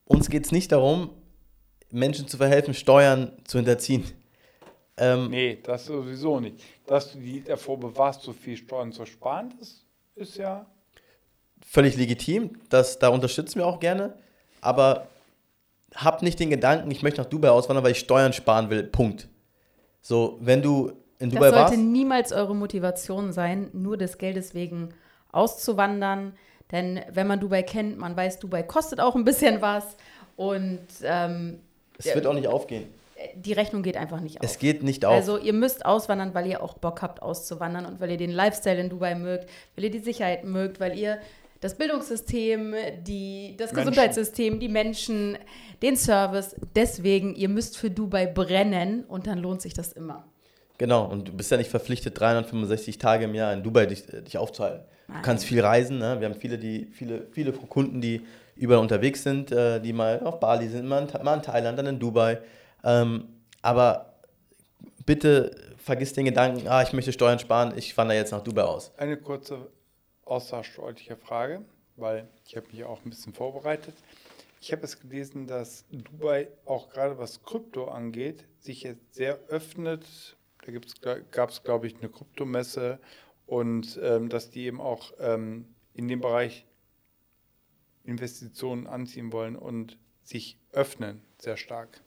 Uns 0.04 0.30
geht 0.30 0.44
es 0.44 0.52
nicht 0.52 0.70
darum, 0.70 1.10
Menschen 1.90 2.28
zu 2.28 2.36
verhelfen, 2.36 2.74
Steuern 2.74 3.32
zu 3.44 3.58
hinterziehen. 3.58 4.04
Ähm, 4.98 5.30
nee, 5.30 5.58
das 5.62 5.86
sowieso 5.86 6.40
nicht. 6.40 6.62
Dass 6.86 7.12
du 7.12 7.18
die 7.18 7.42
davor 7.42 7.78
bewahrst, 7.78 8.22
so 8.22 8.32
viel 8.32 8.56
Steuern 8.56 8.92
zu 8.92 9.04
sparen, 9.04 9.52
das 9.58 9.84
ist 10.14 10.36
ja. 10.36 10.66
Völlig 11.66 11.96
legitim, 11.96 12.50
das, 12.68 12.98
da 12.98 13.08
unterstützen 13.08 13.58
wir 13.58 13.66
auch 13.66 13.80
gerne. 13.80 14.14
Aber 14.60 15.08
hab 15.94 16.22
nicht 16.22 16.38
den 16.38 16.50
Gedanken, 16.50 16.90
ich 16.90 17.02
möchte 17.02 17.20
nach 17.20 17.28
Dubai 17.28 17.50
auswandern, 17.50 17.84
weil 17.84 17.92
ich 17.92 17.98
Steuern 17.98 18.32
sparen 18.32 18.70
will. 18.70 18.84
Punkt. 18.84 19.28
So, 20.00 20.38
wenn 20.40 20.62
du 20.62 20.92
in 21.18 21.30
Das 21.30 21.36
Dubai 21.38 21.50
sollte 21.50 21.70
warst. 21.72 21.78
niemals 21.78 22.32
eure 22.32 22.54
Motivation 22.54 23.32
sein, 23.32 23.70
nur 23.72 23.96
des 23.96 24.18
Geldes 24.18 24.54
wegen 24.54 24.90
auszuwandern. 25.32 26.34
Denn 26.72 27.00
wenn 27.10 27.26
man 27.26 27.40
Dubai 27.40 27.62
kennt, 27.62 27.98
man 27.98 28.16
weiß, 28.16 28.38
Dubai 28.38 28.62
kostet 28.62 29.00
auch 29.00 29.14
ein 29.14 29.24
bisschen 29.24 29.60
was. 29.60 29.96
Und 30.36 30.80
ähm, 31.02 31.60
Es 31.98 32.14
wird 32.14 32.26
auch 32.26 32.34
nicht 32.34 32.48
aufgehen. 32.48 32.86
Die 33.34 33.52
Rechnung 33.52 33.82
geht 33.82 33.96
einfach 33.96 34.20
nicht 34.20 34.40
auf. 34.40 34.44
Es 34.44 34.58
geht 34.58 34.82
nicht 34.82 35.04
auf. 35.04 35.14
Also 35.14 35.38
ihr 35.38 35.52
müsst 35.52 35.84
auswandern, 35.86 36.34
weil 36.34 36.46
ihr 36.46 36.62
auch 36.62 36.74
Bock 36.74 37.02
habt 37.02 37.22
auszuwandern 37.22 37.86
und 37.86 38.00
weil 38.00 38.10
ihr 38.10 38.16
den 38.16 38.30
Lifestyle 38.30 38.80
in 38.80 38.90
Dubai 38.90 39.14
mögt, 39.14 39.48
weil 39.74 39.84
ihr 39.84 39.90
die 39.90 40.00
Sicherheit 40.00 40.44
mögt, 40.44 40.80
weil 40.80 40.98
ihr 40.98 41.18
das 41.60 41.76
Bildungssystem, 41.76 42.74
die, 43.02 43.54
das 43.56 43.72
Menschen. 43.72 43.90
Gesundheitssystem, 43.90 44.60
die 44.60 44.68
Menschen, 44.68 45.38
den 45.82 45.96
Service. 45.96 46.54
Deswegen, 46.74 47.34
ihr 47.34 47.48
müsst 47.48 47.78
für 47.78 47.90
Dubai 47.90 48.26
brennen 48.26 49.04
und 49.04 49.26
dann 49.26 49.38
lohnt 49.38 49.62
sich 49.62 49.72
das 49.72 49.92
immer. 49.92 50.24
Genau, 50.78 51.06
und 51.06 51.28
du 51.28 51.32
bist 51.32 51.50
ja 51.50 51.56
nicht 51.56 51.70
verpflichtet, 51.70 52.20
365 52.20 52.98
Tage 52.98 53.24
im 53.24 53.34
Jahr 53.34 53.52
in 53.54 53.62
Dubai 53.62 53.86
dich, 53.86 54.12
äh, 54.12 54.20
dich 54.20 54.36
aufzuhalten. 54.36 54.82
Du 55.06 55.14
Nein. 55.14 55.22
kannst 55.22 55.46
viel 55.46 55.60
reisen, 55.60 55.98
ne? 55.98 56.20
wir 56.20 56.28
haben 56.28 56.34
viele, 56.34 56.58
die, 56.58 56.88
viele, 56.92 57.26
viele 57.30 57.52
Kunden, 57.52 58.00
die 58.00 58.22
überall 58.56 58.82
unterwegs 58.82 59.22
sind, 59.22 59.52
äh, 59.52 59.80
die 59.80 59.92
mal 59.92 60.20
auf 60.22 60.38
Bali 60.40 60.68
sind, 60.68 60.86
mal 60.86 61.02
in, 61.02 61.24
mal 61.24 61.36
in 61.36 61.42
Thailand, 61.42 61.78
dann 61.78 61.86
in 61.86 61.98
Dubai. 61.98 62.38
Ähm, 62.86 63.28
aber 63.62 64.14
bitte 65.04 65.74
vergiss 65.76 66.12
den 66.12 66.24
Gedanken, 66.24 66.68
ah, 66.68 66.82
ich 66.82 66.92
möchte 66.92 67.12
Steuern 67.12 67.38
sparen, 67.38 67.76
ich 67.76 67.96
wandere 67.96 68.16
jetzt 68.16 68.30
nach 68.30 68.42
Dubai 68.42 68.62
aus. 68.62 68.92
Eine 68.96 69.16
kurze 69.16 69.68
aussagesteuerliche 70.24 71.16
Frage, 71.16 71.62
weil 71.96 72.28
ich 72.44 72.56
habe 72.56 72.68
mich 72.68 72.84
auch 72.84 73.04
ein 73.04 73.10
bisschen 73.10 73.34
vorbereitet. 73.34 73.94
Ich 74.60 74.72
habe 74.72 74.84
es 74.84 75.00
gelesen, 75.00 75.46
dass 75.46 75.84
Dubai 75.90 76.48
auch 76.64 76.88
gerade 76.88 77.18
was 77.18 77.42
Krypto 77.42 77.88
angeht, 77.88 78.44
sich 78.58 78.84
jetzt 78.84 79.14
sehr 79.14 79.38
öffnet. 79.48 80.36
Da 81.02 81.18
gab 81.18 81.50
es, 81.50 81.62
glaube 81.62 81.86
ich, 81.86 81.96
eine 81.98 82.08
Kryptomesse 82.08 82.98
und 83.46 83.98
ähm, 84.02 84.28
dass 84.28 84.50
die 84.50 84.64
eben 84.64 84.80
auch 84.80 85.12
ähm, 85.20 85.66
in 85.94 86.08
dem 86.08 86.20
Bereich 86.20 86.66
Investitionen 88.04 88.86
anziehen 88.86 89.32
wollen 89.32 89.56
und 89.56 89.98
sich 90.22 90.58
öffnen 90.72 91.22
sehr 91.38 91.56
stark. 91.56 92.00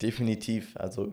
Definitiv. 0.00 0.76
Also 0.76 1.12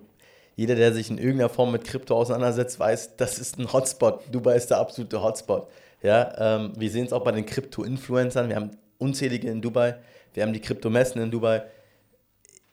jeder, 0.55 0.75
der 0.75 0.93
sich 0.93 1.09
in 1.09 1.17
irgendeiner 1.17 1.49
Form 1.49 1.71
mit 1.71 1.83
Krypto 1.83 2.15
auseinandersetzt, 2.15 2.79
weiß, 2.79 3.17
das 3.17 3.39
ist 3.39 3.59
ein 3.59 3.71
Hotspot. 3.73 4.21
Dubai 4.31 4.55
ist 4.55 4.69
der 4.69 4.77
absolute 4.77 5.21
Hotspot. 5.21 5.67
Ja, 6.01 6.57
ähm, 6.57 6.73
wir 6.77 6.89
sehen 6.89 7.05
es 7.05 7.13
auch 7.13 7.23
bei 7.23 7.31
den 7.31 7.45
Krypto-Influencern. 7.45 8.47
Wir 8.49 8.55
haben 8.55 8.71
unzählige 8.97 9.49
in 9.49 9.61
Dubai. 9.61 9.95
Wir 10.33 10.43
haben 10.43 10.53
die 10.53 10.61
Kryptomessen 10.61 11.21
in 11.21 11.31
Dubai. 11.31 11.63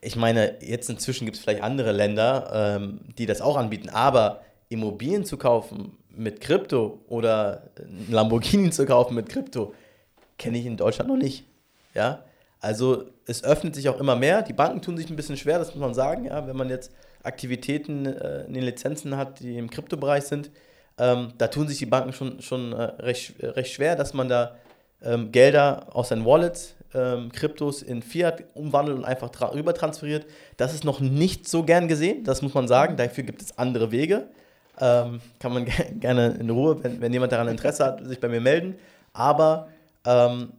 Ich 0.00 0.16
meine, 0.16 0.56
jetzt 0.60 0.90
inzwischen 0.90 1.24
gibt 1.24 1.36
es 1.36 1.42
vielleicht 1.42 1.62
andere 1.62 1.92
Länder, 1.92 2.50
ähm, 2.52 3.00
die 3.18 3.26
das 3.26 3.40
auch 3.40 3.56
anbieten. 3.56 3.88
Aber 3.88 4.42
Immobilien 4.68 5.24
zu 5.24 5.36
kaufen 5.36 5.96
mit 6.10 6.40
Krypto 6.40 7.00
oder 7.08 7.70
ein 7.78 8.08
Lamborghini 8.10 8.70
zu 8.70 8.84
kaufen 8.84 9.14
mit 9.14 9.28
Krypto, 9.28 9.74
kenne 10.38 10.58
ich 10.58 10.66
in 10.66 10.76
Deutschland 10.76 11.08
noch 11.08 11.16
nicht. 11.16 11.44
Ja, 11.94 12.24
also 12.62 13.06
es 13.26 13.42
öffnet 13.42 13.74
sich 13.74 13.88
auch 13.88 13.98
immer 13.98 14.14
mehr. 14.14 14.40
Die 14.42 14.52
Banken 14.52 14.80
tun 14.80 14.96
sich 14.96 15.10
ein 15.10 15.16
bisschen 15.16 15.36
schwer, 15.36 15.58
das 15.58 15.74
muss 15.74 15.80
man 15.80 15.94
sagen. 15.94 16.26
Ja, 16.26 16.46
wenn 16.46 16.56
man 16.56 16.70
jetzt 16.70 16.92
Aktivitäten 17.24 18.06
äh, 18.06 18.44
in 18.44 18.54
den 18.54 18.62
Lizenzen 18.62 19.16
hat, 19.16 19.40
die 19.40 19.58
im 19.58 19.68
Kryptobereich 19.68 20.22
sind, 20.24 20.50
ähm, 20.96 21.32
da 21.38 21.48
tun 21.48 21.66
sich 21.66 21.78
die 21.78 21.86
Banken 21.86 22.12
schon, 22.12 22.40
schon 22.40 22.72
äh, 22.72 22.82
recht, 23.02 23.40
äh, 23.40 23.48
recht 23.48 23.72
schwer, 23.72 23.96
dass 23.96 24.14
man 24.14 24.28
da 24.28 24.54
ähm, 25.02 25.32
Gelder 25.32 25.88
aus 25.90 26.10
seinen 26.10 26.24
Wallets, 26.24 26.76
ähm, 26.94 27.32
Kryptos 27.32 27.82
in 27.82 28.00
Fiat 28.00 28.44
umwandelt 28.54 28.96
und 28.96 29.04
einfach 29.04 29.30
tra 29.30 29.46
rüber 29.46 29.74
transferiert. 29.74 30.24
Das 30.56 30.72
ist 30.72 30.84
noch 30.84 31.00
nicht 31.00 31.48
so 31.48 31.64
gern 31.64 31.88
gesehen, 31.88 32.22
das 32.22 32.42
muss 32.42 32.54
man 32.54 32.68
sagen. 32.68 32.96
Dafür 32.96 33.24
gibt 33.24 33.42
es 33.42 33.58
andere 33.58 33.90
Wege. 33.90 34.28
Ähm, 34.80 35.20
kann 35.40 35.52
man 35.52 35.64
ge 35.64 35.74
gerne 35.98 36.36
in 36.38 36.48
Ruhe, 36.48 36.78
wenn, 36.84 37.00
wenn 37.00 37.12
jemand 37.12 37.32
daran 37.32 37.48
Interesse 37.48 37.84
hat, 37.84 38.06
sich 38.06 38.20
bei 38.20 38.28
mir 38.28 38.40
melden. 38.40 38.76
Aber 39.14 39.66
ähm, 40.04 40.52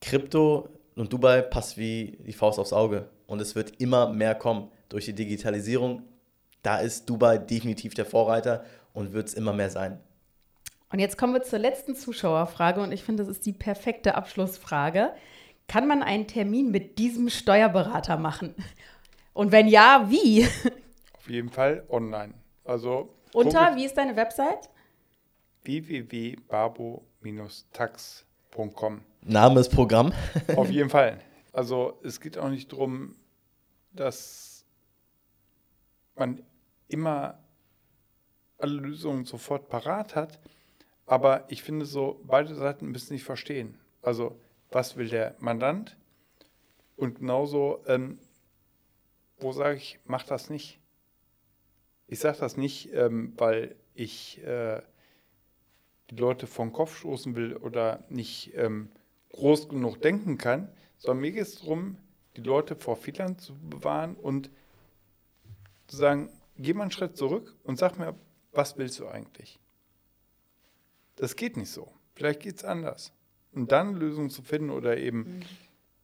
Krypto 0.00 0.68
und 0.96 1.12
Dubai 1.12 1.42
passt 1.42 1.76
wie 1.76 2.18
die 2.26 2.32
Faust 2.32 2.58
aufs 2.58 2.72
Auge. 2.72 3.08
Und 3.26 3.40
es 3.40 3.54
wird 3.54 3.80
immer 3.80 4.08
mehr 4.08 4.34
kommen 4.34 4.70
durch 4.88 5.04
die 5.04 5.12
Digitalisierung. 5.12 6.02
Da 6.62 6.78
ist 6.78 7.08
Dubai 7.08 7.38
definitiv 7.38 7.94
der 7.94 8.06
Vorreiter 8.06 8.64
und 8.92 9.12
wird 9.12 9.28
es 9.28 9.34
immer 9.34 9.52
mehr 9.52 9.70
sein. 9.70 10.00
Und 10.90 10.98
jetzt 10.98 11.16
kommen 11.18 11.34
wir 11.34 11.42
zur 11.42 11.58
letzten 11.58 11.94
Zuschauerfrage 11.94 12.80
und 12.80 12.92
ich 12.92 13.02
finde, 13.02 13.24
das 13.24 13.30
ist 13.30 13.44
die 13.44 13.52
perfekte 13.52 14.14
Abschlussfrage. 14.14 15.12
Kann 15.68 15.86
man 15.86 16.02
einen 16.02 16.28
Termin 16.28 16.70
mit 16.70 16.98
diesem 16.98 17.28
Steuerberater 17.28 18.16
machen? 18.16 18.54
Und 19.32 19.52
wenn 19.52 19.68
ja, 19.68 20.06
wie? 20.08 20.46
Auf 21.14 21.28
jeden 21.28 21.50
Fall 21.50 21.84
online. 21.90 22.32
Also 22.64 23.10
Unter, 23.34 23.76
wie 23.76 23.84
ist 23.84 23.98
deine 23.98 24.16
Website? 24.16 24.70
www.babo-tax.com. 25.64 28.26
Name 29.22 29.60
ist 29.60 29.68
Programm. 29.70 30.12
Auf 30.56 30.70
jeden 30.70 30.88
Fall. 30.90 31.20
Also 31.52 31.98
es 32.02 32.20
geht 32.20 32.38
auch 32.38 32.48
nicht 32.48 32.72
darum, 32.72 33.14
dass 33.92 34.64
man 36.14 36.42
immer 36.88 37.38
alle 38.58 38.74
Lösungen 38.74 39.24
sofort 39.24 39.68
parat 39.68 40.14
hat. 40.14 40.38
Aber 41.06 41.44
ich 41.48 41.62
finde 41.62 41.86
so, 41.86 42.20
beide 42.24 42.54
Seiten 42.54 42.86
müssen 42.86 43.08
sich 43.08 43.24
verstehen. 43.24 43.78
Also 44.02 44.38
was 44.70 44.96
will 44.96 45.08
der 45.08 45.36
Mandant? 45.38 45.96
Und 46.96 47.18
genauso, 47.18 47.84
ähm, 47.86 48.18
wo 49.38 49.52
sage 49.52 49.76
ich, 49.76 50.00
mach 50.06 50.24
das 50.24 50.50
nicht. 50.50 50.80
Ich 52.08 52.20
sage 52.20 52.38
das 52.38 52.56
nicht, 52.56 52.92
ähm, 52.94 53.34
weil 53.36 53.76
ich 53.94 54.42
äh, 54.44 54.80
die 56.10 56.16
Leute 56.16 56.46
vom 56.46 56.72
Kopf 56.72 56.96
stoßen 56.98 57.34
will 57.34 57.56
oder 57.56 58.04
nicht 58.08 58.52
ähm, 58.54 58.90
groß 59.32 59.68
genug 59.68 60.00
denken 60.00 60.38
kann, 60.38 60.68
sondern 60.98 61.20
mir 61.20 61.32
geht 61.32 61.42
es 61.42 61.56
darum, 61.56 61.98
die 62.36 62.42
Leute 62.42 62.76
vor 62.76 62.96
Fehlern 62.96 63.38
zu 63.38 63.54
bewahren 63.54 64.14
und 64.14 64.50
zu 65.86 65.96
sagen, 65.96 66.30
geh 66.56 66.74
mal 66.74 66.82
einen 66.82 66.90
Schritt 66.90 67.16
zurück 67.16 67.54
und 67.64 67.78
sag 67.78 67.98
mir, 67.98 68.14
was 68.52 68.76
willst 68.76 68.98
du 68.98 69.08
eigentlich? 69.08 69.58
Das 71.16 71.36
geht 71.36 71.56
nicht 71.56 71.70
so. 71.70 71.92
Vielleicht 72.14 72.40
geht 72.40 72.56
es 72.56 72.64
anders. 72.64 73.12
Und 73.52 73.72
dann 73.72 73.94
Lösungen 73.94 74.30
zu 74.30 74.42
finden 74.42 74.70
oder 74.70 74.98
eben 74.98 75.40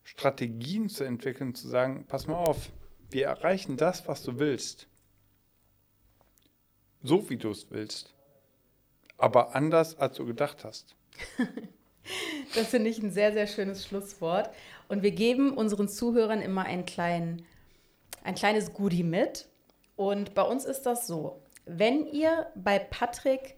Strategien 0.05 0.89
zu 0.89 1.05
entwickeln, 1.05 1.55
zu 1.55 1.69
sagen, 1.69 2.05
pass 2.07 2.27
mal 2.27 2.37
auf, 2.37 2.71
wir 3.11 3.27
erreichen 3.27 3.77
das, 3.77 4.09
was 4.09 4.23
du 4.23 4.39
willst. 4.39 4.89
So 7.03 7.29
wie 7.29 7.37
du 7.37 7.51
es 7.51 7.71
willst. 7.71 8.15
Aber 9.23 9.55
anders, 9.55 9.97
als 9.99 10.17
du 10.17 10.27
gedacht 10.27 10.65
hast. 10.65 10.97
Das 12.57 12.67
finde 12.67 12.91
ich 12.91 13.01
ein 13.01 13.13
sehr, 13.13 13.33
sehr 13.33 13.47
schönes 13.47 13.87
Schlusswort. 13.87 14.51
Und 14.89 15.05
wir 15.05 15.13
geben 15.13 15.57
unseren 15.57 15.89
Zuhörern 15.89 16.41
immer 16.41 16.65
einen 16.65 16.85
kleinen, 16.85 17.47
ein 18.25 18.35
kleines 18.35 18.75
Goodie 18.75 19.05
mit. 19.05 19.47
Und 19.95 20.35
bei 20.35 20.43
uns 20.43 20.65
ist 20.65 20.83
das 20.83 21.07
so, 21.07 21.41
wenn 21.65 22.05
ihr 22.09 22.49
bei 22.57 22.81
Patrick 22.81 23.55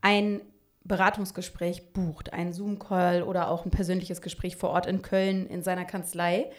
ein 0.00 0.40
Beratungsgespräch 0.84 1.92
bucht, 1.92 2.32
einen 2.32 2.54
Zoom-Call 2.54 3.22
oder 3.22 3.50
auch 3.50 3.66
ein 3.66 3.70
persönliches 3.70 4.22
Gespräch 4.22 4.56
vor 4.56 4.70
Ort 4.70 4.86
in 4.86 5.02
Köln 5.02 5.46
in 5.46 5.62
seiner 5.62 5.84
Kanzlei, 5.84 6.50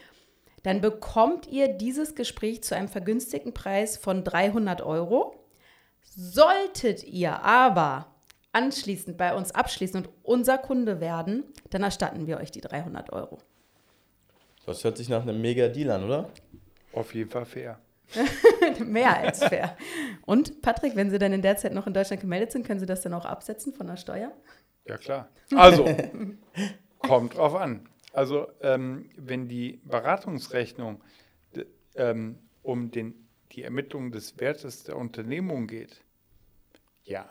dann 0.61 0.79
bekommt 0.79 1.47
ihr 1.47 1.69
dieses 1.69 2.13
Gespräch 2.13 2.63
zu 2.63 2.75
einem 2.75 2.87
vergünstigten 2.87 3.55
Preis 3.55 3.97
von 3.97 4.23
300 4.23 4.83
Euro. 4.83 5.42
Solltet 6.15 7.03
ihr 7.03 7.41
aber 7.41 8.07
anschließend 8.51 9.17
bei 9.17 9.35
uns 9.35 9.51
abschließen 9.51 10.01
und 10.01 10.09
unser 10.21 10.57
Kunde 10.57 10.99
werden, 10.99 11.43
dann 11.71 11.83
erstatten 11.83 12.27
wir 12.27 12.37
euch 12.37 12.51
die 12.51 12.61
300 12.61 13.11
Euro. 13.11 13.39
Das 14.65 14.83
hört 14.83 14.97
sich 14.97 15.09
nach 15.09 15.23
einem 15.23 15.41
mega 15.41 15.67
Deal 15.67 15.89
an, 15.91 16.03
oder? 16.05 16.29
Auf 16.93 17.13
jeden 17.15 17.29
Fall 17.29 17.45
fair. 17.45 17.79
Mehr 18.85 19.17
als 19.17 19.43
fair. 19.43 19.75
Und 20.25 20.61
Patrick, 20.61 20.95
wenn 20.95 21.09
Sie 21.09 21.17
dann 21.17 21.33
in 21.33 21.41
der 21.41 21.57
Zeit 21.57 21.73
noch 21.73 21.87
in 21.87 21.93
Deutschland 21.93 22.21
gemeldet 22.21 22.51
sind, 22.51 22.65
können 22.65 22.79
Sie 22.79 22.85
das 22.85 23.01
dann 23.01 23.13
auch 23.13 23.25
absetzen 23.25 23.73
von 23.73 23.87
der 23.87 23.97
Steuer? 23.97 24.31
Ja, 24.85 24.97
klar. 24.97 25.29
Also, 25.55 25.85
kommt 26.99 27.35
drauf 27.35 27.55
an. 27.55 27.89
Also, 28.11 28.47
ähm, 28.61 29.09
wenn 29.17 29.47
die 29.47 29.81
Beratungsrechnung 29.83 31.01
ähm, 31.95 32.37
um 32.61 32.91
den, 32.91 33.27
die 33.53 33.63
Ermittlung 33.63 34.11
des 34.11 34.39
Wertes 34.39 34.83
der 34.83 34.97
Unternehmung 34.97 35.65
geht, 35.65 36.02
ja. 37.03 37.25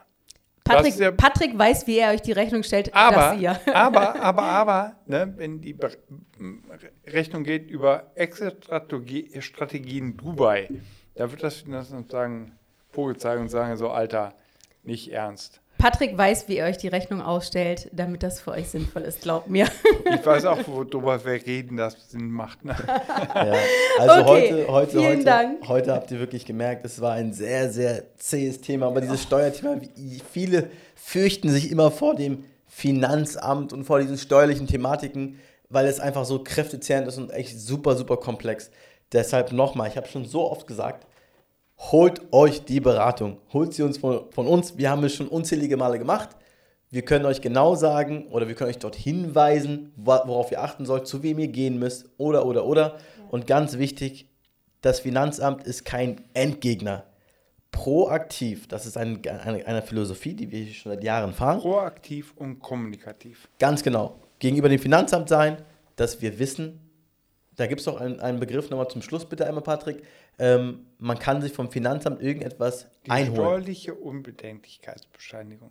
Patrick, 0.64 0.96
ja- 0.96 1.10
Patrick 1.10 1.58
weiß, 1.58 1.86
wie 1.88 1.98
er 1.98 2.12
euch 2.12 2.22
die 2.22 2.30
Rechnung 2.32 2.62
stellt, 2.62 2.94
Aber, 2.94 3.34
ihr. 3.34 3.58
aber, 3.74 4.20
aber, 4.22 4.42
aber, 4.42 4.96
ne, 5.06 5.32
wenn 5.36 5.60
die 5.60 5.72
Be 5.72 5.90
m- 6.38 6.62
Rechnung 7.06 7.42
geht 7.42 7.68
über 7.68 8.12
Exit-Strategien 8.14 10.16
Dubai, 10.16 10.68
da 11.16 11.30
wird 11.30 11.42
das 11.42 11.56
Finanzamt 11.56 12.10
sagen, 12.10 12.58
Vogel 12.90 13.16
zeigen 13.16 13.42
und 13.42 13.48
sagen 13.48 13.76
so, 13.76 13.90
Alter, 13.90 14.34
nicht 14.82 15.10
ernst. 15.12 15.60
Patrick 15.82 16.16
weiß, 16.16 16.46
wie 16.46 16.58
ihr 16.58 16.64
euch 16.64 16.76
die 16.78 16.86
Rechnung 16.86 17.20
ausstellt, 17.20 17.88
damit 17.92 18.22
das 18.22 18.40
für 18.40 18.52
euch 18.52 18.68
sinnvoll 18.68 19.02
ist, 19.02 19.22
glaubt 19.22 19.50
mir. 19.50 19.66
Ich 20.14 20.24
weiß 20.24 20.44
auch, 20.44 20.58
worüber 20.68 21.24
wir 21.24 21.32
reden, 21.44 21.76
das 21.76 21.96
Sinn 22.08 22.30
macht. 22.30 22.64
Ne? 22.64 22.76
Ja. 22.86 23.52
Also 23.98 24.30
Okay, 24.30 24.52
heute, 24.66 24.68
heute, 24.72 24.90
vielen 24.92 25.04
heute, 25.06 25.24
Dank. 25.24 25.68
heute 25.68 25.92
habt 25.92 26.10
ihr 26.12 26.20
wirklich 26.20 26.46
gemerkt, 26.46 26.84
es 26.84 27.00
war 27.00 27.14
ein 27.14 27.32
sehr, 27.32 27.68
sehr 27.72 28.04
zähes 28.16 28.60
Thema. 28.60 28.86
Aber 28.86 29.00
dieses 29.00 29.24
Steuerthema, 29.24 29.80
wie- 29.96 30.22
viele 30.30 30.70
fürchten 30.94 31.48
sich 31.48 31.72
immer 31.72 31.90
vor 31.90 32.14
dem 32.14 32.44
Finanzamt 32.68 33.72
und 33.72 33.82
vor 33.82 33.98
diesen 33.98 34.18
steuerlichen 34.18 34.68
Thematiken, 34.68 35.40
weil 35.68 35.86
es 35.86 35.98
einfach 35.98 36.24
so 36.24 36.44
kräftezehrend 36.44 37.08
ist 37.08 37.18
und 37.18 37.30
echt 37.30 37.58
super, 37.58 37.96
super 37.96 38.18
komplex. 38.18 38.70
Deshalb 39.12 39.50
nochmal, 39.50 39.88
ich 39.88 39.96
habe 39.96 40.06
schon 40.06 40.26
so 40.26 40.48
oft 40.48 40.68
gesagt, 40.68 41.08
holt 41.90 42.32
euch 42.32 42.64
die 42.64 42.80
Beratung. 42.80 43.38
Holt 43.52 43.74
sie 43.74 43.82
uns 43.82 43.98
von, 43.98 44.30
von 44.30 44.46
uns. 44.46 44.78
Wir 44.78 44.90
haben 44.90 45.02
es 45.04 45.14
schon 45.14 45.28
unzählige 45.28 45.76
Male 45.76 45.98
gemacht. 45.98 46.30
Wir 46.90 47.02
können 47.02 47.24
euch 47.24 47.40
genau 47.40 47.74
sagen 47.74 48.26
oder 48.28 48.48
wir 48.48 48.54
können 48.54 48.70
euch 48.70 48.78
dort 48.78 48.94
hinweisen, 48.94 49.92
worauf 49.96 50.52
ihr 50.52 50.62
achten 50.62 50.84
sollt, 50.84 51.06
zu 51.06 51.22
wem 51.22 51.38
ihr 51.38 51.48
gehen 51.48 51.78
müsst 51.78 52.06
oder, 52.18 52.44
oder, 52.44 52.66
oder. 52.66 52.98
Und 53.30 53.46
ganz 53.46 53.78
wichtig, 53.78 54.28
das 54.82 55.00
Finanzamt 55.00 55.64
ist 55.64 55.84
kein 55.84 56.20
Endgegner. 56.34 57.04
Proaktiv, 57.70 58.68
das 58.68 58.84
ist 58.84 58.98
ein, 58.98 59.22
eine, 59.26 59.66
eine 59.66 59.80
Philosophie, 59.80 60.34
die 60.34 60.50
wir 60.50 60.66
schon 60.66 60.92
seit 60.92 61.02
Jahren 61.02 61.32
fahren. 61.32 61.60
Proaktiv 61.60 62.34
und 62.36 62.60
kommunikativ. 62.60 63.48
Ganz 63.58 63.82
genau. 63.82 64.20
Gegenüber 64.38 64.68
dem 64.68 64.78
Finanzamt 64.78 65.30
sein, 65.30 65.56
dass 65.96 66.20
wir 66.20 66.38
wissen, 66.38 66.78
da 67.56 67.66
gibt 67.66 67.80
es 67.80 67.86
noch 67.86 68.00
einen, 68.00 68.20
einen 68.20 68.40
Begriff 68.40 68.68
nochmal 68.68 68.88
zum 68.88 69.00
Schluss, 69.00 69.24
bitte 69.26 69.46
einmal, 69.46 69.62
Patrick. 69.62 70.02
Ähm, 70.38 70.86
man 70.98 71.18
kann 71.18 71.42
sich 71.42 71.52
vom 71.52 71.70
Finanzamt 71.70 72.22
irgendetwas 72.22 72.86
Die 73.06 73.10
einholen. 73.10 73.34
steuerliche 73.34 73.94
Unbedenklichkeitsbescheinigung. 73.94 75.70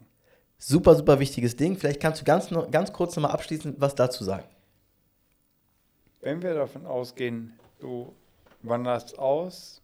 Super, 0.58 0.96
super 0.96 1.20
wichtiges 1.20 1.56
Ding. 1.56 1.78
Vielleicht 1.78 2.00
kannst 2.00 2.22
du 2.22 2.26
ganz, 2.26 2.52
noch, 2.52 2.70
ganz 2.70 2.94
kurz 2.94 3.16
nochmal 3.16 3.32
abschließend 3.32 3.82
was 3.82 3.96
dazu 3.96 4.24
sagen. 4.24 4.46
Wenn 6.22 6.44
wir 6.44 6.54
davon 6.54 6.86
ausgehen, 6.86 7.60
du 7.80 8.14
wanderst 8.62 9.18
aus, 9.18 9.82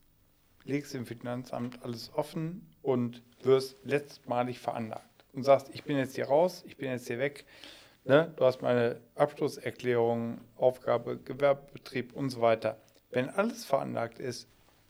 legst 0.65 0.93
im 0.93 1.05
Finanzamt 1.05 1.83
alles 1.83 2.11
offen 2.13 2.67
und 2.83 3.23
wirst 3.41 3.77
letztmalig 3.83 4.59
veranlagt 4.59 5.25
und 5.33 5.43
sagst, 5.43 5.69
ich 5.73 5.83
bin 5.83 5.97
jetzt 5.97 6.15
hier 6.15 6.27
raus, 6.27 6.63
ich 6.67 6.77
bin 6.77 6.91
jetzt 6.91 7.07
hier 7.07 7.17
weg, 7.17 7.45
ne? 8.05 8.31
du 8.35 8.45
hast 8.45 8.61
meine 8.61 8.99
Abschlusserklärung, 9.15 10.39
Aufgabe, 10.57 11.17
Gewerbebetrieb 11.17 12.13
und 12.13 12.29
so 12.29 12.41
weiter. 12.41 12.77
Wenn 13.09 13.29
alles 13.29 13.65
veranlagt 13.65 14.19
ist, 14.19 14.47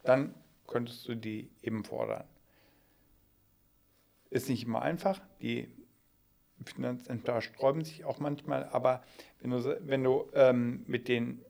dann 0.08 0.34
könntest 0.68 1.08
du 1.08 1.16
die 1.16 1.52
eben 1.62 1.84
fordern. 1.84 2.24
Ist 4.30 4.50
nicht 4.50 4.64
immer 4.64 4.82
einfach, 4.82 5.20
die 5.42 5.72
Finanzämter 6.64 7.42
sträuben 7.42 7.84
sich 7.84 8.06
auch 8.06 8.20
manchmal, 8.20 8.66
aber 8.70 9.04
wenn 9.40 9.52
du, 9.52 9.78
wenn 9.82 10.04
du 10.04 10.30
ähm, 10.34 10.84
mit 10.88 11.08
denen 11.08 11.44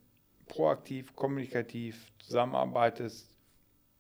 proaktiv, 0.48 1.16
kommunikativ 1.16 2.12
zusammenarbeitest 2.20 3.30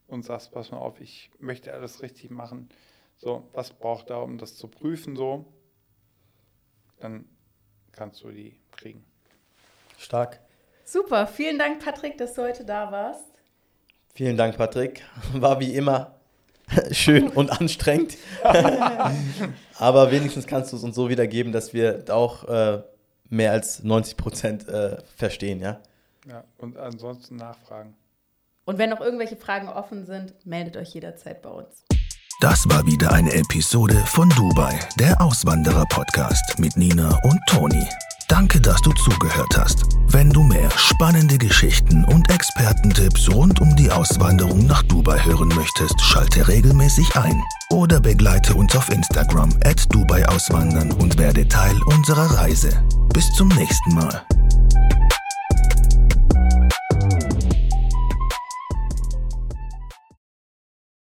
und 0.08 0.24
sagst, 0.24 0.51
pass 0.51 0.72
mal 0.72 0.78
auf, 0.78 0.99
ich 1.01 1.32
möchte 1.39 1.74
alles 1.74 2.01
richtig 2.01 2.30
machen, 2.30 2.70
so, 3.18 3.49
was 3.53 3.74
braucht 3.74 4.10
da, 4.10 4.18
um 4.18 4.38
das 4.38 4.55
zu 4.55 4.68
prüfen, 4.68 5.16
so, 5.16 5.45
dann 6.99 7.28
kannst 7.91 8.24
du 8.24 8.32
die 8.32 8.60
kriegen. 8.72 9.05
Stark. 9.97 10.39
Super, 10.84 11.28
vielen 11.28 11.58
Dank, 11.58 11.84
Patrick, 11.84 12.18
dass 12.18 12.36
du 12.36 12.43
heute 12.43 12.64
da 12.64 12.91
warst. 12.91 13.37
Vielen 14.18 14.36
Dank, 14.36 14.57
Patrick. 14.57 15.03
War 15.34 15.59
wie 15.59 15.76
immer 15.76 16.15
schön 16.91 17.30
und 17.30 17.51
anstrengend. 17.51 18.18
Aber 19.78 20.11
wenigstens 20.11 20.47
kannst 20.47 20.74
du 20.74 20.78
es 20.78 20.84
uns 20.84 20.95
so 20.95 21.07
wiedergeben, 21.07 21.51
dass 21.51 21.72
wir 21.72 22.03
auch 22.09 22.43
äh, 22.45 22.82
mehr 23.30 23.51
als 23.51 23.84
90 23.84 24.18
Prozent 24.18 24.68
äh, 24.68 24.97
verstehen, 25.15 25.59
ja? 25.59 25.80
Ja, 26.28 26.43
und 26.57 26.78
ansonsten 26.78 27.36
nachfragen. 27.36 27.95
Und 28.65 28.80
wenn 28.80 28.89
noch 28.89 29.01
irgendwelche 29.01 29.36
Fragen 29.36 29.70
offen 29.70 30.07
sind, 30.07 30.34
meldet 30.47 30.78
euch 30.78 30.95
jederzeit 30.95 31.43
bei 31.43 31.51
uns. 31.51 31.86
Das 32.41 32.68
war 32.68 32.88
wieder 32.88 33.13
eine 33.13 33.32
Episode 33.34 33.93
von 34.07 34.30
Dubai, 34.30 34.80
der 34.99 35.22
Auswanderer-Podcast 35.22 36.57
mit 36.57 36.76
Nina 36.76 37.20
und 37.24 37.39
Toni. 37.47 37.88
Danke, 38.28 38.60
dass 38.60 38.82
du 38.82 38.92
zugehört 38.92 39.58
hast. 39.58 39.86
Wenn 40.08 40.30
du 40.30 40.44
mehr 40.44 40.70
spannende 40.72 41.38
Geschichten 41.38 42.04
und 42.04 42.30
Expertentipps 42.30 43.30
rund 43.34 43.62
um 43.62 43.74
die 43.78 43.90
Auswanderung 43.90 44.66
nach 44.66 44.84
Dubai 44.84 45.18
hören 45.24 45.48
möchtest, 45.50 46.00
schalte 46.02 46.46
regelmäßig 46.46 47.16
ein 47.16 47.42
oder 47.70 48.02
begleite 48.02 48.54
uns 48.54 48.76
auf 48.76 48.90
Instagram 48.90 49.50
at 49.64 49.94
Dubai 49.94 50.28
Auswandern 50.28 50.92
und 50.92 51.18
werde 51.18 51.48
Teil 51.48 51.82
unserer 51.86 52.30
Reise. 52.38 52.70
Bis 53.14 53.32
zum 53.34 53.48
nächsten 53.48 53.96
Mal. 53.96 54.22